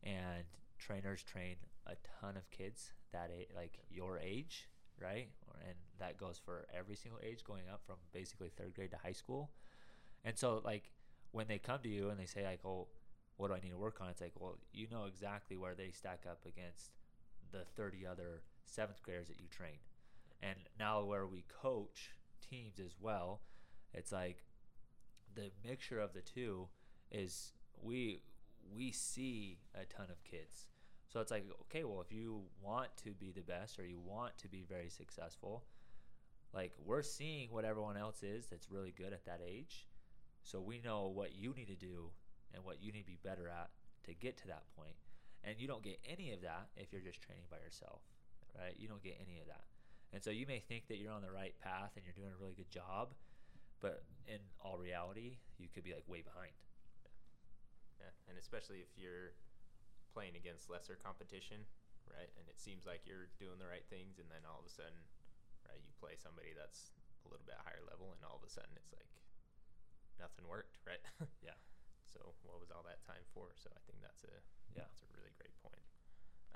and 0.03 0.43
trainers 0.79 1.23
train 1.23 1.55
a 1.87 1.95
ton 2.21 2.37
of 2.37 2.49
kids 2.51 2.93
that 3.11 3.29
a- 3.31 3.55
like 3.55 3.79
your 3.89 4.19
age 4.19 4.67
right? 5.01 5.29
And 5.67 5.75
that 5.99 6.17
goes 6.17 6.39
for 6.43 6.67
every 6.77 6.95
single 6.95 7.19
age, 7.23 7.43
going 7.43 7.63
up 7.71 7.81
from 7.85 7.95
basically 8.13 8.49
third 8.49 8.73
grade 8.75 8.91
to 8.91 8.97
high 8.97 9.11
school. 9.11 9.51
And 10.23 10.37
so, 10.37 10.61
like, 10.63 10.91
when 11.31 11.47
they 11.47 11.57
come 11.57 11.79
to 11.83 11.89
you 11.89 12.09
and 12.09 12.19
they 12.19 12.25
say, 12.25 12.43
like, 12.43 12.59
oh, 12.65 12.87
what 13.37 13.47
do 13.47 13.55
I 13.55 13.59
need 13.59 13.71
to 13.71 13.77
work 13.77 13.99
on? 14.01 14.09
It's 14.09 14.21
like, 14.21 14.33
well, 14.39 14.57
you 14.71 14.87
know 14.91 15.05
exactly 15.05 15.57
where 15.57 15.73
they 15.73 15.91
stack 15.91 16.25
up 16.29 16.45
against 16.45 16.91
the 17.51 17.65
30 17.75 18.05
other 18.05 18.43
seventh 18.65 19.01
graders 19.01 19.27
that 19.27 19.39
you 19.39 19.47
train. 19.49 19.79
And 20.43 20.57
now, 20.79 21.03
where 21.03 21.25
we 21.25 21.43
coach 21.61 22.11
teams 22.47 22.79
as 22.79 22.95
well, 22.99 23.41
it's 23.93 24.11
like 24.11 24.43
the 25.33 25.51
mixture 25.65 25.99
of 25.99 26.13
the 26.13 26.21
two 26.21 26.67
is 27.11 27.53
we 27.81 28.21
we 28.75 28.91
see 28.91 29.59
a 29.75 29.85
ton 29.85 30.07
of 30.09 30.23
kids 30.23 30.67
so 31.11 31.19
it's 31.19 31.31
like, 31.31 31.43
okay, 31.63 31.83
well, 31.83 31.99
if 31.99 32.15
you 32.15 32.43
want 32.63 32.87
to 33.03 33.11
be 33.11 33.31
the 33.31 33.41
best 33.41 33.77
or 33.77 33.85
you 33.85 33.99
want 33.99 34.37
to 34.37 34.47
be 34.47 34.63
very 34.63 34.87
successful, 34.87 35.65
like 36.53 36.71
we're 36.85 37.03
seeing 37.03 37.51
what 37.51 37.65
everyone 37.65 37.97
else 37.97 38.23
is 38.23 38.45
that's 38.45 38.71
really 38.71 38.93
good 38.97 39.11
at 39.11 39.25
that 39.25 39.41
age. 39.45 39.87
So 40.43 40.61
we 40.61 40.79
know 40.79 41.11
what 41.13 41.35
you 41.35 41.53
need 41.53 41.67
to 41.67 41.75
do 41.75 42.11
and 42.53 42.63
what 42.63 42.81
you 42.81 42.93
need 42.93 43.01
to 43.01 43.11
be 43.11 43.19
better 43.21 43.49
at 43.49 43.69
to 44.05 44.13
get 44.13 44.37
to 44.37 44.47
that 44.47 44.63
point. 44.77 44.95
And 45.43 45.55
you 45.59 45.67
don't 45.67 45.83
get 45.83 45.99
any 46.09 46.31
of 46.31 46.41
that 46.43 46.67
if 46.77 46.93
you're 46.93 47.01
just 47.01 47.21
training 47.21 47.45
by 47.51 47.57
yourself, 47.57 47.99
right? 48.57 48.73
You 48.77 48.87
don't 48.87 49.03
get 49.03 49.19
any 49.19 49.39
of 49.41 49.47
that. 49.47 49.65
And 50.13 50.23
so 50.23 50.29
you 50.29 50.45
may 50.47 50.59
think 50.59 50.87
that 50.87 50.97
you're 50.97 51.11
on 51.11 51.21
the 51.21 51.31
right 51.31 51.55
path 51.61 51.91
and 51.97 52.05
you're 52.05 52.15
doing 52.15 52.31
a 52.33 52.41
really 52.41 52.55
good 52.55 52.71
job, 52.71 53.09
but 53.81 54.03
in 54.27 54.39
all 54.63 54.77
reality, 54.77 55.39
you 55.57 55.67
could 55.73 55.83
be 55.83 55.93
like 55.93 56.07
way 56.07 56.21
behind. 56.21 56.51
Yeah, 58.01 58.09
and 58.25 58.35
especially 58.41 58.81
if 58.81 58.89
you're 58.97 59.37
playing 60.09 60.33
against 60.35 60.67
lesser 60.73 60.97
competition, 60.97 61.63
right? 62.09 62.33
And 62.35 62.49
it 62.49 62.57
seems 62.57 62.89
like 62.89 63.05
you're 63.05 63.29
doing 63.37 63.61
the 63.61 63.69
right 63.69 63.85
things, 63.87 64.17
and 64.17 64.25
then 64.27 64.41
all 64.43 64.57
of 64.59 64.65
a 64.65 64.73
sudden, 64.73 65.05
right, 65.69 65.79
you 65.85 65.93
play 66.01 66.17
somebody 66.17 66.51
that's 66.57 66.91
a 67.23 67.29
little 67.29 67.45
bit 67.45 67.61
higher 67.61 67.85
level, 67.85 68.11
and 68.17 68.25
all 68.25 68.41
of 68.41 68.45
a 68.45 68.49
sudden 68.49 68.73
it's 68.73 68.89
like 68.91 69.07
nothing 70.17 70.49
worked, 70.49 70.81
right? 70.83 71.01
Yeah. 71.45 71.57
So 72.09 72.35
what 72.43 72.59
was 72.59 72.73
all 72.75 72.83
that 72.83 72.99
time 73.07 73.23
for? 73.31 73.55
So 73.55 73.71
I 73.71 73.79
think 73.87 74.03
that's 74.03 74.25
a 74.27 74.35
Yeah. 74.75 74.83
that's 74.83 74.99
a 75.05 75.09
really 75.15 75.31
great 75.39 75.55
point. 75.63 75.85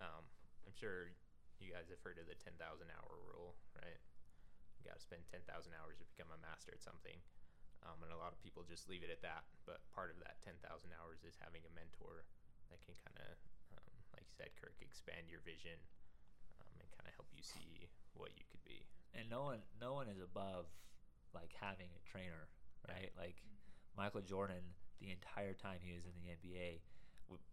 Um, 0.01 0.27
I'm 0.67 0.75
sure 0.75 1.15
you 1.63 1.71
guys 1.71 1.87
have 1.87 2.03
heard 2.03 2.19
of 2.19 2.27
the 2.27 2.35
10,000 2.35 2.59
hour 2.91 3.15
rule, 3.31 3.55
right? 3.79 4.01
You 4.75 4.83
got 4.83 4.99
to 4.99 5.03
spend 5.03 5.23
10,000 5.31 5.47
hours 5.79 5.95
to 6.03 6.05
become 6.11 6.27
a 6.35 6.39
master 6.43 6.75
at 6.75 6.83
something. 6.83 7.23
Um, 7.85 8.01
and 8.01 8.09
a 8.09 8.17
lot 8.17 8.33
of 8.33 8.41
people 8.41 8.65
just 8.65 8.89
leave 8.89 9.05
it 9.05 9.13
at 9.13 9.21
that. 9.21 9.45
But 9.69 9.85
part 9.93 10.09
of 10.09 10.17
that 10.25 10.41
10,000 10.41 10.57
hours 10.97 11.21
is 11.21 11.37
having 11.37 11.61
a 11.69 11.71
mentor 11.77 12.25
that 12.73 12.81
can 12.81 12.97
kind 13.05 13.21
of, 13.21 13.37
um, 13.77 13.93
like 14.17 14.25
you 14.25 14.33
said, 14.33 14.49
Kirk, 14.57 14.73
expand 14.81 15.29
your 15.29 15.45
vision 15.45 15.77
um, 16.65 16.73
and 16.81 16.89
kind 16.97 17.05
of 17.05 17.13
help 17.13 17.29
you 17.29 17.45
see 17.45 17.87
what 18.17 18.33
you 18.33 18.43
could 18.49 18.63
be. 18.65 18.87
and 19.13 19.29
no 19.29 19.43
one 19.43 19.59
no 19.79 19.93
one 19.93 20.07
is 20.07 20.19
above 20.23 20.65
like 21.33 21.51
having 21.59 21.91
a 21.95 22.01
trainer 22.07 22.47
right. 22.87 23.11
like 23.19 23.43
michael 23.97 24.21
jordan 24.21 24.63
the 25.03 25.11
entire 25.11 25.53
time 25.53 25.79
he 25.83 25.91
was 25.91 26.07
in 26.07 26.15
the 26.15 26.31
nba 26.31 26.79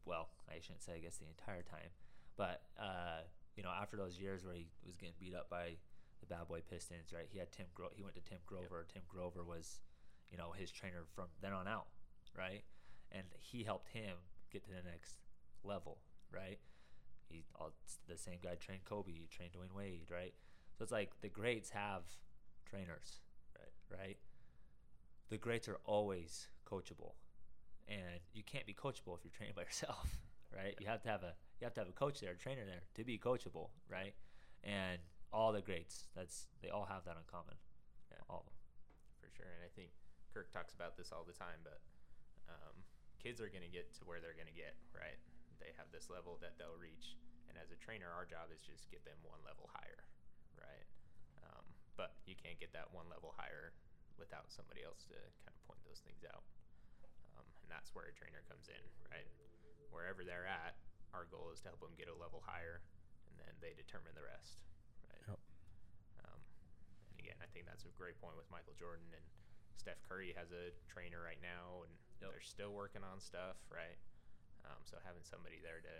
well 0.07 0.29
i 0.49 0.59
shouldn't 0.63 0.83
say 0.83 0.95
i 0.95 1.03
guess 1.03 1.17
the 1.19 1.27
entire 1.27 1.63
time 1.63 1.91
but 2.37 2.63
uh, 2.79 3.27
you 3.57 3.63
know 3.63 3.71
after 3.71 3.97
those 3.97 4.19
years 4.19 4.45
where 4.47 4.55
he 4.55 4.67
was 4.87 4.97
getting 4.97 5.15
beat 5.19 5.35
up 5.35 5.51
by 5.51 5.75
the 6.21 6.27
bad 6.27 6.47
boy 6.47 6.61
pistons 6.71 7.11
right? 7.13 7.27
He 7.29 7.39
had 7.39 7.51
tim 7.51 7.67
Gro- 7.75 7.91
he 7.95 8.03
went 8.03 8.15
to 8.15 8.23
tim 8.23 8.39
grover. 8.47 8.87
Tim 8.87 9.03
grover 9.09 9.43
was 9.43 9.81
you 10.33 10.39
know 10.39 10.51
his 10.57 10.73
trainer 10.73 11.05
from 11.15 11.27
then 11.41 11.53
on 11.53 11.69
out 11.69 11.87
right 12.37 12.65
and 13.13 13.25
he 13.39 13.63
helped 13.63 13.89
him 13.91 14.17
get 14.51 14.65
to 14.65 14.71
the 14.71 14.83
next 14.91 15.19
level 15.63 15.99
right 16.33 16.59
he 17.29 17.45
all, 17.61 17.73
the 18.09 18.17
same 18.17 18.39
guy 18.43 18.55
trained 18.55 18.85
kobe 18.85 19.13
trained 19.31 19.53
dwyane 19.53 19.77
wade 19.77 20.09
right 20.11 20.35
so 20.77 20.83
it's 20.83 20.93
like 20.93 21.13
the 21.21 21.29
greats 21.29 21.71
have 21.71 22.03
trainers, 22.65 23.21
Right. 23.59 23.99
right? 24.01 24.17
The 25.29 25.37
greats 25.37 25.69
are 25.69 25.79
always 25.85 26.49
coachable, 26.67 27.13
and 27.87 28.21
you 28.33 28.43
can't 28.43 28.67
be 28.67 28.73
coachable 28.75 29.15
if 29.17 29.25
you're 29.25 29.37
training 29.37 29.55
by 29.55 29.63
yourself, 29.69 30.19
right? 30.55 30.75
You 30.81 30.87
have 30.87 31.03
to 31.03 31.09
have 31.09 31.23
a 31.23 31.35
you 31.61 31.65
have 31.67 31.75
to 31.75 31.81
have 31.81 31.89
a 31.89 31.93
coach 31.93 32.21
there, 32.21 32.33
a 32.33 32.37
trainer 32.37 32.65
there 32.65 32.83
to 32.95 33.05
be 33.05 33.19
coachable, 33.19 33.69
right? 33.91 34.15
And 34.65 34.99
all 35.33 35.53
the 35.53 35.61
greats, 35.61 36.05
that's 36.17 36.47
they 36.63 36.71
all 36.71 36.87
have 36.87 37.05
that 37.05 37.17
in 37.17 37.25
common. 37.31 37.55
Yeah. 38.11 38.19
All 38.29 38.41
of 38.41 38.47
them. 38.47 38.55
for 39.21 39.29
sure. 39.37 39.47
And 39.47 39.65
I 39.65 39.71
think 39.77 39.91
Kirk 40.33 40.49
talks 40.51 40.73
about 40.73 40.97
this 40.97 41.13
all 41.13 41.29
the 41.29 41.37
time, 41.37 41.61
but 41.61 41.85
um, 42.49 42.77
kids 43.21 43.39
are 43.39 43.53
going 43.53 43.63
to 43.65 43.71
get 43.71 43.93
to 44.01 44.03
where 44.09 44.19
they're 44.19 44.37
going 44.37 44.51
to 44.51 44.57
get, 44.57 44.75
right? 44.97 45.21
They 45.61 45.71
have 45.77 45.93
this 45.93 46.09
level 46.09 46.41
that 46.43 46.59
they'll 46.59 46.81
reach. 46.81 47.15
And 47.47 47.61
as 47.61 47.71
a 47.71 47.79
trainer, 47.79 48.09
our 48.09 48.25
job 48.25 48.49
is 48.49 48.65
just 48.65 48.89
get 48.89 49.05
them 49.05 49.21
one 49.23 49.45
level 49.45 49.69
higher, 49.71 50.09
right? 50.57 50.89
Um, 51.45 51.65
but 52.01 52.17
you 52.25 52.33
can't 52.33 52.57
get 52.57 52.73
that 52.73 52.89
one 52.91 53.07
level 53.13 53.37
higher 53.37 53.77
without 54.17 54.49
somebody 54.49 54.81
else 54.83 55.05
to 55.13 55.17
kind 55.45 55.53
of 55.53 55.61
point 55.69 55.85
those 55.85 56.01
things 56.01 56.25
out. 56.25 56.43
Um, 57.37 57.47
and 57.61 57.69
that's 57.69 57.93
where 57.93 58.09
a 58.09 58.15
trainer 58.17 58.41
comes 58.49 58.73
in, 58.73 58.83
right? 59.13 59.29
Wherever 59.93 60.25
they're 60.25 60.49
at, 60.49 60.81
our 61.13 61.29
goal 61.29 61.53
is 61.53 61.61
to 61.63 61.69
help 61.69 61.85
them 61.85 61.93
get 62.01 62.09
a 62.09 62.17
level 62.17 62.41
higher, 62.41 62.81
and 63.29 63.37
then 63.37 63.53
they 63.61 63.77
determine 63.77 64.17
the 64.17 64.25
rest, 64.25 64.65
right? 65.05 65.25
Yep. 65.29 65.41
Um, 66.25 66.41
and 67.13 67.21
again, 67.21 67.37
I 67.45 67.49
think 67.53 67.69
that's 67.69 67.85
a 67.85 67.93
great 67.93 68.17
point 68.17 68.41
with 68.41 68.49
Michael 68.49 68.73
Jordan 68.81 69.13
and 69.13 69.25
Steph 69.77 70.03
Curry 70.07 70.33
has 70.37 70.53
a 70.53 70.71
trainer 70.87 71.21
right 71.23 71.41
now, 71.43 71.83
and 71.85 71.93
Yep. 72.21 72.31
they're 72.31 72.41
still 72.45 72.73
working 72.73 73.03
on 73.03 73.19
stuff, 73.21 73.57
right? 73.71 73.99
Um, 74.65 74.79
so 74.87 74.99
having 75.03 75.25
somebody 75.25 75.59
there 75.59 75.81
to 75.83 75.97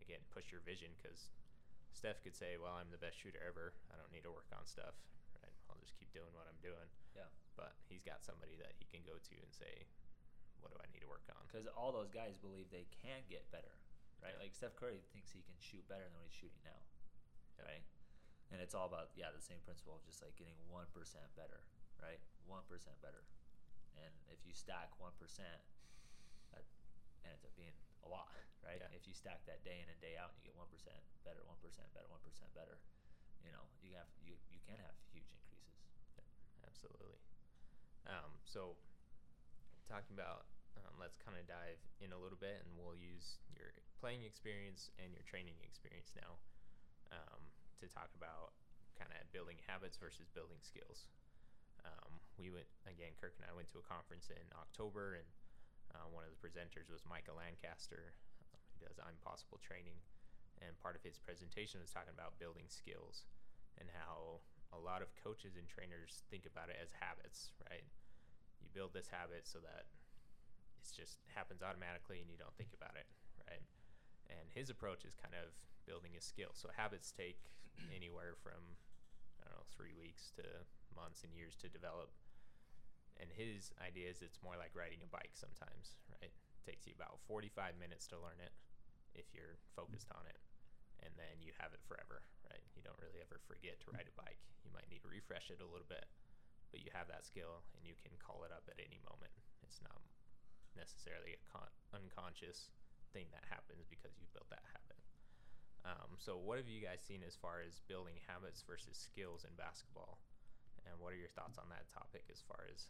again 0.00 0.24
push 0.32 0.50
your 0.50 0.60
vision, 0.64 0.92
because 0.96 1.30
Steph 1.92 2.22
could 2.22 2.34
say, 2.34 2.56
"Well, 2.56 2.74
I'm 2.74 2.90
the 2.90 2.98
best 2.98 3.18
shooter 3.18 3.40
ever. 3.44 3.74
I 3.92 3.96
don't 3.96 4.10
need 4.10 4.24
to 4.24 4.32
work 4.32 4.48
on 4.56 4.66
stuff, 4.66 4.94
right? 5.42 5.52
I'll 5.68 5.76
just 5.80 5.94
keep 5.94 6.12
doing 6.12 6.32
what 6.32 6.46
I'm 6.48 6.58
doing." 6.60 6.88
Yeah. 7.14 7.28
But 7.56 7.76
he's 7.88 8.02
got 8.02 8.24
somebody 8.24 8.56
that 8.56 8.74
he 8.78 8.84
can 8.90 9.04
go 9.06 9.18
to 9.18 9.34
and 9.38 9.52
say, 9.54 9.86
what 10.64 10.72
do 10.72 10.80
I 10.80 10.88
need 10.90 11.04
to 11.04 11.10
work 11.12 11.28
on? 11.28 11.44
because 11.46 11.68
all 11.76 11.92
those 11.92 12.10
guys 12.10 12.34
believe 12.40 12.72
they 12.72 12.88
can 12.90 13.22
get 13.28 13.46
better, 13.52 13.76
right? 14.24 14.34
Like 14.40 14.56
Steph 14.56 14.74
Curry 14.74 15.04
thinks 15.12 15.30
he 15.30 15.44
can 15.44 15.54
shoot 15.60 15.84
better 15.86 16.02
than 16.08 16.16
what 16.16 16.24
he's 16.26 16.34
shooting 16.34 16.58
now, 16.64 16.80
right? 17.60 17.84
And 18.50 18.58
it's 18.64 18.74
all 18.74 18.88
about 18.88 19.12
yeah 19.14 19.30
the 19.30 19.44
same 19.44 19.60
principle 19.62 19.94
of 19.94 20.02
just 20.08 20.18
like 20.24 20.34
getting 20.40 20.56
one 20.72 20.88
percent 20.90 21.28
better, 21.36 21.62
right? 22.04 22.20
One 22.44 22.68
percent 22.68 23.00
better, 23.00 23.24
and 23.96 24.12
if 24.28 24.44
you 24.44 24.52
stack 24.52 24.92
one 25.00 25.16
percent, 25.16 25.64
that 26.52 26.68
ends 27.24 27.40
up 27.48 27.56
being 27.56 27.72
a 28.04 28.08
lot, 28.12 28.28
right? 28.60 28.76
Yeah. 28.76 28.92
If 28.92 29.08
you 29.08 29.16
stack 29.16 29.40
that 29.48 29.64
day 29.64 29.80
in 29.80 29.88
and 29.88 29.96
day 30.04 30.20
out, 30.20 30.36
and 30.36 30.36
you 30.36 30.44
get 30.44 30.56
one 30.60 30.68
percent 30.68 31.00
better, 31.24 31.40
one 31.48 31.56
percent 31.64 31.88
better, 31.96 32.06
one 32.12 32.20
percent 32.20 32.52
better, 32.52 32.76
you 33.40 33.48
know 33.48 33.64
you 33.80 33.96
have 33.96 34.12
you 34.20 34.36
you 34.52 34.60
can 34.68 34.76
have 34.76 34.92
huge 35.08 35.32
increases. 35.32 35.80
Absolutely. 36.68 37.16
Um, 38.04 38.36
so, 38.44 38.76
talking 39.88 40.12
about, 40.12 40.44
um, 40.76 40.92
let's 41.00 41.16
kind 41.16 41.40
of 41.40 41.48
dive 41.48 41.80
in 42.04 42.12
a 42.12 42.20
little 42.20 42.36
bit, 42.36 42.60
and 42.60 42.76
we'll 42.76 42.96
use 42.98 43.40
your 43.48 43.72
playing 43.96 44.28
experience 44.28 44.92
and 45.00 45.16
your 45.16 45.24
training 45.24 45.56
experience 45.64 46.12
now 46.12 46.36
um, 47.14 47.40
to 47.80 47.88
talk 47.88 48.12
about 48.12 48.52
kind 49.00 49.08
of 49.16 49.24
building 49.32 49.56
habits 49.64 49.96
versus 49.96 50.28
building 50.36 50.60
skills. 50.60 51.08
Um, 51.84 52.20
we 52.40 52.50
went 52.50 52.68
again. 52.88 53.14
Kirk 53.20 53.36
and 53.38 53.46
I 53.46 53.54
went 53.54 53.70
to 53.72 53.80
a 53.80 53.86
conference 53.86 54.32
in 54.32 54.44
October, 54.56 55.20
and 55.20 55.28
uh, 55.94 56.08
one 56.10 56.24
of 56.26 56.32
the 56.32 56.40
presenters 56.40 56.88
was 56.90 57.04
Michael 57.06 57.38
Lancaster. 57.38 58.16
Um, 58.52 58.60
he 58.74 58.82
does 58.82 58.96
I'm 58.98 59.16
Possible 59.22 59.60
training, 59.60 59.96
and 60.60 60.72
part 60.80 60.96
of 60.96 61.02
his 61.04 61.20
presentation 61.20 61.80
was 61.80 61.92
talking 61.92 62.12
about 62.12 62.36
building 62.40 62.68
skills 62.68 63.28
and 63.78 63.90
how 63.90 64.44
a 64.74 64.80
lot 64.80 65.02
of 65.02 65.10
coaches 65.22 65.54
and 65.54 65.66
trainers 65.70 66.26
think 66.30 66.46
about 66.46 66.70
it 66.70 66.78
as 66.78 66.90
habits, 66.98 67.54
right? 67.70 67.86
You 68.62 68.68
build 68.74 68.94
this 68.94 69.10
habit 69.10 69.46
so 69.46 69.62
that 69.62 69.86
it 70.78 70.86
just 70.90 71.22
happens 71.30 71.62
automatically 71.62 72.18
and 72.18 72.28
you 72.30 72.38
don't 72.38 72.54
think 72.58 72.74
about 72.74 72.98
it, 72.98 73.06
right? 73.46 73.62
And 74.30 74.50
his 74.50 74.70
approach 74.70 75.06
is 75.06 75.14
kind 75.14 75.34
of 75.34 75.54
building 75.86 76.18
a 76.18 76.22
skill. 76.22 76.50
So 76.54 76.70
habits 76.74 77.14
take 77.14 77.38
anywhere 77.94 78.34
from 78.42 78.78
I 79.42 79.50
don't 79.50 79.58
know 79.58 79.66
three 79.74 79.94
weeks 79.94 80.32
to 80.38 80.44
months 80.94 81.22
and 81.22 81.34
years 81.34 81.54
to 81.62 81.68
develop. 81.68 82.10
And 83.20 83.30
his 83.30 83.70
idea 83.78 84.10
is 84.10 84.22
it's 84.22 84.42
more 84.42 84.58
like 84.58 84.74
riding 84.74 85.02
a 85.02 85.10
bike 85.10 85.38
sometimes, 85.38 85.94
right? 86.10 86.34
It 86.34 86.66
takes 86.66 86.86
you 86.86 86.94
about 86.96 87.22
45 87.30 87.78
minutes 87.78 88.10
to 88.10 88.18
learn 88.18 88.42
it 88.42 88.50
if 89.14 89.30
you're 89.30 89.58
focused 89.78 90.10
on 90.10 90.26
it 90.26 90.42
and 91.04 91.12
then 91.20 91.38
you 91.44 91.52
have 91.60 91.76
it 91.76 91.84
forever, 91.84 92.24
right? 92.48 92.64
You 92.74 92.82
don't 92.82 92.98
really 92.98 93.20
ever 93.20 93.38
forget 93.44 93.78
to 93.84 93.92
ride 93.92 94.08
a 94.08 94.16
bike. 94.16 94.40
You 94.64 94.72
might 94.72 94.88
need 94.88 95.04
to 95.04 95.12
refresh 95.12 95.52
it 95.52 95.60
a 95.60 95.68
little 95.68 95.86
bit, 95.86 96.08
but 96.72 96.80
you 96.80 96.88
have 96.96 97.06
that 97.12 97.28
skill 97.28 97.62
and 97.76 97.84
you 97.84 97.94
can 98.00 98.16
call 98.16 98.42
it 98.48 98.50
up 98.50 98.66
at 98.66 98.80
any 98.80 98.98
moment. 99.04 99.30
It's 99.62 99.84
not 99.84 100.00
necessarily 100.74 101.36
a 101.36 101.42
con- 101.52 101.76
unconscious 101.94 102.72
thing 103.14 103.30
that 103.30 103.46
happens 103.46 103.86
because 103.86 104.16
you 104.18 104.26
built 104.34 104.48
that 104.50 104.64
habit. 104.66 105.00
Um, 105.84 106.16
so, 106.16 106.40
what 106.40 106.56
have 106.56 106.66
you 106.66 106.80
guys 106.80 107.04
seen 107.04 107.20
as 107.20 107.36
far 107.36 107.60
as 107.60 107.84
building 107.84 108.16
habits 108.24 108.64
versus 108.64 108.96
skills 108.96 109.44
in 109.44 109.52
basketball? 109.60 110.16
And 110.86 111.00
what 111.00 111.12
are 111.12 111.16
your 111.16 111.32
thoughts 111.34 111.58
on 111.58 111.68
that 111.70 111.86
topic 111.92 112.24
as 112.32 112.42
far 112.46 112.64
as 112.72 112.86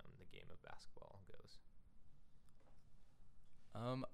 um, 0.00 0.10
the 0.18 0.26
game 0.36 0.48
of 0.50 0.62
basketball 0.62 1.20
goes? 1.28 1.58
Um, 3.74 4.04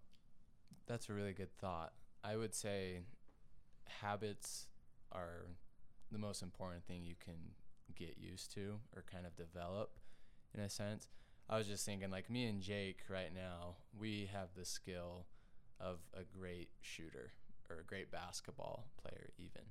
that's 0.86 1.08
a 1.08 1.12
really 1.12 1.32
good 1.32 1.52
thought. 1.58 1.92
I 2.24 2.36
would 2.36 2.54
say 2.54 3.00
habits 4.00 4.66
are 5.12 5.46
the 6.10 6.18
most 6.18 6.42
important 6.42 6.84
thing 6.84 7.02
you 7.02 7.14
can 7.22 7.54
get 7.94 8.16
used 8.18 8.52
to 8.54 8.78
or 8.94 9.04
kind 9.10 9.26
of 9.26 9.36
develop 9.36 9.98
in 10.54 10.60
a 10.60 10.68
sense. 10.68 11.08
I 11.48 11.58
was 11.58 11.66
just 11.66 11.84
thinking, 11.84 12.10
like 12.10 12.30
me 12.30 12.46
and 12.46 12.60
Jake 12.62 13.00
right 13.08 13.34
now, 13.34 13.76
we 13.98 14.30
have 14.32 14.48
the 14.56 14.64
skill 14.64 15.26
of 15.80 15.98
a 16.14 16.22
great 16.22 16.70
shooter 16.80 17.32
or 17.68 17.80
a 17.80 17.84
great 17.84 18.10
basketball 18.10 18.86
player, 19.02 19.30
even. 19.38 19.62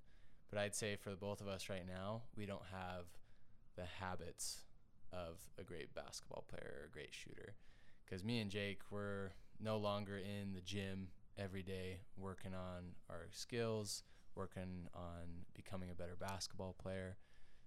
But 0.49 0.59
I'd 0.59 0.75
say 0.75 0.95
for 0.95 1.15
both 1.15 1.41
of 1.41 1.47
us 1.47 1.69
right 1.69 1.87
now, 1.87 2.23
we 2.35 2.45
don't 2.45 2.61
have 2.71 3.05
the 3.76 3.86
habits 3.99 4.65
of 5.11 5.38
a 5.59 5.63
great 5.63 5.93
basketball 5.93 6.45
player 6.47 6.82
or 6.82 6.86
a 6.86 6.91
great 6.91 7.13
shooter. 7.13 7.55
Because 8.05 8.24
me 8.24 8.39
and 8.39 8.51
Jake, 8.51 8.82
we're 8.89 9.32
no 9.59 9.78
longer 9.78 10.17
in 10.17 10.53
the 10.53 10.61
gym 10.61 11.09
every 11.38 11.63
day 11.63 11.99
working 12.17 12.53
on 12.53 12.95
our 13.09 13.28
skills, 13.32 14.03
working 14.36 14.88
on 14.93 15.45
becoming 15.53 15.89
a 15.89 15.95
better 15.95 16.15
basketball 16.19 16.76
player. 16.82 17.17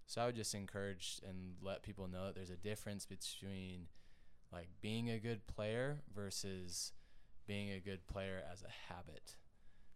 So 0.06 0.20
I 0.20 0.26
would 0.26 0.36
just 0.36 0.54
encourage 0.54 1.20
and 1.26 1.54
let 1.62 1.82
people 1.82 2.08
know 2.08 2.26
that 2.26 2.34
there's 2.34 2.50
a 2.50 2.56
difference 2.56 3.06
between 3.06 3.86
like 4.52 4.68
being 4.80 5.10
a 5.10 5.18
good 5.18 5.46
player 5.46 6.02
versus 6.14 6.92
being 7.46 7.70
a 7.70 7.80
good 7.80 8.06
player 8.06 8.42
as 8.50 8.62
a 8.62 8.92
habit. 8.92 9.36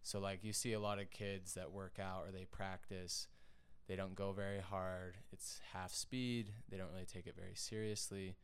So 0.02 0.18
like 0.18 0.42
you 0.42 0.52
see 0.52 0.72
a 0.72 0.80
lot 0.80 0.98
of 0.98 1.10
kids 1.10 1.54
that 1.54 1.72
work 1.72 1.98
out 2.00 2.24
or 2.26 2.32
they 2.32 2.46
practice, 2.46 3.28
they 3.88 3.96
don't 3.96 4.14
go 4.14 4.32
very 4.32 4.60
hard. 4.60 5.16
It's 5.32 5.60
half 5.72 5.94
speed. 5.94 6.52
They 6.70 6.76
don't 6.76 6.92
really 6.92 7.06
take 7.06 7.26
it 7.26 7.34
very 7.36 7.54
seriously, 7.54 8.36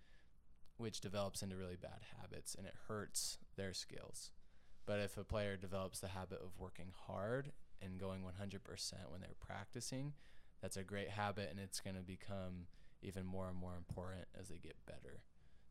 which 0.78 1.00
develops 1.00 1.42
into 1.42 1.56
really 1.56 1.76
bad 1.76 2.00
habits 2.20 2.54
and 2.54 2.66
it 2.66 2.74
hurts 2.88 3.38
their 3.56 3.74
skills. 3.74 4.30
But 4.86 5.00
if 5.00 5.16
a 5.16 5.24
player 5.24 5.56
develops 5.56 6.00
the 6.00 6.08
habit 6.08 6.40
of 6.42 6.58
working 6.58 6.92
hard 7.06 7.52
and 7.82 8.00
going 8.00 8.22
100% 8.22 8.92
when 9.10 9.20
they're 9.20 9.30
practicing, 9.38 10.14
that's 10.62 10.76
a 10.78 10.82
great 10.82 11.10
habit 11.10 11.48
and 11.50 11.60
it's 11.60 11.80
going 11.80 11.96
to 11.96 12.02
become 12.02 12.66
even 13.02 13.26
more 13.26 13.48
and 13.48 13.56
more 13.56 13.76
important 13.76 14.26
as 14.38 14.48
they 14.48 14.56
get 14.56 14.76
better. 14.86 15.20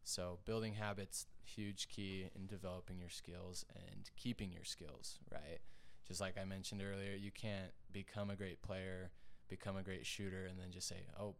So 0.03 0.39
building 0.45 0.74
habits 0.74 1.26
huge 1.43 1.88
key 1.88 2.30
in 2.36 2.45
developing 2.45 2.99
your 2.99 3.09
skills 3.09 3.65
and 3.76 4.09
keeping 4.15 4.51
your 4.51 4.65
skills, 4.65 5.17
right? 5.32 5.59
Just 6.07 6.21
like 6.21 6.38
I 6.39 6.45
mentioned 6.45 6.82
earlier, 6.84 7.15
you 7.15 7.32
can't 7.32 7.71
become 7.91 8.30
a 8.30 8.36
great 8.36 8.61
player, 8.61 9.11
become 9.54 9.78
a 9.78 9.86
great 9.86 10.06
shooter 10.06 10.49
and 10.49 10.58
then 10.58 10.74
just 10.74 10.88
say, 10.88 11.06
"Oh, 11.14 11.36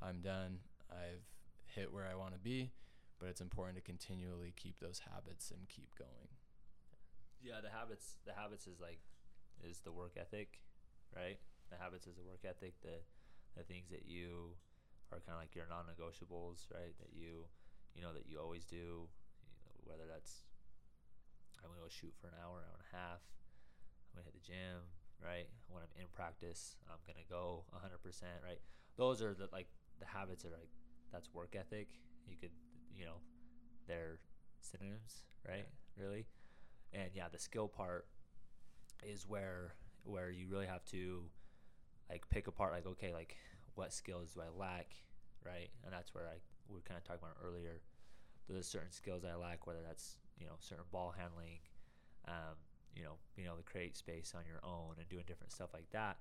I'm 0.00 0.24
done. 0.24 0.64
I've 0.88 1.28
hit 1.76 1.92
where 1.92 2.08
I 2.08 2.16
want 2.16 2.32
to 2.32 2.40
be." 2.40 2.72
But 3.20 3.28
it's 3.28 3.44
important 3.44 3.76
to 3.76 3.84
continually 3.84 4.56
keep 4.56 4.80
those 4.80 5.04
habits 5.04 5.52
and 5.52 5.68
keep 5.68 5.92
going. 5.92 6.32
Yeah, 7.44 7.60
the 7.60 7.68
habits. 7.68 8.16
The 8.24 8.32
habits 8.32 8.64
is 8.66 8.80
like, 8.80 9.04
is 9.60 9.80
the 9.84 9.92
work 9.92 10.16
ethic, 10.16 10.64
right? 11.12 11.36
The 11.68 11.76
habits 11.76 12.08
is 12.08 12.16
the 12.16 12.24
work 12.24 12.48
ethic. 12.48 12.80
The, 12.80 13.04
the 13.56 13.62
things 13.62 13.92
that 13.92 14.08
you 14.08 14.56
are 15.12 15.20
kind 15.20 15.36
of 15.36 15.44
like 15.44 15.52
your 15.52 15.68
non-negotiables, 15.68 16.72
right? 16.72 16.96
That 16.96 17.12
you, 17.12 17.44
you 17.92 18.00
know, 18.00 18.16
that 18.16 18.24
you 18.24 18.40
always 18.40 18.64
do. 18.64 19.04
Whether 19.84 20.08
that's, 20.08 20.48
I'm 21.60 21.68
gonna 21.68 21.84
go 21.84 21.92
shoot 21.92 22.14
for 22.16 22.28
an 22.28 22.40
hour, 22.40 22.64
hour 22.64 22.76
and 22.78 22.88
a 22.88 22.96
half. 22.96 23.20
I'm 23.20 24.20
gonna 24.20 24.32
hit 24.32 24.36
the 24.38 24.46
gym, 24.48 24.80
right? 25.24 25.48
When 25.68 25.82
I'm 25.82 25.92
in 26.00 26.06
practice, 26.12 26.76
I'm 26.90 26.98
gonna 27.06 27.26
go 27.28 27.64
100%, 27.70 28.30
right? 28.44 28.60
Those 28.96 29.22
are 29.22 29.34
the 29.34 29.48
like 29.52 29.68
the 30.00 30.06
habits 30.06 30.44
are 30.44 30.50
like 30.50 30.70
that's 31.12 31.32
work 31.34 31.56
ethic. 31.58 31.88
You 32.26 32.36
could, 32.40 32.52
you 32.94 33.04
know, 33.04 33.20
they're 33.86 34.18
synonyms, 34.60 35.24
right? 35.46 35.66
Really 35.96 36.26
and 36.92 37.10
yeah 37.14 37.28
the 37.32 37.38
skill 37.38 37.68
part 37.68 38.06
is 39.02 39.26
where 39.26 39.74
where 40.04 40.30
you 40.30 40.48
really 40.48 40.66
have 40.66 40.84
to 40.84 41.22
like 42.10 42.28
pick 42.30 42.46
apart 42.46 42.72
like 42.72 42.86
okay 42.86 43.12
like 43.12 43.36
what 43.74 43.92
skills 43.92 44.32
do 44.34 44.40
i 44.40 44.58
lack 44.58 44.88
right 45.46 45.70
and 45.84 45.92
that's 45.92 46.14
where 46.14 46.24
i 46.26 46.36
we 46.68 46.76
were 46.76 46.82
kind 46.82 46.98
of 46.98 47.04
talking 47.04 47.20
about 47.22 47.36
earlier 47.44 47.80
there's 48.48 48.66
certain 48.66 48.90
skills 48.92 49.24
i 49.24 49.34
lack 49.34 49.66
whether 49.66 49.80
that's 49.86 50.16
you 50.38 50.46
know 50.46 50.54
certain 50.60 50.84
ball 50.92 51.14
handling 51.18 51.58
um, 52.28 52.56
you 52.94 53.02
know 53.02 53.14
being 53.36 53.46
able 53.46 53.56
to 53.56 53.62
create 53.62 53.96
space 53.96 54.32
on 54.36 54.42
your 54.46 54.60
own 54.64 54.94
and 54.98 55.08
doing 55.08 55.24
different 55.26 55.52
stuff 55.52 55.70
like 55.74 55.88
that 55.90 56.16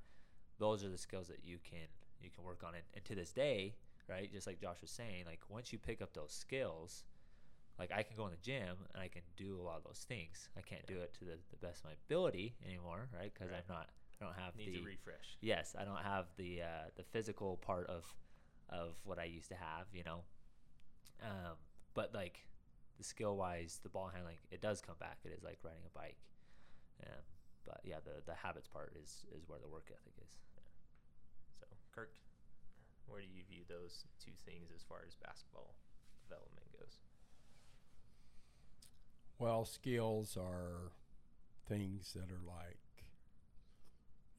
those 0.60 0.84
are 0.84 0.90
the 0.90 0.98
skills 0.98 1.28
that 1.28 1.40
you 1.44 1.58
can 1.64 1.88
you 2.22 2.30
can 2.30 2.44
work 2.44 2.64
on 2.66 2.74
and, 2.76 2.84
and 2.96 3.04
to 3.06 3.16
this 3.16 3.32
day 3.32 3.74
right 4.08 4.32
just 4.32 4.46
like 4.48 4.60
josh 4.60 4.78
was 4.82 4.92
saying 4.92 5.24
like 5.26 5.40
once 5.50 5.72
you 5.72 5.80
pick 5.80 6.02
up 6.02 6.14
those 6.14 6.32
skills 6.32 7.04
like 7.80 7.92
I 7.96 8.04
can 8.04 8.18
go 8.18 8.26
in 8.26 8.32
the 8.32 8.38
gym 8.44 8.76
and 8.94 9.02
I 9.02 9.08
can 9.08 9.22
do 9.38 9.58
a 9.58 9.64
lot 9.64 9.78
of 9.78 9.86
those 9.86 10.06
things. 10.06 10.50
I 10.58 10.60
can't 10.60 10.86
do 10.86 10.98
it 11.00 11.14
to 11.20 11.24
the, 11.24 11.38
the 11.50 11.56
best 11.66 11.80
of 11.80 11.86
my 11.86 11.92
ability 12.08 12.54
anymore, 12.68 13.08
right? 13.18 13.32
Because 13.34 13.52
Right. 13.52 13.64
I'm 13.66 13.74
not. 13.74 13.88
I 14.20 14.26
don't 14.26 14.36
have 14.36 14.54
Needs 14.58 14.74
the 14.74 14.82
a 14.82 14.84
refresh. 14.86 15.38
yes. 15.40 15.78
I 15.80 15.86
don't 15.86 16.04
have 16.04 16.26
the 16.36 16.62
uh, 16.64 16.66
the 16.98 17.04
physical 17.06 17.56
part 17.56 17.88
of 17.88 18.04
of 18.68 18.96
what 19.06 19.18
I 19.18 19.24
used 19.24 19.48
to 19.48 19.56
have. 19.56 19.86
You 19.94 20.04
know, 20.04 20.24
um, 21.24 21.56
but 21.94 22.14
like 22.14 22.42
the 22.98 23.04
skill 23.06 23.38
wise, 23.38 23.80
the 23.82 23.88
ball 23.88 24.10
handling, 24.14 24.36
it 24.52 24.60
does 24.62 24.82
come 24.82 24.96
back. 25.00 25.20
It 25.24 25.32
is 25.32 25.42
like 25.42 25.60
riding 25.64 25.84
a 25.86 25.98
bike. 25.98 26.18
Um, 27.04 27.24
but 27.66 27.82
yeah, 27.84 28.00
the 28.04 28.22
the 28.26 28.36
habits 28.36 28.68
part 28.68 28.94
is 29.02 29.26
is 29.36 29.48
where 29.48 29.60
the 29.60 29.68
work 29.70 29.90
ethic 29.92 30.14
is. 30.24 30.38
So, 31.60 31.66
Kirk, 31.94 32.12
where 33.08 33.22
do 33.22 33.28
you 33.28 33.44
view 33.50 33.64
those 33.68 34.06
two 34.24 34.32
things 34.46 34.72
as 34.74 34.84
far 34.84 35.00
as 35.08 35.16
basketball 35.16 35.76
development 36.24 36.68
goes? 36.80 37.00
Well, 39.38 39.66
skills 39.66 40.38
are 40.38 40.92
things 41.68 42.14
that 42.14 42.30
are 42.32 42.44
like, 42.46 42.80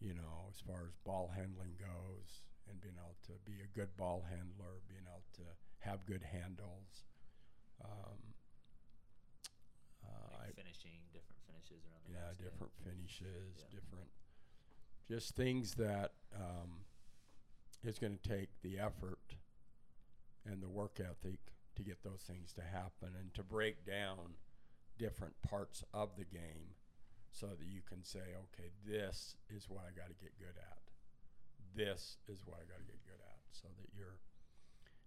you 0.00 0.14
know, 0.14 0.48
as 0.50 0.60
far 0.60 0.86
as 0.86 0.94
ball 1.04 1.30
handling 1.34 1.74
goes, 1.78 2.42
and 2.68 2.80
being 2.80 2.96
able 2.98 3.16
to 3.26 3.32
be 3.44 3.60
a 3.62 3.66
good 3.78 3.96
ball 3.96 4.24
handler, 4.28 4.80
being 4.88 5.06
able 5.08 5.24
to 5.36 5.42
have 5.80 6.04
good 6.06 6.22
handles. 6.22 7.04
Um, 7.84 8.34
Right. 8.34 8.39
Finishing, 10.60 11.00
different 11.12 11.40
finishes 11.46 11.84
around 11.88 12.04
the 12.04 12.12
Yeah, 12.12 12.32
different 12.36 12.72
finishes, 12.84 13.56
Yeah. 13.58 13.64
different, 13.70 14.10
just 15.08 15.34
things 15.34 15.74
that 15.74 16.12
um, 16.34 16.84
is 17.82 17.98
going 17.98 18.18
to 18.18 18.28
take 18.28 18.60
the 18.62 18.78
effort 18.78 19.36
and 20.44 20.62
the 20.62 20.68
work 20.68 21.00
ethic 21.00 21.40
to 21.76 21.82
get 21.82 22.02
those 22.02 22.22
things 22.22 22.52
to 22.54 22.62
happen 22.62 23.14
and 23.18 23.32
to 23.34 23.42
break 23.42 23.84
down 23.86 24.36
different 24.98 25.40
parts 25.42 25.82
of 25.94 26.16
the 26.16 26.24
game 26.24 26.74
so 27.30 27.46
that 27.46 27.66
you 27.66 27.80
can 27.82 28.02
say, 28.04 28.34
okay, 28.44 28.70
this 28.84 29.36
is 29.48 29.68
what 29.70 29.84
I 29.86 29.92
got 29.98 30.08
to 30.08 30.14
get 30.14 30.38
good 30.38 30.58
at. 30.58 30.82
This 31.74 32.18
is 32.28 32.40
what 32.44 32.58
I 32.58 32.64
got 32.64 32.78
to 32.78 32.84
get 32.84 33.02
good 33.04 33.20
at, 33.20 33.40
so 33.52 33.68
that 33.78 33.88
you're, 33.96 34.18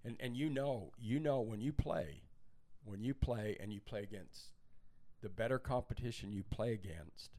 and 0.06 0.16
and 0.22 0.38
you 0.38 0.50
know, 0.50 0.94
you 0.98 1.20
know 1.20 1.42
when 1.42 1.60
you 1.60 1.74
play, 1.74 2.22
when 2.86 3.04
you 3.04 3.14
play 3.14 3.58
and 3.60 3.74
you 3.74 3.82
play 3.82 4.04
against 4.04 4.53
the 5.24 5.30
better 5.30 5.58
competition 5.58 6.34
you 6.34 6.44
play 6.44 6.74
against, 6.74 7.32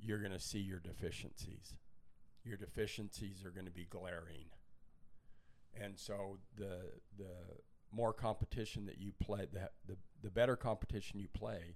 you're 0.00 0.20
going 0.20 0.32
to 0.32 0.40
see 0.40 0.60
your 0.60 0.78
deficiencies. 0.78 1.74
Your 2.44 2.56
deficiencies 2.56 3.44
are 3.44 3.50
going 3.50 3.66
to 3.66 3.72
be 3.72 3.86
glaring. 3.90 4.46
And 5.78 5.98
so 5.98 6.38
the 6.56 6.78
the 7.18 7.34
more 7.90 8.12
competition 8.12 8.86
that 8.86 8.98
you 8.98 9.12
play, 9.20 9.46
the 9.52 9.70
the, 9.88 9.96
the 10.22 10.30
better 10.30 10.54
competition 10.54 11.18
you 11.18 11.26
play, 11.28 11.74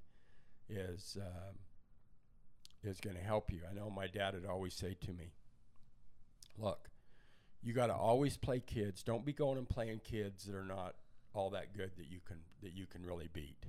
is 0.68 1.16
um, 1.20 1.56
is 2.84 3.00
going 3.00 3.16
to 3.16 3.22
help 3.22 3.52
you. 3.52 3.62
I 3.68 3.74
know 3.74 3.90
my 3.90 4.06
dad 4.06 4.34
would 4.34 4.46
always 4.46 4.74
say 4.74 4.94
to 5.00 5.12
me, 5.12 5.32
"Look, 6.56 6.90
you 7.60 7.72
got 7.72 7.88
to 7.88 7.94
always 7.94 8.36
play 8.36 8.60
kids. 8.60 9.02
Don't 9.02 9.24
be 9.24 9.32
going 9.32 9.58
and 9.58 9.68
playing 9.68 10.00
kids 10.04 10.44
that 10.44 10.54
are 10.54 10.64
not 10.64 10.94
all 11.34 11.50
that 11.50 11.76
good 11.76 11.90
that 11.96 12.06
you 12.08 12.20
can 12.24 12.38
that 12.62 12.72
you 12.72 12.86
can 12.86 13.04
really 13.04 13.28
beat." 13.32 13.66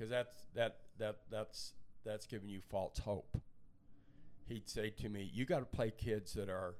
Because 0.00 0.10
that's 0.10 0.46
that 0.54 0.78
that 0.98 1.16
that's 1.30 1.74
that's 2.06 2.26
giving 2.26 2.48
you 2.48 2.60
false 2.70 2.98
hope. 2.98 3.36
He'd 4.46 4.68
say 4.68 4.90
to 4.90 5.08
me, 5.10 5.30
"You 5.32 5.44
got 5.44 5.58
to 5.58 5.66
play 5.66 5.90
kids 5.90 6.32
that 6.34 6.48
are 6.48 6.76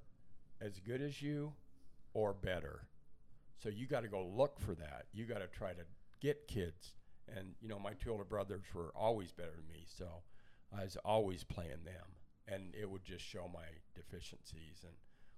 as 0.61 0.81
good 0.81 1.03
as 1.03 1.21
you 1.21 1.53
or 2.15 2.33
better. 2.33 2.87
So 3.63 3.69
you 3.69 3.87
got 3.87 4.03
to 4.03 4.09
go 4.09 4.25
look 4.25 4.59
for 4.59 4.75
that. 4.75 5.05
You 5.13 5.27
got 5.27 5.41
to 5.41 5.47
try 5.49 5.73
to 5.73 5.83
get 6.21 6.49
kids." 6.49 6.95
And 7.29 7.55
you 7.61 7.69
know, 7.69 7.79
my 7.79 7.93
two 7.93 8.11
older 8.11 8.25
brothers 8.25 8.65
were 8.75 8.91
always 8.97 9.33
better 9.33 9.53
than 9.55 9.69
me, 9.69 9.85
so 9.87 10.07
I 10.77 10.85
was 10.85 10.97
always 11.05 11.45
playing 11.45 11.85
them, 11.85 12.07
and 12.49 12.75
it 12.75 12.89
would 12.89 13.05
just 13.05 13.25
show 13.25 13.51
my 13.53 13.67
deficiencies 13.95 14.83
and 14.83 14.95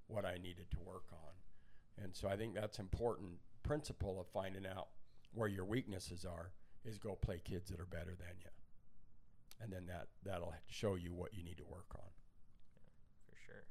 what 0.07 0.25
I 0.25 0.35
needed 0.35 0.71
to 0.71 0.81
work 0.81 1.07
on. 1.13 2.05
And 2.05 2.15
so 2.15 2.29
I 2.29 2.37
think 2.37 2.55
that's 2.55 2.79
important 2.79 3.41
principle 3.65 4.21
of 4.21 4.29
finding 4.29 4.67
out 4.67 4.89
where 5.35 5.49
your 5.49 5.65
weaknesses 5.65 6.25
are 6.25 6.53
is 6.85 6.99
go 6.99 7.15
play 7.15 7.41
kids 7.45 7.71
that 7.71 7.81
are 7.81 7.87
better 7.87 8.15
than 8.19 8.35
you. 8.41 8.51
And 9.61 9.73
then 9.73 9.87
that 9.87 10.09
that'll 10.25 10.55
show 10.67 10.95
you 10.97 11.13
what 11.15 11.35
you 11.35 11.43
need 11.45 11.59
to 11.59 11.67
work 11.67 11.91
on. 11.95 12.11
for 13.29 13.37
sure. 13.39 13.65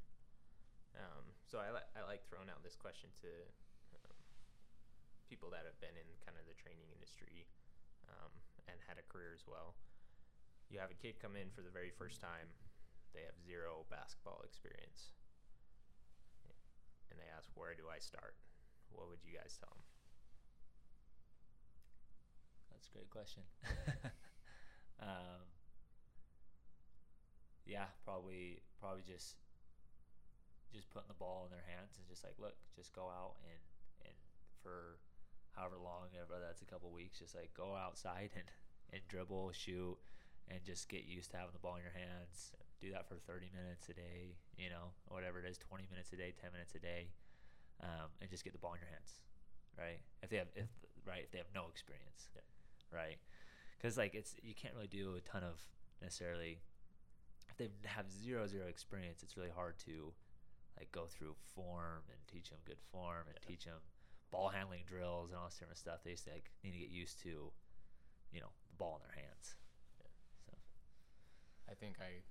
Um, 0.95 1.25
so 1.47 1.59
I, 1.59 1.71
li- 1.71 1.91
I 1.95 2.03
like 2.07 2.23
throwing 2.27 2.49
out 2.49 2.63
this 2.63 2.75
question 2.75 3.09
to 3.23 3.31
um, 4.07 4.15
people 5.27 5.51
that 5.51 5.67
have 5.67 5.79
been 5.83 5.95
in 5.99 6.07
kind 6.23 6.35
of 6.39 6.47
the 6.47 6.55
training 6.55 6.87
industry 6.95 7.47
um, 8.07 8.31
and 8.67 8.77
had 8.87 8.95
a 8.99 9.05
career 9.11 9.35
as 9.35 9.43
well. 9.47 9.75
You 10.71 10.79
have 10.79 10.91
a 10.91 10.99
kid 10.99 11.19
come 11.19 11.35
in 11.35 11.51
for 11.51 11.61
the 11.61 11.71
very 11.73 11.91
first 11.91 12.23
time, 12.23 12.47
they 13.11 13.27
have 13.27 13.35
zero 13.43 13.83
basketball 13.91 14.39
experience, 14.47 15.11
and 17.11 17.19
they 17.19 17.27
ask, 17.35 17.51
"Where 17.55 17.75
do 17.75 17.91
I 17.91 17.99
start?" 17.99 18.35
What 18.87 19.07
would 19.11 19.19
you 19.23 19.35
guys 19.35 19.59
tell 19.59 19.71
them? 19.75 19.83
That's 22.81 22.89
a 22.89 22.97
great 22.97 23.09
question. 23.11 23.43
um, 25.01 25.45
yeah, 27.65 27.85
probably 28.03 28.61
probably 28.79 29.03
just 29.05 29.35
just 30.73 30.89
putting 30.89 31.11
the 31.11 31.19
ball 31.19 31.45
in 31.45 31.51
their 31.51 31.67
hands 31.67 31.99
and 31.99 32.07
just 32.07 32.23
like, 32.23 32.33
look, 32.41 32.55
just 32.73 32.95
go 32.95 33.11
out 33.11 33.37
and 33.45 33.61
and 34.07 34.17
for 34.63 34.97
however 35.53 35.77
long, 35.77 36.09
whether 36.09 36.41
that's 36.41 36.63
a 36.63 36.69
couple 36.69 36.89
weeks, 36.89 37.19
just 37.19 37.35
like 37.35 37.53
go 37.53 37.75
outside 37.75 38.33
and 38.33 38.49
and 38.91 39.01
dribble, 39.07 39.51
shoot, 39.53 39.95
and 40.49 40.59
just 40.65 40.89
get 40.89 41.05
used 41.05 41.29
to 41.31 41.37
having 41.37 41.53
the 41.53 41.61
ball 41.61 41.77
in 41.77 41.85
your 41.85 41.93
hands. 41.93 42.51
Do 42.81 42.89
that 42.97 43.05
for 43.07 43.21
30 43.29 43.53
minutes 43.53 43.87
a 43.87 43.93
day, 43.93 44.41
you 44.57 44.67
know, 44.73 44.89
whatever 45.07 45.37
it 45.37 45.45
is, 45.45 45.55
20 45.61 45.85
minutes 45.93 46.11
a 46.11 46.17
day, 46.17 46.33
10 46.33 46.49
minutes 46.51 46.73
a 46.73 46.81
day, 46.81 47.13
um, 47.83 48.09
and 48.21 48.29
just 48.29 48.43
get 48.43 48.53
the 48.53 48.59
ball 48.59 48.73
in 48.73 48.81
your 48.81 48.89
hands, 48.89 49.21
right? 49.77 50.01
If 50.23 50.31
they 50.31 50.37
have, 50.41 50.49
if 50.55 50.67
right, 51.05 51.23
if 51.23 51.31
they 51.31 51.37
have 51.39 51.51
no 51.53 51.69
experience, 51.69 52.31
Yeah. 52.35 52.41
Right? 52.91 53.17
Because 53.77 53.97
like 53.97 54.13
it's 54.15 54.35
you 54.43 54.53
can't 54.53 54.73
really 54.75 54.87
do 54.87 55.15
a 55.15 55.21
ton 55.21 55.43
of 55.43 55.59
necessarily. 56.01 56.59
If 57.49 57.57
they 57.57 57.69
have 57.85 58.09
zero 58.11 58.47
zero 58.47 58.67
experience, 58.67 59.23
it's 59.23 59.35
really 59.37 59.49
hard 59.53 59.77
to 59.85 60.13
like 60.77 60.91
go 60.91 61.05
through 61.05 61.35
form 61.55 62.03
and 62.09 62.17
teach 62.27 62.49
them 62.49 62.59
good 62.65 62.79
form 62.91 63.27
and 63.27 63.37
Yeah. 63.41 63.47
teach 63.47 63.65
them 63.65 63.79
ball 64.31 64.49
handling 64.49 64.83
drills 64.87 65.31
and 65.31 65.39
all 65.39 65.45
this 65.45 65.57
different 65.57 65.77
stuff. 65.77 65.99
They 66.03 66.11
just 66.11 66.27
like 66.27 66.51
need 66.63 66.71
to 66.71 66.79
get 66.79 66.89
used 66.89 67.19
to, 67.23 67.51
you 68.31 68.39
know, 68.39 68.51
the 68.69 68.75
ball 68.77 68.95
in 68.95 69.07
their 69.07 69.23
hands. 69.25 69.55
Yeah. 69.99 70.07
So 70.45 70.53
I 71.69 71.73
think 71.75 71.97
I 71.99 72.23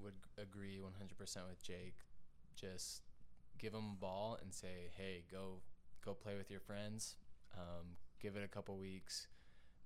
would 0.00 0.14
agree 0.38 0.78
100% 0.80 1.48
with 1.48 1.62
Jake. 1.62 1.96
Just 2.54 3.02
give 3.58 3.72
them 3.72 3.92
a 3.96 4.00
ball 4.00 4.38
and 4.40 4.52
say, 4.54 4.90
"Hey, 4.96 5.24
go 5.30 5.62
go 6.04 6.14
play 6.14 6.36
with 6.36 6.50
your 6.50 6.60
friends. 6.60 7.16
Um, 7.56 7.96
give 8.20 8.36
it 8.36 8.44
a 8.44 8.48
couple 8.48 8.76
weeks. 8.78 9.26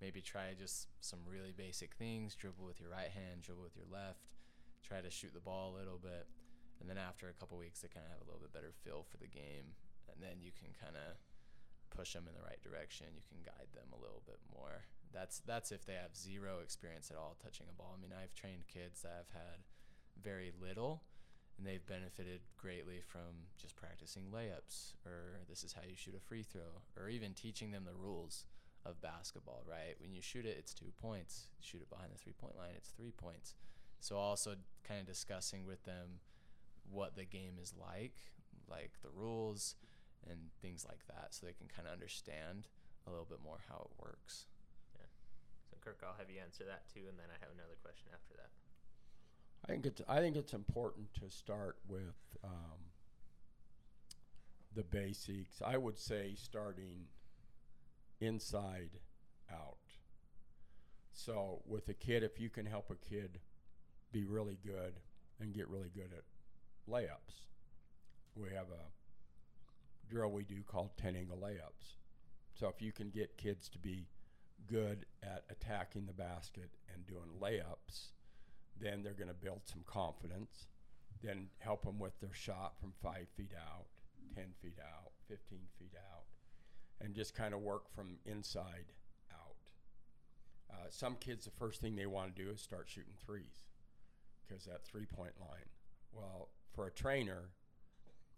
Maybe 0.01 0.20
try 0.20 0.55
just 0.59 0.88
some 1.01 1.20
really 1.26 1.53
basic 1.57 1.94
things. 1.94 2.34
Dribble 2.34 2.64
with 2.64 2.80
your 2.80 2.90
right 2.90 3.11
hand, 3.11 3.42
dribble 3.42 3.64
with 3.64 3.76
your 3.76 3.90
left. 3.90 4.30
Try 4.82 5.01
to 5.01 5.11
shoot 5.11 5.34
the 5.34 5.42
ball 5.42 5.74
a 5.74 5.78
little 5.78 5.99
bit, 5.99 6.26
and 6.80 6.88
then 6.88 6.96
after 6.96 7.28
a 7.28 7.36
couple 7.36 7.59
weeks, 7.59 7.82
they 7.82 7.90
kind 7.90 8.07
of 8.07 8.12
have 8.14 8.22
a 8.22 8.28
little 8.30 8.40
bit 8.40 8.55
better 8.55 8.72
feel 8.72 9.05
for 9.05 9.18
the 9.18 9.26
game, 9.26 9.74
and 10.07 10.22
then 10.22 10.40
you 10.40 10.55
can 10.55 10.70
kind 10.78 10.94
of 10.94 11.18
push 11.90 12.14
them 12.14 12.30
in 12.30 12.38
the 12.38 12.46
right 12.46 12.62
direction. 12.62 13.11
You 13.18 13.26
can 13.26 13.42
guide 13.42 13.68
them 13.74 13.90
a 13.92 14.01
little 14.01 14.22
bit 14.24 14.38
more. 14.55 14.86
That's 15.12 15.42
that's 15.44 15.72
if 15.72 15.84
they 15.84 15.99
have 15.99 16.14
zero 16.14 16.62
experience 16.62 17.11
at 17.11 17.18
all 17.18 17.36
touching 17.42 17.66
a 17.68 17.74
ball. 17.74 17.96
I 17.96 18.01
mean, 18.01 18.14
I've 18.14 18.32
trained 18.38 18.70
kids 18.70 19.03
that 19.03 19.26
have 19.26 19.32
had 19.34 19.66
very 20.22 20.53
little, 20.55 21.03
and 21.59 21.66
they've 21.66 21.84
benefited 21.84 22.40
greatly 22.57 23.03
from 23.03 23.51
just 23.61 23.74
practicing 23.74 24.30
layups, 24.30 24.94
or 25.05 25.42
this 25.51 25.64
is 25.64 25.74
how 25.74 25.82
you 25.82 25.96
shoot 25.96 26.14
a 26.16 26.22
free 26.22 26.46
throw, 26.46 26.86
or 26.96 27.11
even 27.11 27.34
teaching 27.34 27.72
them 27.72 27.84
the 27.84 27.99
rules 27.99 28.46
of 28.89 29.01
basketball. 29.01 29.62
Right? 29.68 29.95
When 29.99 30.12
you 30.12 30.22
shoot 30.22 30.47
it, 30.47 30.57
it's 30.59 30.74
two 30.74 30.93
points. 31.01 31.49
Shoot 31.61 31.82
it 31.82 31.91
behind 31.91 32.11
the 32.12 32.18
three 32.18 32.32
point 32.32 32.57
line, 32.57 32.72
it's 32.76 32.91
three 32.91 33.12
points. 33.12 33.55
So 34.01 34.16
also 34.16 34.55
kind 34.86 35.01
of 35.01 35.07
discussing 35.07 35.66
with 35.66 35.84
them 35.84 36.20
what 36.91 37.16
the 37.16 37.24
game 37.24 37.59
is 37.61 37.74
like, 37.78 38.14
like 38.70 38.93
the 39.03 39.11
rules 39.11 39.74
and 40.28 40.39
things 40.62 40.84
like 40.89 41.07
that, 41.09 41.28
so 41.30 41.47
they 41.47 41.53
can 41.53 41.68
kind 41.68 41.86
of 41.86 41.93
understand 41.93 42.68
a 43.07 43.11
little 43.11 43.26
bit 43.28 43.39
more 43.43 43.59
how 43.68 43.89
it 43.91 44.03
works. 44.03 44.47
Yeah. 44.95 45.07
So 45.70 45.76
Kirk, 45.80 46.03
I'll 46.05 46.16
have 46.18 46.30
you 46.30 46.41
answer 46.41 46.64
that 46.64 46.89
too, 46.93 47.07
and 47.09 47.18
then 47.18 47.26
I 47.30 47.39
have 47.41 47.53
another 47.55 47.76
question 47.82 48.09
after 48.12 48.34
that. 48.36 48.51
I 49.64 49.72
think 49.72 49.86
it's 49.86 50.03
I 50.09 50.20
think 50.20 50.36
it's 50.36 50.53
important 50.55 51.12
to 51.20 51.28
start 51.28 51.76
with 51.89 52.16
um, 52.45 52.93
the 54.74 54.84
basics. 54.84 55.61
I 55.64 55.76
would 55.76 55.99
say 55.99 56.34
starting 56.36 57.07
inside 58.21 58.99
out. 59.53 59.77
So 61.12 61.62
with 61.66 61.89
a 61.89 61.95
kid, 61.95 62.23
if 62.23 62.41
you 62.41 62.49
can 62.49 62.66
help 62.66 62.91
a 62.91 63.09
kid 63.09 63.41
be 64.12 64.25
really 64.25 64.59
good 64.64 64.95
and 65.41 65.53
get 65.53 65.69
really 65.69 65.91
good 65.95 66.11
at 66.16 66.25
layups, 66.91 67.47
we 68.35 68.49
have 68.51 68.66
a 68.71 70.11
drill 70.11 70.31
we 70.31 70.45
do 70.45 70.62
called 70.66 70.91
10 70.97 71.16
angle 71.16 71.39
layups. 71.39 71.97
So 72.55 72.69
if 72.69 72.81
you 72.81 72.93
can 72.93 73.11
get 73.11 73.37
kids 73.37 73.69
to 73.71 73.79
be 73.79 74.07
good 74.66 75.07
at 75.23 75.45
attacking 75.51 76.07
the 76.07 76.12
basket 76.12 76.71
and 76.93 77.07
doing 77.07 77.31
layups, 77.41 78.09
then 78.81 79.03
they're 79.03 79.12
going 79.12 79.29
to 79.29 79.35
build 79.35 79.62
some 79.64 79.83
confidence. 79.87 80.66
Then 81.23 81.49
help 81.59 81.85
them 81.85 81.99
with 81.99 82.19
their 82.21 82.33
shot 82.33 82.75
from 82.81 82.93
five 83.03 83.27
feet 83.37 83.53
out, 83.57 83.87
10 84.35 84.45
feet 84.62 84.79
out, 84.81 85.11
15 85.29 85.59
feet 85.79 85.95
out, 85.97 86.25
and 87.01 87.14
just 87.14 87.34
kind 87.34 87.55
of 87.55 87.61
work 87.61 87.88
from 87.94 88.18
inside 88.24 88.92
out. 89.32 89.57
Uh, 90.70 90.86
some 90.90 91.16
kids, 91.16 91.44
the 91.44 91.51
first 91.51 91.80
thing 91.80 91.96
they 91.96 92.07
want 92.07 92.34
to 92.34 92.44
do 92.44 92.51
is 92.51 92.61
start 92.61 92.88
shooting 92.88 93.14
threes 93.24 93.64
because 94.46 94.64
that 94.64 94.84
three 94.84 95.07
point 95.07 95.34
line. 95.40 95.68
Well, 96.12 96.49
for 96.74 96.86
a 96.86 96.90
trainer, 96.90 97.51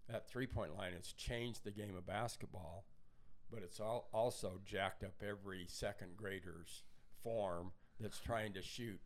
that 0.08 0.28
three 0.28 0.46
point 0.46 0.76
line 0.76 0.92
has 0.92 1.12
changed 1.12 1.64
the 1.64 1.70
game 1.70 1.96
of 1.96 2.06
basketball, 2.06 2.84
but 3.50 3.62
it's 3.62 3.80
all 3.80 4.08
also 4.12 4.60
jacked 4.64 5.04
up 5.04 5.22
every 5.22 5.66
second 5.68 6.16
grader's 6.16 6.82
form 7.22 7.72
that's 7.98 8.20
trying 8.20 8.52
to 8.54 8.62
shoot 8.62 9.00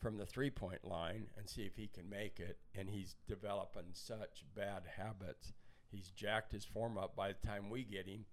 from 0.00 0.18
the 0.18 0.26
three 0.26 0.50
point 0.50 0.84
line 0.84 1.26
and 1.38 1.48
see 1.48 1.62
if 1.62 1.76
he 1.76 1.86
can 1.86 2.08
make 2.08 2.40
it. 2.40 2.58
And 2.74 2.90
he's 2.90 3.16
developing 3.28 3.90
such 3.92 4.44
bad 4.54 4.82
habits. 4.96 5.52
He's 5.90 6.10
jacked 6.10 6.52
his 6.52 6.64
form 6.64 6.98
up 6.98 7.14
by 7.16 7.28
the 7.28 7.46
time 7.46 7.70
we 7.70 7.84
get 7.84 8.06
him 8.06 8.24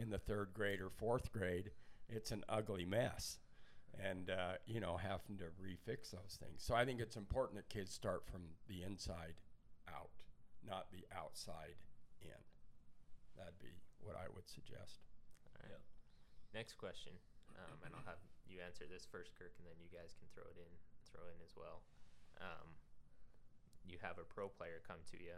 in 0.00 0.10
the 0.10 0.18
third 0.18 0.54
grade 0.54 0.80
or 0.80 0.90
fourth 0.90 1.32
grade. 1.32 1.70
It's 2.08 2.30
an 2.30 2.44
ugly 2.48 2.84
mess. 2.84 3.38
and 3.98 4.30
uh, 4.30 4.54
you 4.66 4.80
know 4.80 4.96
having 4.96 5.36
to 5.38 5.48
refix 5.58 6.10
those 6.12 6.38
things. 6.38 6.62
So 6.62 6.74
I 6.74 6.84
think 6.84 7.00
it's 7.00 7.16
important 7.16 7.56
that 7.58 7.68
kids 7.68 7.92
start 7.92 8.22
from 8.26 8.42
the 8.68 8.82
inside 8.84 9.40
out, 9.88 10.22
not 10.62 10.92
the 10.92 11.04
outside 11.10 11.80
in. 12.22 12.42
That'd 13.36 13.58
be 13.58 13.74
what 13.98 14.14
I 14.14 14.28
would 14.34 14.46
suggest. 14.48 15.02
All 15.46 15.66
right. 15.66 15.82
Next 16.54 16.76
question, 16.78 17.12
um, 17.58 17.76
and 17.84 17.92
I'll 17.94 18.06
have 18.06 18.20
you 18.46 18.60
answer 18.64 18.84
this 18.88 19.04
first, 19.04 19.34
Kirk, 19.36 19.52
and 19.58 19.66
then 19.66 19.76
you 19.82 19.90
guys 19.92 20.14
can 20.16 20.28
throw 20.32 20.46
it 20.48 20.56
in, 20.56 20.72
throw 21.12 21.26
in 21.28 21.38
as 21.44 21.52
well. 21.56 21.84
Um, 22.40 22.78
you 23.84 23.98
have 24.00 24.16
a 24.20 24.24
pro 24.24 24.48
player 24.48 24.80
come 24.86 25.02
to 25.12 25.18
you 25.18 25.36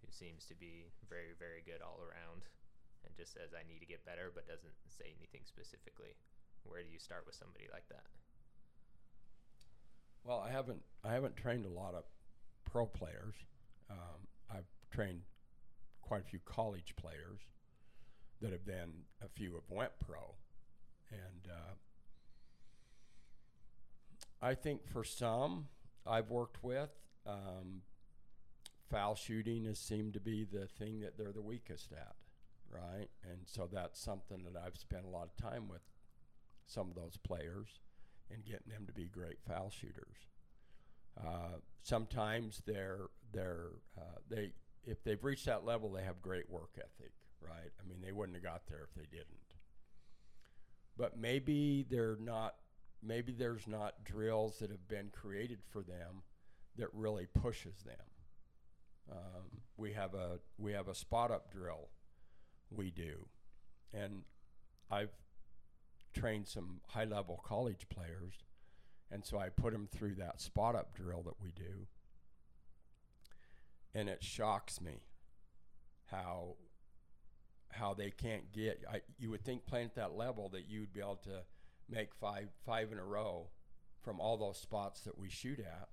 who 0.00 0.08
seems 0.10 0.46
to 0.48 0.56
be 0.56 0.88
very, 1.06 1.36
very 1.38 1.62
good 1.62 1.82
all 1.84 2.00
around, 2.02 2.48
and 3.04 3.16
just 3.16 3.32
says, 3.32 3.54
"I 3.54 3.66
need 3.66 3.80
to 3.80 3.86
get 3.86 4.04
better," 4.04 4.30
but 4.34 4.46
doesn't 4.46 4.74
say 4.88 5.14
anything 5.16 5.42
specifically. 5.44 6.16
Where 6.64 6.82
do 6.82 6.88
you 6.88 6.98
start 6.98 7.24
with 7.26 7.34
somebody 7.34 7.68
like 7.72 7.88
that? 7.88 8.04
Well, 10.24 10.40
I 10.40 10.50
haven't 10.50 10.82
I 11.02 11.12
haven't 11.12 11.36
trained 11.36 11.64
a 11.64 11.70
lot 11.70 11.94
of 11.94 12.04
pro 12.64 12.86
players. 12.86 13.34
Um, 13.90 14.28
I've 14.50 14.70
trained 14.90 15.22
quite 16.02 16.20
a 16.20 16.24
few 16.24 16.40
college 16.44 16.94
players 16.96 17.40
that 18.40 18.52
have 18.52 18.64
then 18.66 18.92
a 19.22 19.28
few 19.28 19.54
have 19.54 19.70
went 19.70 19.92
pro, 19.98 20.34
and 21.10 21.48
uh, 21.48 21.74
I 24.42 24.54
think 24.54 24.86
for 24.86 25.04
some 25.04 25.68
I've 26.06 26.30
worked 26.30 26.62
with, 26.62 26.90
um, 27.26 27.82
foul 28.90 29.14
shooting 29.14 29.64
has 29.64 29.78
seemed 29.78 30.14
to 30.14 30.20
be 30.20 30.44
the 30.44 30.66
thing 30.66 31.00
that 31.00 31.18
they're 31.18 31.32
the 31.32 31.42
weakest 31.42 31.92
at, 31.92 32.16
right? 32.70 33.08
And 33.24 33.40
so 33.46 33.68
that's 33.70 34.00
something 34.00 34.44
that 34.44 34.60
I've 34.60 34.76
spent 34.76 35.04
a 35.04 35.08
lot 35.08 35.28
of 35.28 35.36
time 35.36 35.68
with 35.68 35.82
some 36.66 36.88
of 36.88 36.94
those 36.94 37.16
players 37.16 37.80
and 38.30 38.44
getting 38.44 38.72
them 38.72 38.86
to 38.86 38.92
be 38.92 39.06
great 39.06 39.38
foul 39.46 39.70
shooters. 39.70 40.28
Uh, 41.18 41.58
sometimes 41.82 42.62
they're 42.66 43.08
they're 43.32 43.70
uh, 43.98 44.18
they 44.28 44.52
if 44.86 45.02
they've 45.04 45.22
reached 45.22 45.46
that 45.46 45.64
level, 45.64 45.90
they 45.90 46.02
have 46.02 46.22
great 46.22 46.48
work 46.48 46.70
ethic, 46.78 47.12
right? 47.40 47.70
I 47.78 47.88
mean, 47.88 48.00
they 48.02 48.12
wouldn't 48.12 48.36
have 48.36 48.44
got 48.44 48.62
there 48.68 48.88
if 48.88 48.94
they 48.94 49.08
didn't. 49.10 49.26
But 50.96 51.18
maybe 51.18 51.86
they're 51.88 52.18
not. 52.20 52.54
Maybe 53.02 53.32
there's 53.32 53.66
not 53.66 54.04
drills 54.04 54.58
that 54.58 54.70
have 54.70 54.86
been 54.86 55.10
created 55.10 55.60
for 55.72 55.82
them 55.82 56.22
that 56.76 56.88
really 56.92 57.26
pushes 57.26 57.82
them. 57.82 57.96
Um, 59.10 59.62
we 59.76 59.92
have 59.94 60.14
a 60.14 60.38
we 60.58 60.72
have 60.72 60.88
a 60.88 60.94
spot 60.94 61.30
up 61.30 61.50
drill 61.50 61.88
we 62.70 62.90
do, 62.90 63.26
and 63.92 64.22
I've 64.90 65.12
trained 66.12 66.48
some 66.48 66.80
high 66.88 67.04
level 67.04 67.42
college 67.44 67.88
players, 67.88 68.34
and 69.10 69.24
so 69.24 69.38
I 69.38 69.48
put 69.48 69.72
them 69.72 69.88
through 69.90 70.16
that 70.16 70.40
spot 70.40 70.74
up 70.74 70.94
drill 70.94 71.22
that 71.22 71.40
we 71.42 71.52
do, 71.52 71.86
and 73.94 74.08
it 74.08 74.22
shocks 74.22 74.80
me 74.80 75.02
how 76.06 76.56
how 77.72 77.94
they 77.94 78.10
can't 78.10 78.52
get. 78.52 78.82
I, 78.90 79.00
you 79.18 79.30
would 79.30 79.44
think 79.44 79.66
playing 79.66 79.86
at 79.86 79.94
that 79.94 80.16
level 80.16 80.48
that 80.50 80.68
you'd 80.68 80.92
be 80.92 81.00
able 81.00 81.20
to 81.24 81.42
make 81.88 82.14
five 82.14 82.48
five 82.66 82.92
in 82.92 82.98
a 82.98 83.04
row 83.04 83.48
from 84.02 84.20
all 84.20 84.36
those 84.36 84.58
spots 84.58 85.02
that 85.02 85.18
we 85.18 85.28
shoot 85.28 85.60
at, 85.60 85.88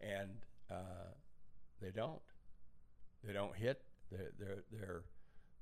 and 0.00 0.30
uh, 0.70 1.12
they 1.80 1.90
don't. 1.90 2.20
They 3.24 3.32
don't 3.32 3.56
hit. 3.56 3.82
They're 4.10 4.32
they're 4.38 4.64
they're 4.70 5.02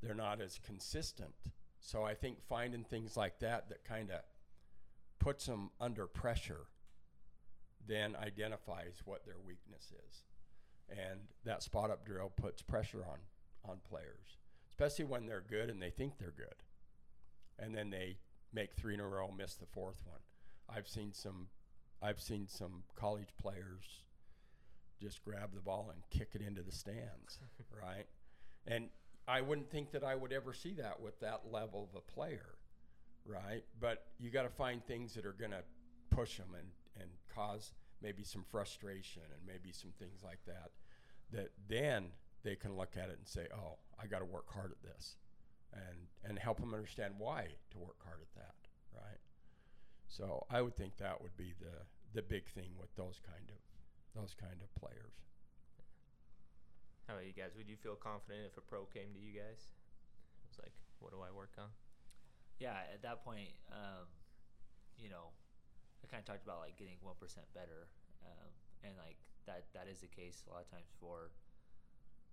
they're 0.04 0.14
not 0.14 0.40
as 0.40 0.58
consistent. 0.64 1.34
So 1.80 2.04
I 2.04 2.14
think 2.14 2.42
finding 2.48 2.84
things 2.84 3.16
like 3.16 3.38
that 3.40 3.68
that 3.70 3.84
kind 3.84 4.10
of 4.10 4.20
puts 5.18 5.46
them 5.46 5.70
under 5.80 6.06
pressure 6.06 6.66
then 7.86 8.16
identifies 8.16 9.02
what 9.04 9.24
their 9.24 9.36
weakness 9.44 9.92
is. 10.08 10.22
And 10.90 11.20
that 11.44 11.62
spot 11.62 11.90
up 11.90 12.06
drill 12.06 12.30
puts 12.34 12.62
pressure 12.62 13.04
on 13.04 13.18
on 13.66 13.78
players, 13.88 14.36
especially 14.68 15.06
when 15.06 15.26
they're 15.26 15.44
good 15.48 15.70
and 15.70 15.80
they 15.80 15.90
think 15.90 16.18
they're 16.18 16.34
good. 16.36 16.62
And 17.58 17.74
then 17.74 17.88
they 17.88 18.18
make 18.52 18.74
three 18.74 18.94
in 18.94 19.00
a 19.00 19.08
row, 19.08 19.30
miss 19.34 19.54
the 19.54 19.66
fourth 19.66 20.02
one. 20.04 20.20
I've 20.68 20.88
seen 20.88 21.12
some 21.12 21.48
I've 22.02 22.20
seen 22.20 22.46
some 22.48 22.82
college 22.94 23.30
players 23.40 24.02
just 25.00 25.24
grab 25.24 25.54
the 25.54 25.60
ball 25.60 25.90
and 25.92 26.02
kick 26.10 26.34
it 26.34 26.42
into 26.42 26.62
the 26.62 26.72
stands, 26.72 27.40
right? 27.82 28.06
And 28.66 28.88
I 29.26 29.40
wouldn't 29.40 29.70
think 29.70 29.92
that 29.92 30.04
I 30.04 30.14
would 30.14 30.32
ever 30.32 30.52
see 30.52 30.74
that 30.74 31.00
with 31.00 31.18
that 31.20 31.42
level 31.50 31.88
of 31.90 31.96
a 31.96 32.12
player, 32.12 32.56
right? 33.24 33.64
But 33.80 34.06
you 34.18 34.30
got 34.30 34.42
to 34.42 34.50
find 34.50 34.84
things 34.84 35.14
that 35.14 35.24
are 35.24 35.32
going 35.32 35.52
to 35.52 35.62
push 36.10 36.36
them 36.36 36.48
and, 36.56 36.68
and 37.00 37.10
cause 37.34 37.72
maybe 38.02 38.22
some 38.22 38.44
frustration 38.50 39.22
and 39.22 39.40
maybe 39.46 39.72
some 39.72 39.92
things 39.98 40.20
like 40.22 40.40
that. 40.46 40.70
That 41.32 41.50
then 41.68 42.08
they 42.42 42.54
can 42.54 42.76
look 42.76 42.96
at 42.96 43.08
it 43.08 43.16
and 43.18 43.26
say, 43.26 43.46
"Oh, 43.52 43.78
I 44.00 44.06
got 44.06 44.18
to 44.18 44.26
work 44.26 44.52
hard 44.52 44.70
at 44.70 44.82
this," 44.82 45.16
and 45.72 45.96
and 46.22 46.38
help 46.38 46.60
them 46.60 46.74
understand 46.74 47.14
why 47.18 47.48
to 47.70 47.78
work 47.78 47.96
hard 48.04 48.20
at 48.20 48.34
that, 48.34 48.54
right? 48.94 49.18
So 50.06 50.46
I 50.50 50.60
would 50.60 50.76
think 50.76 50.98
that 50.98 51.20
would 51.22 51.36
be 51.36 51.54
the 51.58 51.86
the 52.12 52.22
big 52.22 52.46
thing 52.46 52.70
with 52.78 52.94
those 52.94 53.18
kind 53.26 53.48
of 53.48 54.20
those 54.20 54.34
kind 54.38 54.60
of 54.62 54.72
players. 54.80 55.24
How 57.06 57.14
about 57.20 57.28
you 57.28 57.36
guys? 57.36 57.52
Would 57.56 57.68
you 57.68 57.76
feel 57.76 57.96
confident 58.00 58.48
if 58.48 58.56
a 58.56 58.64
pro 58.64 58.88
came 58.88 59.12
to 59.12 59.20
you 59.20 59.36
guys? 59.36 59.68
It 60.40 60.48
was 60.48 60.58
like, 60.64 60.72
what 61.04 61.12
do 61.12 61.20
I 61.20 61.28
work 61.28 61.52
on? 61.60 61.68
Yeah, 62.56 62.80
at 62.88 63.02
that 63.04 63.20
point, 63.24 63.52
um, 63.68 64.08
you 64.96 65.12
know, 65.12 65.36
I 66.00 66.08
kind 66.08 66.22
of 66.22 66.26
talked 66.28 66.44
about 66.46 66.64
like 66.64 66.80
getting 66.80 66.96
one 67.04 67.18
percent 67.20 67.44
better, 67.52 67.92
um, 68.24 68.48
and 68.86 68.94
like 68.96 69.18
that 69.44 69.68
that 69.76 69.84
is 69.90 70.00
the 70.00 70.08
case 70.08 70.44
a 70.48 70.52
lot 70.54 70.64
of 70.64 70.70
times 70.70 70.88
for 71.00 71.32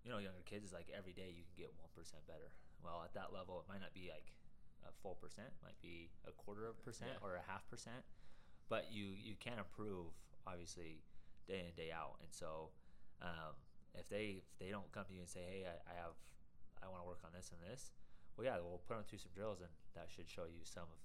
you 0.05 0.11
know 0.11 0.19
younger 0.23 0.43
kids. 0.45 0.71
Is 0.71 0.73
like 0.75 0.87
every 0.93 1.11
day 1.11 1.33
you 1.33 1.43
can 1.43 1.57
get 1.67 1.71
one 1.79 1.89
percent 1.91 2.23
better. 2.29 2.53
Well, 2.79 3.01
at 3.03 3.11
that 3.17 3.33
level, 3.33 3.59
it 3.59 3.67
might 3.67 3.81
not 3.81 3.91
be 3.97 4.07
like 4.13 4.31
a 4.87 4.91
full 5.01 5.17
percent, 5.19 5.51
might 5.65 5.79
be 5.81 6.11
a 6.23 6.31
quarter 6.31 6.67
of 6.69 6.77
a 6.79 6.83
percent 6.85 7.11
Yeah. 7.17 7.25
or 7.25 7.35
a 7.35 7.43
half 7.43 7.67
percent, 7.67 8.05
but 8.69 8.87
you 8.93 9.11
you 9.17 9.35
can 9.41 9.57
improve 9.59 10.13
obviously 10.47 11.01
day 11.49 11.59
in 11.59 11.65
and 11.73 11.75
day 11.75 11.91
out, 11.91 12.21
and 12.23 12.31
so. 12.31 12.71
Um, 13.21 13.53
if 13.95 14.07
they 14.09 14.43
if 14.43 14.55
they 14.59 14.71
don't 14.71 14.87
come 14.91 15.05
to 15.07 15.13
you 15.13 15.21
and 15.21 15.29
say, 15.29 15.43
"Hey, 15.43 15.61
I, 15.67 15.75
I 15.89 15.93
have 15.99 16.15
I 16.81 16.87
want 16.87 17.03
to 17.03 17.07
work 17.07 17.21
on 17.23 17.31
this 17.35 17.51
and 17.51 17.59
this," 17.61 17.91
well, 18.35 18.45
yeah, 18.47 18.57
we'll 18.59 18.81
put 18.87 18.95
them 18.97 19.05
through 19.07 19.21
some 19.21 19.35
drills, 19.35 19.59
and 19.59 19.71
that 19.95 20.07
should 20.09 20.29
show 20.29 20.47
you 20.47 20.63
some 20.63 20.87
of 20.87 20.99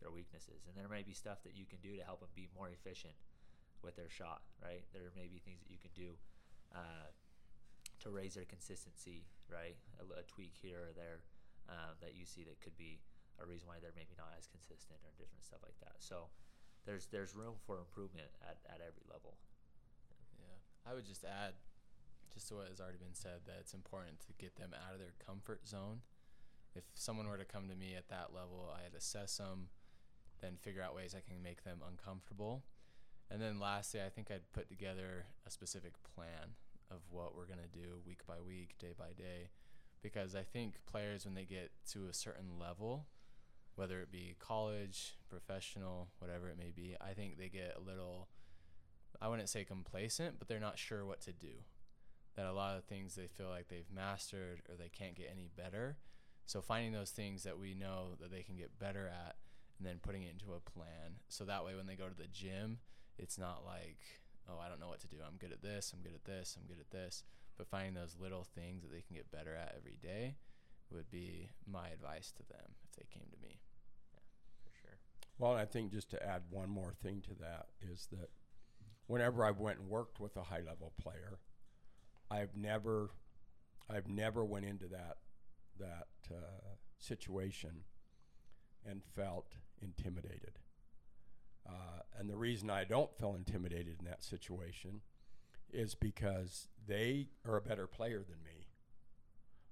their 0.00 0.10
weaknesses. 0.10 0.66
And 0.66 0.74
there 0.74 0.90
may 0.90 1.06
be 1.06 1.14
stuff 1.14 1.44
that 1.46 1.54
you 1.54 1.68
can 1.68 1.78
do 1.78 1.94
to 1.94 2.02
help 2.02 2.20
them 2.20 2.32
be 2.34 2.48
more 2.56 2.72
efficient 2.72 3.14
with 3.84 3.94
their 3.94 4.10
shot, 4.10 4.42
right? 4.62 4.82
There 4.94 5.10
may 5.14 5.30
be 5.30 5.38
things 5.38 5.62
that 5.62 5.70
you 5.70 5.78
can 5.78 5.94
do 5.94 6.18
uh, 6.74 7.10
to 8.02 8.10
raise 8.10 8.34
their 8.34 8.48
consistency, 8.48 9.26
right? 9.46 9.78
A, 10.02 10.04
a 10.18 10.24
tweak 10.26 10.58
here 10.58 10.90
or 10.90 10.92
there 10.94 11.22
um, 11.70 11.94
that 12.02 12.18
you 12.18 12.26
see 12.26 12.42
that 12.42 12.58
could 12.62 12.74
be 12.74 12.98
a 13.38 13.46
reason 13.46 13.70
why 13.70 13.78
they're 13.78 13.94
maybe 13.94 14.14
not 14.18 14.34
as 14.38 14.50
consistent 14.50 14.98
or 15.06 15.14
different 15.18 15.42
stuff 15.46 15.62
like 15.62 15.78
that. 15.82 15.98
So 16.02 16.30
there's 16.86 17.06
there's 17.10 17.34
room 17.34 17.58
for 17.62 17.78
improvement 17.78 18.30
at, 18.42 18.58
at 18.66 18.82
every 18.82 19.06
level. 19.06 19.38
Yeah, 20.38 20.58
I 20.86 20.94
would 20.94 21.06
just 21.06 21.22
add, 21.22 21.54
just 22.32 22.48
to 22.48 22.54
what 22.54 22.68
has 22.68 22.80
already 22.80 22.98
been 22.98 23.14
said, 23.14 23.44
that 23.46 23.56
it's 23.60 23.74
important 23.74 24.20
to 24.20 24.32
get 24.38 24.56
them 24.56 24.70
out 24.74 24.94
of 24.94 25.00
their 25.00 25.14
comfort 25.24 25.66
zone. 25.66 26.00
If 26.74 26.84
someone 26.94 27.28
were 27.28 27.36
to 27.36 27.44
come 27.44 27.68
to 27.68 27.74
me 27.74 27.94
at 27.96 28.08
that 28.08 28.30
level, 28.34 28.74
I'd 28.74 28.96
assess 28.96 29.36
them, 29.36 29.68
then 30.40 30.56
figure 30.60 30.82
out 30.82 30.94
ways 30.94 31.14
I 31.14 31.20
can 31.20 31.42
make 31.42 31.64
them 31.64 31.80
uncomfortable. 31.86 32.64
And 33.30 33.40
then 33.40 33.60
lastly, 33.60 34.00
I 34.04 34.08
think 34.08 34.30
I'd 34.30 34.52
put 34.52 34.68
together 34.68 35.26
a 35.46 35.50
specific 35.50 35.94
plan 36.14 36.56
of 36.90 37.00
what 37.10 37.34
we're 37.34 37.46
going 37.46 37.58
to 37.58 37.78
do 37.78 38.00
week 38.06 38.26
by 38.26 38.40
week, 38.46 38.74
day 38.78 38.92
by 38.98 39.12
day. 39.16 39.50
Because 40.02 40.34
I 40.34 40.42
think 40.42 40.84
players, 40.86 41.24
when 41.24 41.34
they 41.34 41.44
get 41.44 41.70
to 41.92 42.08
a 42.08 42.14
certain 42.14 42.58
level, 42.58 43.06
whether 43.76 44.00
it 44.00 44.10
be 44.10 44.34
college, 44.38 45.14
professional, 45.28 46.08
whatever 46.18 46.48
it 46.48 46.58
may 46.58 46.72
be, 46.74 46.96
I 47.00 47.12
think 47.12 47.38
they 47.38 47.48
get 47.48 47.76
a 47.76 47.80
little 47.80 48.28
I 49.20 49.28
wouldn't 49.28 49.48
say 49.48 49.64
complacent, 49.64 50.38
but 50.38 50.48
they're 50.48 50.58
not 50.58 50.78
sure 50.78 51.04
what 51.04 51.20
to 51.22 51.32
do. 51.32 51.62
That 52.36 52.46
a 52.46 52.52
lot 52.52 52.76
of 52.76 52.84
things 52.84 53.14
they 53.14 53.26
feel 53.26 53.48
like 53.48 53.68
they've 53.68 53.90
mastered 53.94 54.62
or 54.68 54.76
they 54.76 54.88
can't 54.88 55.14
get 55.14 55.28
any 55.30 55.50
better. 55.54 55.98
So 56.46 56.60
finding 56.60 56.92
those 56.92 57.10
things 57.10 57.42
that 57.44 57.58
we 57.58 57.74
know 57.74 58.16
that 58.20 58.30
they 58.30 58.42
can 58.42 58.56
get 58.56 58.78
better 58.78 59.06
at 59.06 59.36
and 59.78 59.86
then 59.86 59.98
putting 60.00 60.22
it 60.22 60.32
into 60.32 60.54
a 60.54 60.60
plan. 60.60 61.20
So 61.28 61.44
that 61.44 61.64
way 61.64 61.74
when 61.74 61.86
they 61.86 61.94
go 61.94 62.08
to 62.08 62.16
the 62.16 62.28
gym, 62.32 62.78
it's 63.18 63.38
not 63.38 63.64
like, 63.66 63.98
oh, 64.48 64.58
I 64.64 64.68
don't 64.68 64.80
know 64.80 64.88
what 64.88 65.00
to 65.00 65.08
do. 65.08 65.18
I'm 65.26 65.36
good 65.36 65.52
at 65.52 65.62
this, 65.62 65.92
I'm 65.94 66.02
good 66.02 66.14
at 66.14 66.24
this, 66.24 66.56
I'm 66.58 66.66
good 66.66 66.80
at 66.80 66.90
this. 66.90 67.24
But 67.58 67.68
finding 67.68 67.94
those 67.94 68.16
little 68.20 68.44
things 68.54 68.82
that 68.82 68.90
they 68.90 69.02
can 69.02 69.16
get 69.16 69.30
better 69.30 69.54
at 69.54 69.74
every 69.76 69.98
day 70.02 70.36
would 70.90 71.10
be 71.10 71.50
my 71.66 71.88
advice 71.88 72.32
to 72.32 72.42
them 72.48 72.76
if 72.88 72.96
they 72.96 73.06
came 73.12 73.28
to 73.30 73.46
me. 73.46 73.60
For 74.64 74.70
sure. 74.80 74.98
Well, 75.38 75.54
I 75.54 75.64
think 75.64 75.92
just 75.92 76.10
to 76.10 76.26
add 76.26 76.42
one 76.50 76.70
more 76.70 76.92
thing 77.02 77.22
to 77.28 77.34
that 77.40 77.66
is 77.80 78.08
that 78.12 78.30
whenever 79.06 79.44
I 79.44 79.50
went 79.50 79.78
and 79.80 79.88
worked 79.88 80.20
with 80.20 80.36
a 80.36 80.42
high 80.42 80.62
level 80.66 80.92
player, 81.00 81.38
I've 82.32 82.56
never, 82.56 83.10
I've 83.90 84.08
never 84.08 84.44
went 84.44 84.64
into 84.64 84.86
that 84.88 85.18
that 85.78 86.06
uh, 86.30 86.76
situation 86.98 87.84
and 88.88 89.02
felt 89.16 89.46
intimidated. 89.80 90.58
Uh, 91.66 92.00
and 92.18 92.28
the 92.28 92.36
reason 92.36 92.70
I 92.70 92.84
don't 92.84 93.14
feel 93.18 93.34
intimidated 93.34 93.96
in 93.98 94.04
that 94.06 94.22
situation 94.22 95.00
is 95.72 95.94
because 95.94 96.68
they 96.86 97.28
are 97.46 97.56
a 97.56 97.62
better 97.62 97.86
player 97.86 98.18
than 98.18 98.42
me, 98.44 98.66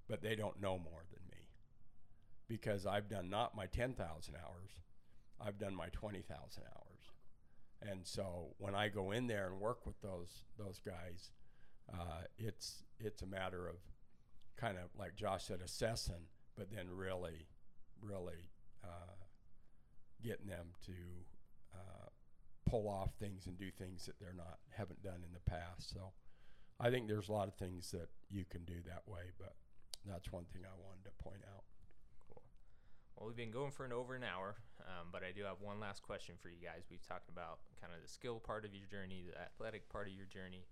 but 0.09 0.23
they 0.23 0.35
don't 0.35 0.61
know 0.61 0.79
more 0.79 1.05
than 1.13 1.23
me. 1.31 1.49
Because 2.49 2.87
I've 2.87 3.09
done 3.09 3.29
not 3.31 3.57
my 3.57 3.67
10,000 3.67 4.35
hours, 4.35 4.71
I've 5.41 5.59
done 5.59 5.75
my 5.75 5.89
20,000 5.89 6.63
hours. 6.65 7.91
And 7.91 8.07
so 8.07 8.55
when 8.59 8.75
I 8.75 8.89
go 8.89 9.11
in 9.11 9.27
there 9.27 9.47
and 9.47 9.61
work 9.61 9.87
with 9.87 10.01
those 10.03 10.45
those 10.59 10.81
guys, 10.85 11.31
uh, 11.93 12.23
it's 12.39 12.83
it's 12.99 13.23
a 13.23 13.27
matter 13.27 13.67
of 13.69 13.77
kind 14.57 14.77
of 14.77 14.91
like 14.99 15.17
Josh 15.17 15.45
said, 15.45 15.61
assessing, 15.65 16.29
but 16.57 16.71
then 16.71 16.87
really, 16.93 17.47
really 18.01 18.51
uh, 18.85 19.17
getting 20.23 20.47
them 20.47 20.67
to 20.87 20.93
uh, 21.75 22.09
pull 22.69 22.89
off 22.89 23.11
things 23.19 23.47
and 23.47 23.59
do 23.59 23.71
things 23.71 24.07
that 24.07 24.19
they're 24.21 24.35
not 24.37 24.59
haven't 24.71 25.03
done 25.03 25.23
in 25.27 25.33
the 25.33 25.51
past. 25.51 25.91
So 25.93 26.13
I 26.79 26.91
think 26.91 27.09
there's 27.09 27.29
a 27.29 27.33
lot 27.33 27.49
of 27.49 27.55
things 27.55 27.91
that 27.93 28.09
you 28.29 28.45
can 28.49 28.65
do 28.65 28.77
that 28.87 29.03
way, 29.07 29.33
but 29.39 29.55
that's 30.07 30.31
one 30.33 30.45
thing 30.53 30.63
I 30.65 30.77
wanted 30.81 31.05
to 31.05 31.23
point 31.23 31.43
out. 31.55 31.65
Cool. 32.29 32.43
Well, 33.17 33.27
we've 33.29 33.37
been 33.37 33.51
going 33.51 33.71
for 33.71 33.85
an 33.85 33.93
over 33.93 34.15
an 34.15 34.25
hour, 34.25 34.57
um, 34.81 35.09
but 35.13 35.23
I 35.23 35.33
do 35.33 35.45
have 35.45 35.61
one 35.61 35.81
last 35.81 36.03
question 36.03 36.37
for 36.41 36.49
you 36.49 36.57
guys. 36.63 36.85
We've 36.91 37.07
talked 37.07 37.29
about 37.29 37.61
kind 37.81 37.93
of 37.95 38.01
the 38.03 38.09
skill 38.09 38.41
part 38.41 38.65
of 38.65 38.75
your 38.75 38.87
journey, 38.87 39.25
the 39.29 39.41
athletic 39.41 39.89
part 39.89 40.07
of 40.07 40.15
your 40.15 40.27
journey. 40.27 40.65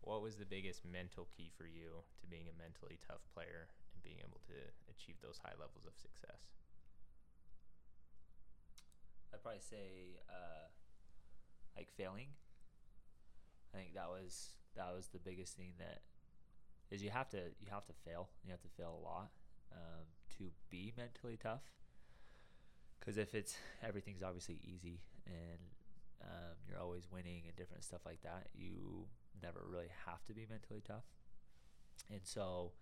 What 0.00 0.22
was 0.22 0.36
the 0.36 0.48
biggest 0.48 0.84
mental 0.84 1.28
key 1.36 1.50
for 1.56 1.66
you 1.66 2.04
to 2.20 2.26
being 2.26 2.48
a 2.48 2.56
mentally 2.56 2.98
tough 3.06 3.20
player 3.34 3.68
and 3.92 4.02
being 4.02 4.18
able 4.20 4.40
to 4.48 4.56
achieve 4.88 5.16
those 5.20 5.38
high 5.42 5.56
levels 5.58 5.84
of 5.86 5.96
success? 5.98 6.54
I'd 9.32 9.42
probably 9.42 9.60
say 9.60 10.18
uh, 10.28 10.68
like 11.76 11.88
failing. 11.96 12.28
I 13.74 13.78
think 13.78 13.94
that 13.94 14.08
was 14.08 14.56
that 14.76 14.94
was 14.94 15.08
the 15.08 15.18
biggest 15.18 15.56
thing 15.56 15.72
that 15.78 16.00
is 16.90 17.02
you 17.02 17.10
have 17.10 17.28
to 17.30 17.52
you 17.60 17.68
have 17.70 17.86
to 17.86 17.92
fail. 18.04 18.28
You 18.44 18.50
have 18.50 18.62
to 18.62 18.72
fail 18.76 18.98
a 19.00 19.04
lot 19.04 19.28
um, 19.72 20.06
to 20.38 20.50
be 20.70 20.92
mentally 20.96 21.36
tough. 21.36 21.62
Because 22.98 23.18
if 23.18 23.34
it's 23.34 23.56
everything's 23.82 24.22
obviously 24.22 24.58
easy 24.64 25.00
and 25.26 25.60
um, 26.22 26.56
you're 26.68 26.80
always 26.80 27.06
winning 27.12 27.42
and 27.46 27.56
different 27.56 27.84
stuff 27.84 28.00
like 28.04 28.22
that, 28.22 28.48
you 28.54 29.06
never 29.42 29.64
really 29.68 29.90
have 30.06 30.24
to 30.26 30.32
be 30.34 30.46
mentally 30.48 30.82
tough. 30.86 31.04
And 32.10 32.20
so, 32.22 32.72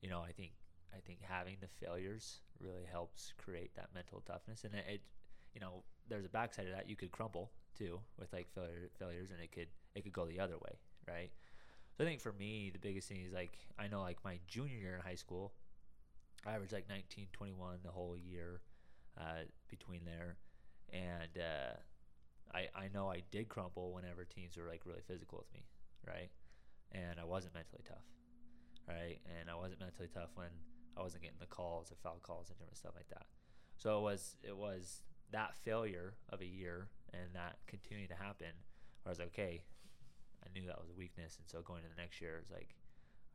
you 0.00 0.08
know, 0.08 0.20
I 0.20 0.32
think 0.32 0.52
I 0.94 1.00
think 1.06 1.20
having 1.22 1.56
the 1.60 1.68
failures 1.68 2.40
really 2.60 2.84
helps 2.90 3.32
create 3.36 3.74
that 3.76 3.88
mental 3.94 4.22
toughness. 4.26 4.64
And 4.64 4.74
it, 4.74 4.84
it 4.88 5.00
you 5.54 5.60
know, 5.60 5.82
there's 6.08 6.24
a 6.24 6.28
backside 6.28 6.66
of 6.66 6.72
that. 6.72 6.88
You 6.88 6.96
could 6.96 7.10
crumble 7.10 7.50
too 7.76 8.00
with 8.18 8.32
like 8.32 8.48
failure, 8.54 8.90
failures, 8.98 9.30
and 9.30 9.40
it 9.40 9.52
could 9.52 9.68
it 9.94 10.02
could 10.02 10.12
go 10.12 10.26
the 10.26 10.40
other 10.40 10.56
way, 10.56 10.78
right? 11.06 11.30
So 11.96 12.04
I 12.04 12.06
think 12.06 12.20
for 12.20 12.32
me, 12.32 12.70
the 12.72 12.78
biggest 12.78 13.08
thing 13.08 13.22
is 13.26 13.32
like 13.32 13.58
I 13.78 13.88
know 13.88 14.00
like 14.00 14.18
my 14.24 14.38
junior 14.46 14.76
year 14.76 14.94
in 14.94 15.00
high 15.00 15.16
school, 15.16 15.52
I 16.46 16.52
averaged 16.52 16.72
like 16.72 16.88
19, 16.88 17.28
21 17.32 17.78
the 17.84 17.90
whole 17.90 18.16
year 18.16 18.60
uh, 19.18 19.44
between 19.68 20.04
there, 20.04 20.36
and 20.92 21.38
uh, 21.38 21.76
I 22.54 22.68
I 22.74 22.88
know 22.94 23.10
I 23.10 23.22
did 23.30 23.48
crumble 23.48 23.92
whenever 23.92 24.24
teams 24.24 24.56
were 24.56 24.68
like 24.68 24.82
really 24.86 25.02
physical 25.06 25.38
with 25.38 25.52
me, 25.52 25.64
right? 26.08 26.30
And 26.92 27.20
I 27.20 27.24
wasn't 27.24 27.54
mentally 27.54 27.82
tough, 27.86 28.08
right? 28.88 29.20
And 29.38 29.50
I 29.50 29.54
wasn't 29.54 29.80
mentally 29.80 30.08
tough 30.08 30.30
when 30.34 30.48
I 30.96 31.02
wasn't 31.02 31.22
getting 31.22 31.38
the 31.38 31.46
calls 31.46 31.92
or 31.92 31.96
foul 32.02 32.18
calls 32.22 32.48
and 32.48 32.58
different 32.58 32.78
stuff 32.78 32.94
like 32.96 33.08
that. 33.10 33.26
So 33.76 33.98
it 33.98 34.02
was 34.02 34.36
it 34.42 34.56
was 34.56 35.02
that 35.30 35.56
failure 35.56 36.14
of 36.30 36.40
a 36.40 36.46
year 36.46 36.88
and 37.12 37.34
that 37.34 37.58
continuing 37.66 38.08
to 38.08 38.14
happen 38.14 38.52
where 39.02 39.10
I 39.10 39.10
was 39.10 39.18
like, 39.18 39.28
okay, 39.28 39.62
I 40.44 40.48
knew 40.52 40.66
that 40.66 40.80
was 40.80 40.90
a 40.90 40.98
weakness. 40.98 41.36
And 41.38 41.48
so 41.48 41.60
going 41.62 41.84
into 41.84 41.94
the 41.94 42.00
next 42.00 42.20
year, 42.20 42.38
it's 42.40 42.50
like, 42.50 42.74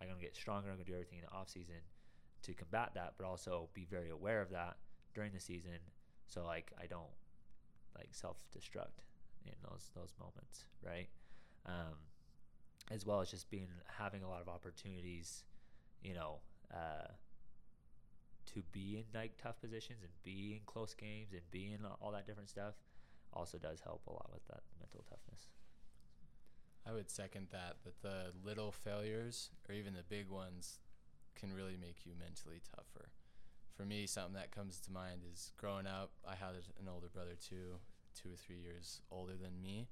I'm 0.01 0.07
going 0.07 0.19
to 0.19 0.25
get 0.25 0.35
stronger. 0.35 0.69
I'm 0.69 0.75
going 0.75 0.85
to 0.85 0.91
do 0.91 0.95
everything 0.97 1.19
in 1.19 1.25
the 1.29 1.35
off 1.35 1.49
season 1.49 1.81
to 2.43 2.53
combat 2.53 2.91
that, 2.95 3.13
but 3.17 3.25
also 3.25 3.69
be 3.73 3.85
very 3.85 4.09
aware 4.09 4.41
of 4.41 4.49
that 4.51 4.77
during 5.13 5.31
the 5.31 5.39
season. 5.39 5.79
So 6.27 6.43
like, 6.43 6.71
I 6.81 6.87
don't 6.87 7.13
like 7.95 8.09
self 8.11 8.37
destruct 8.55 9.05
in 9.45 9.53
those, 9.69 9.91
those 9.95 10.13
moments. 10.19 10.65
Right. 10.83 11.09
Um, 11.65 11.95
as 12.91 13.05
well 13.05 13.21
as 13.21 13.31
just 13.31 13.49
being, 13.49 13.67
having 13.97 14.23
a 14.23 14.29
lot 14.29 14.41
of 14.41 14.47
opportunities, 14.47 15.43
you 16.01 16.13
know, 16.13 16.39
uh, 16.73 17.07
to 18.53 18.61
be 18.71 18.97
in 18.97 19.19
like 19.19 19.37
tough 19.41 19.59
positions 19.61 19.99
and 20.03 20.11
be 20.23 20.53
in 20.53 20.61
close 20.65 20.93
games 20.93 21.31
and 21.31 21.41
be 21.51 21.71
in 21.71 21.79
all 22.01 22.11
that 22.11 22.27
different 22.27 22.49
stuff 22.49 22.75
also 23.33 23.57
does 23.57 23.81
help 23.81 24.01
a 24.07 24.11
lot 24.11 24.29
with 24.31 24.45
that 24.47 24.61
mental 24.79 25.03
toughness. 25.09 25.47
I 26.85 26.91
would 26.91 27.09
second 27.09 27.47
that 27.51 27.77
that 27.83 28.01
the 28.01 28.33
little 28.45 28.71
failures 28.71 29.49
or 29.67 29.73
even 29.73 29.93
the 29.93 30.03
big 30.03 30.29
ones 30.29 30.79
can 31.35 31.53
really 31.53 31.77
make 31.79 32.05
you 32.05 32.13
mentally 32.19 32.61
tougher. 32.75 33.09
For 33.75 33.85
me, 33.85 34.05
something 34.05 34.35
that 34.35 34.51
comes 34.51 34.79
to 34.81 34.91
mind 34.91 35.21
is 35.31 35.51
growing 35.57 35.87
up, 35.87 36.11
I 36.27 36.35
had 36.35 36.53
an 36.79 36.87
older 36.87 37.07
brother 37.11 37.35
too, 37.35 37.79
2 38.21 38.29
or 38.33 38.35
3 38.35 38.57
years 38.57 39.01
older 39.09 39.33
than 39.33 39.61
me, 39.61 39.87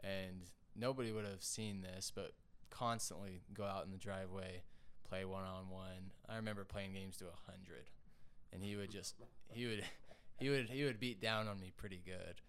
and 0.00 0.42
nobody 0.76 1.12
would 1.12 1.24
have 1.24 1.42
seen 1.42 1.82
this, 1.82 2.12
but 2.14 2.32
constantly 2.70 3.40
go 3.54 3.64
out 3.64 3.84
in 3.84 3.90
the 3.90 3.98
driveway 3.98 4.62
play 5.08 5.24
one 5.24 5.44
on 5.44 5.70
one. 5.70 6.12
I 6.28 6.36
remember 6.36 6.64
playing 6.64 6.92
games 6.92 7.16
to 7.18 7.24
a 7.24 7.50
hundred, 7.50 7.90
and 8.52 8.62
he 8.62 8.76
would 8.76 8.90
just 8.90 9.14
he 9.50 9.66
would 9.66 9.82
he 10.38 10.48
would 10.48 10.68
he 10.68 10.84
would 10.84 11.00
beat 11.00 11.20
down 11.20 11.48
on 11.48 11.58
me 11.58 11.72
pretty 11.76 12.00
good, 12.04 12.40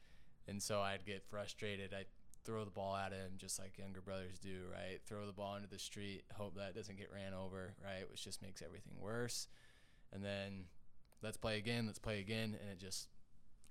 and 0.48 0.62
so 0.62 0.82
I'd 0.82 1.06
get 1.06 1.24
frustrated. 1.24 1.94
I'd 1.94 2.08
throw 2.46 2.66
the 2.66 2.72
ball 2.72 2.96
at 2.96 3.12
him 3.12 3.34
just 3.38 3.60
like 3.60 3.78
younger 3.78 4.02
brothers 4.02 4.40
do, 4.40 4.64
right? 4.72 5.00
Throw 5.06 5.26
the 5.26 5.34
ball 5.34 5.56
into 5.56 5.70
the 5.70 5.80
street, 5.80 6.24
hope 6.34 6.56
that 6.56 6.76
doesn't 6.76 6.98
get 6.98 7.12
ran 7.14 7.34
over, 7.34 7.74
right? 7.84 8.10
Which 8.10 8.24
just 8.24 8.42
makes 8.42 8.62
everything 8.62 8.94
worse. 9.00 9.48
And 10.12 10.24
then 10.24 10.66
let's 11.22 11.38
play 11.38 11.58
again, 11.58 11.86
let's 11.86 12.00
play 12.00 12.20
again, 12.20 12.58
and 12.60 12.72
it 12.72 12.80
just 12.80 13.10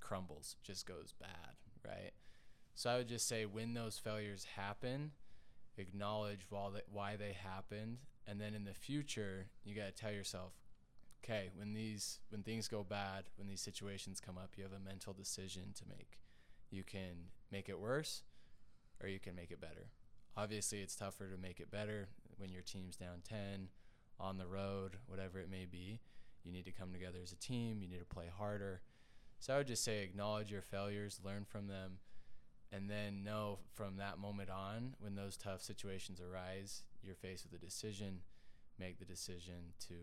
crumbles, 0.00 0.56
just 0.62 0.86
goes 0.86 1.14
bad, 1.18 1.56
right? 1.84 2.12
So 2.78 2.88
I 2.90 2.98
would 2.98 3.08
just 3.08 3.26
say 3.26 3.44
when 3.44 3.74
those 3.74 3.98
failures 3.98 4.46
happen, 4.54 5.10
acknowledge 5.78 6.46
why 6.48 7.16
they 7.16 7.32
happened 7.32 7.98
and 8.24 8.40
then 8.40 8.54
in 8.54 8.62
the 8.62 8.72
future 8.72 9.46
you 9.64 9.74
got 9.74 9.86
to 9.86 9.90
tell 9.90 10.12
yourself 10.12 10.52
okay 11.24 11.50
when 11.56 11.74
these 11.74 12.20
when 12.28 12.44
things 12.44 12.68
go 12.68 12.84
bad 12.84 13.24
when 13.36 13.48
these 13.48 13.60
situations 13.60 14.20
come 14.24 14.38
up 14.38 14.50
you 14.56 14.62
have 14.62 14.72
a 14.72 14.78
mental 14.78 15.12
decision 15.12 15.72
to 15.74 15.82
make. 15.88 16.20
You 16.70 16.84
can 16.84 17.32
make 17.50 17.68
it 17.68 17.80
worse 17.80 18.22
or 19.02 19.08
you 19.08 19.18
can 19.18 19.34
make 19.34 19.50
it 19.50 19.60
better. 19.60 19.90
Obviously 20.36 20.78
it's 20.78 20.94
tougher 20.94 21.28
to 21.28 21.36
make 21.36 21.58
it 21.58 21.72
better 21.72 22.06
when 22.36 22.52
your 22.52 22.62
team's 22.62 22.94
down 22.94 23.22
10 23.28 23.70
on 24.20 24.38
the 24.38 24.46
road 24.46 24.98
whatever 25.06 25.40
it 25.40 25.50
may 25.50 25.64
be. 25.64 25.98
You 26.44 26.52
need 26.52 26.66
to 26.66 26.70
come 26.70 26.92
together 26.92 27.18
as 27.24 27.32
a 27.32 27.36
team 27.36 27.82
you 27.82 27.88
need 27.88 27.98
to 27.98 28.14
play 28.14 28.30
harder. 28.32 28.82
So 29.40 29.54
i 29.54 29.56
would 29.56 29.66
just 29.66 29.82
say 29.82 30.04
acknowledge 30.04 30.52
your 30.52 30.62
failures 30.62 31.18
learn 31.24 31.44
from 31.44 31.66
them 31.66 31.98
and 32.72 32.90
then 32.90 33.24
know 33.24 33.58
from 33.74 33.96
that 33.96 34.18
moment 34.18 34.50
on 34.50 34.94
when 35.00 35.14
those 35.14 35.36
tough 35.36 35.62
situations 35.62 36.20
arise 36.20 36.82
you're 37.02 37.14
faced 37.14 37.46
with 37.50 37.60
a 37.60 37.64
decision 37.64 38.20
make 38.78 38.98
the 38.98 39.04
decision 39.04 39.74
to 39.88 39.94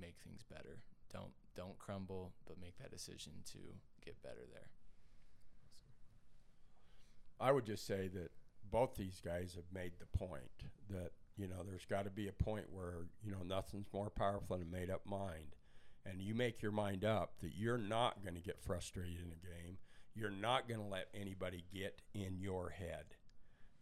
make 0.00 0.16
things 0.22 0.42
better. 0.42 0.78
Don't 1.12 1.32
don't 1.56 1.78
crumble 1.78 2.32
but 2.46 2.60
make 2.60 2.78
that 2.78 2.90
decision 2.90 3.32
to 3.52 3.58
get 4.04 4.22
better 4.22 4.46
there. 4.52 4.68
I 7.40 7.52
would 7.52 7.64
just 7.64 7.86
say 7.86 8.08
that 8.08 8.30
both 8.70 8.96
these 8.96 9.20
guys 9.24 9.54
have 9.54 9.64
made 9.72 9.92
the 9.98 10.18
point 10.18 10.64
that 10.90 11.12
you 11.36 11.48
know 11.48 11.62
there's 11.66 11.86
got 11.86 12.04
to 12.04 12.10
be 12.10 12.28
a 12.28 12.32
point 12.32 12.66
where 12.70 13.06
you 13.24 13.32
know 13.32 13.42
nothing's 13.46 13.92
more 13.92 14.10
powerful 14.10 14.58
than 14.58 14.68
a 14.68 14.70
made 14.70 14.90
up 14.90 15.06
mind. 15.06 15.56
And 16.06 16.22
you 16.22 16.34
make 16.34 16.62
your 16.62 16.72
mind 16.72 17.04
up 17.04 17.32
that 17.42 17.52
you're 17.54 17.76
not 17.76 18.22
going 18.22 18.34
to 18.34 18.40
get 18.40 18.62
frustrated 18.62 19.18
in 19.18 19.30
a 19.30 19.62
game 19.62 19.76
you're 20.18 20.30
not 20.30 20.68
going 20.68 20.80
to 20.80 20.86
let 20.86 21.08
anybody 21.14 21.64
get 21.72 22.02
in 22.12 22.38
your 22.38 22.70
head. 22.70 23.04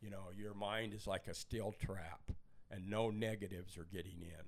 You 0.01 0.11
know, 0.11 0.25
your 0.37 0.55
mind 0.55 0.93
is 0.93 1.07
like 1.07 1.27
a 1.27 1.35
steel 1.35 1.75
trap, 1.79 2.31
and 2.71 2.91
no 2.91 3.11
negatives 3.11 3.79
are 3.79 3.89
getting 3.91 4.21
in. 4.21 4.45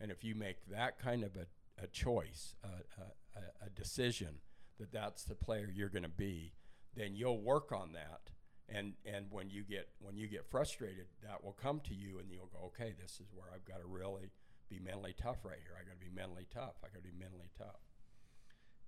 And 0.00 0.10
if 0.10 0.22
you 0.22 0.34
make 0.34 0.64
that 0.70 0.98
kind 0.98 1.24
of 1.24 1.36
a, 1.36 1.46
a 1.82 1.88
choice, 1.88 2.54
a, 2.62 3.40
a, 3.40 3.66
a 3.66 3.70
decision 3.70 4.36
that 4.78 4.92
that's 4.92 5.24
the 5.24 5.34
player 5.34 5.70
you're 5.74 5.88
going 5.88 6.02
to 6.04 6.08
be, 6.08 6.52
then 6.94 7.14
you'll 7.16 7.40
work 7.40 7.72
on 7.72 7.92
that. 7.94 8.30
And, 8.68 8.94
and 9.04 9.26
when 9.30 9.50
you 9.50 9.64
get 9.64 9.88
when 9.98 10.16
you 10.16 10.28
get 10.28 10.46
frustrated, 10.48 11.06
that 11.22 11.42
will 11.44 11.56
come 11.60 11.80
to 11.80 11.94
you, 11.94 12.18
and 12.18 12.30
you'll 12.30 12.50
go, 12.52 12.66
okay, 12.66 12.94
this 13.00 13.18
is 13.20 13.26
where 13.34 13.48
I've 13.52 13.64
got 13.64 13.80
to 13.82 13.86
really 13.86 14.30
be 14.70 14.78
mentally 14.78 15.14
tough 15.20 15.44
right 15.44 15.58
here. 15.60 15.74
I 15.76 15.84
got 15.84 15.98
to 15.98 16.06
be 16.06 16.14
mentally 16.14 16.46
tough. 16.54 16.76
I 16.82 16.88
got 16.88 17.02
to 17.02 17.08
be 17.08 17.18
mentally 17.18 17.50
tough. 17.58 17.82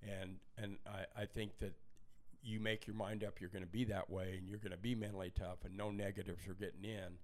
And 0.03 0.37
and 0.57 0.79
I, 0.87 1.23
I 1.23 1.27
think 1.27 1.59
that 1.59 1.75
you 2.45 2.61
make 2.61 2.87
your 2.87 2.97
mind 2.97 3.25
up 3.25 3.41
you're 3.41 3.51
going 3.51 3.65
to 3.65 3.71
be 3.71 3.85
that 3.85 4.11
way 4.11 4.37
and 4.39 4.49
you're 4.49 4.59
going 4.59 4.73
to 4.73 4.79
be 4.79 4.95
mentally 4.95 5.33
tough 5.37 5.65
and 5.65 5.77
no 5.77 5.91
negatives 5.91 6.47
are 6.47 6.55
getting 6.55 6.85
in, 6.85 7.19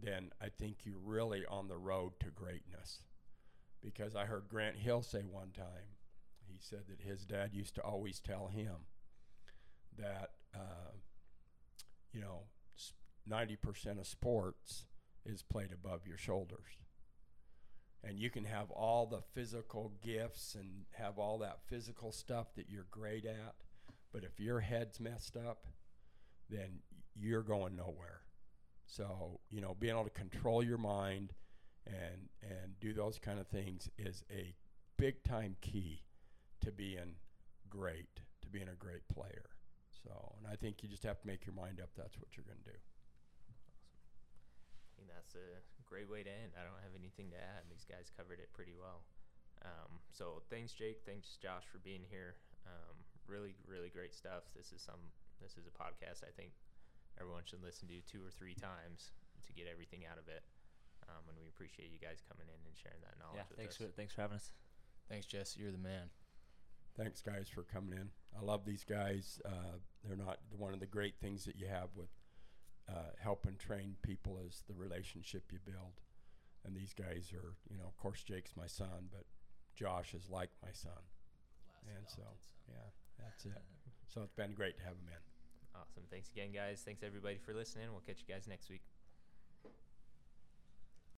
then 0.00 0.30
I 0.40 0.48
think 0.48 0.78
you're 0.84 0.98
really 1.02 1.44
on 1.46 1.68
the 1.68 1.76
road 1.76 2.12
to 2.20 2.26
greatness. 2.26 3.02
Because 3.82 4.14
I 4.14 4.24
heard 4.24 4.48
Grant 4.48 4.76
Hill 4.76 5.02
say 5.02 5.20
one 5.20 5.50
time, 5.50 5.96
he 6.46 6.58
said 6.60 6.84
that 6.88 7.00
his 7.00 7.24
dad 7.24 7.50
used 7.52 7.74
to 7.76 7.80
always 7.82 8.20
tell 8.20 8.48
him 8.48 8.86
that 9.96 10.30
uh, 10.54 10.92
you 12.12 12.20
know, 12.20 12.42
ninety 13.26 13.56
percent 13.56 13.98
of 13.98 14.06
sports 14.06 14.84
is 15.24 15.42
played 15.42 15.72
above 15.72 16.06
your 16.06 16.16
shoulders. 16.16 16.78
And 18.02 18.18
you 18.18 18.30
can 18.30 18.44
have 18.44 18.70
all 18.70 19.06
the 19.06 19.22
physical 19.34 19.92
gifts 20.02 20.54
and 20.54 20.84
have 20.92 21.18
all 21.18 21.38
that 21.38 21.58
physical 21.68 22.12
stuff 22.12 22.54
that 22.56 22.70
you're 22.70 22.86
great 22.90 23.24
at, 23.24 23.54
but 24.12 24.24
if 24.24 24.40
your 24.40 24.60
head's 24.60 25.00
messed 25.00 25.36
up, 25.36 25.66
then 26.48 26.80
you're 27.14 27.42
going 27.42 27.76
nowhere. 27.76 28.22
So, 28.86 29.40
you 29.50 29.60
know, 29.60 29.76
being 29.78 29.92
able 29.92 30.04
to 30.04 30.10
control 30.10 30.62
your 30.62 30.78
mind 30.78 31.34
and 31.86 32.28
and 32.42 32.78
do 32.80 32.92
those 32.92 33.18
kind 33.18 33.38
of 33.38 33.46
things 33.48 33.88
is 33.98 34.24
a 34.30 34.54
big 34.96 35.22
time 35.22 35.56
key 35.60 36.02
to 36.60 36.72
being 36.72 37.16
great, 37.68 38.20
to 38.42 38.48
being 38.48 38.68
a 38.68 38.74
great 38.74 39.06
player. 39.08 39.50
So, 40.02 40.34
and 40.38 40.46
I 40.50 40.56
think 40.56 40.82
you 40.82 40.88
just 40.88 41.04
have 41.04 41.20
to 41.20 41.26
make 41.26 41.44
your 41.44 41.54
mind 41.54 41.80
up 41.80 41.90
that's 41.96 42.18
what 42.18 42.36
you're 42.36 42.46
going 42.46 42.62
to 42.64 42.70
do. 42.70 42.78
I 42.78 44.92
think 44.96 45.08
that's 45.12 45.34
a 45.34 45.60
great 45.84 46.08
way 46.08 46.22
to 46.22 46.30
end. 46.30 46.52
I 46.56 46.64
don't 46.64 46.80
have 46.82 46.94
anything 46.98 47.30
to 47.30 47.36
add. 47.36 47.68
These 47.70 47.84
guys 47.84 48.10
covered 48.16 48.40
it 48.40 48.48
pretty 48.54 48.74
well. 48.74 49.02
Um, 49.64 49.98
so 50.12 50.42
thanks, 50.50 50.72
Jake. 50.72 51.02
Thanks, 51.04 51.36
Josh, 51.42 51.64
for 51.70 51.78
being 51.78 52.02
here. 52.08 52.36
Um, 52.66 52.96
really, 53.28 53.54
really 53.68 53.88
great 53.92 54.14
stuff. 54.14 54.48
This 54.56 54.72
is 54.72 54.80
some. 54.82 55.00
This 55.40 55.54
is 55.54 55.70
a 55.70 55.74
podcast 55.76 56.26
I 56.26 56.34
think 56.34 56.50
everyone 57.20 57.42
should 57.46 57.62
listen 57.62 57.86
to 57.86 58.02
two 58.10 58.18
or 58.18 58.30
three 58.30 58.54
times 58.58 59.12
to 59.46 59.52
get 59.52 59.70
everything 59.70 60.02
out 60.10 60.18
of 60.18 60.26
it. 60.26 60.42
Um, 61.06 61.22
and 61.30 61.38
we 61.38 61.46
appreciate 61.46 61.90
you 61.94 61.98
guys 62.02 62.18
coming 62.26 62.48
in 62.50 62.58
and 62.66 62.74
sharing 62.74 62.98
that 63.06 63.14
knowledge 63.22 63.38
Yeah, 63.38 63.48
with 63.48 63.58
thanks 63.58 63.78
us. 63.78 63.86
for 63.86 63.92
thanks 63.94 64.12
for 64.12 64.22
having 64.22 64.36
us. 64.36 64.50
Thanks, 65.08 65.26
Jesse. 65.26 65.60
You're 65.60 65.70
the 65.72 65.78
man. 65.78 66.10
Thanks, 66.96 67.22
guys, 67.22 67.48
for 67.48 67.62
coming 67.62 67.94
in. 67.94 68.10
I 68.36 68.42
love 68.42 68.64
these 68.66 68.82
guys. 68.82 69.40
Uh, 69.46 69.78
they're 70.04 70.16
not 70.18 70.38
one 70.50 70.74
of 70.74 70.80
the 70.80 70.86
great 70.90 71.14
things 71.20 71.44
that 71.44 71.54
you 71.56 71.68
have 71.68 71.88
with 71.94 72.10
uh, 72.90 73.14
helping 73.22 73.56
train 73.56 73.94
people 74.02 74.38
is 74.44 74.64
the 74.66 74.74
relationship 74.74 75.44
you 75.52 75.58
build. 75.64 76.02
And 76.66 76.74
these 76.76 76.92
guys 76.92 77.30
are, 77.32 77.54
you 77.70 77.78
know, 77.78 77.86
of 77.86 77.96
course, 77.96 78.24
Jake's 78.24 78.56
my 78.56 78.66
son, 78.66 79.08
but 79.12 79.22
Josh 79.76 80.12
is 80.12 80.28
like 80.28 80.50
my 80.60 80.72
son. 80.72 81.06
and 81.86 82.04
so, 82.08 82.22
yeah, 82.68 82.90
that's 83.18 83.44
it. 83.44 83.62
So 84.06 84.22
it's 84.22 84.32
been 84.32 84.54
great 84.54 84.76
to 84.78 84.84
have 84.84 84.94
him 84.94 85.08
in. 85.08 85.22
Awesome. 85.74 86.04
Thanks 86.10 86.30
again, 86.30 86.50
guys. 86.52 86.82
Thanks 86.84 87.02
everybody 87.02 87.38
for 87.38 87.54
listening. 87.54 87.86
We'll 87.90 88.00
catch 88.06 88.24
you 88.26 88.34
guys 88.34 88.46
next 88.48 88.70
week. 88.70 88.82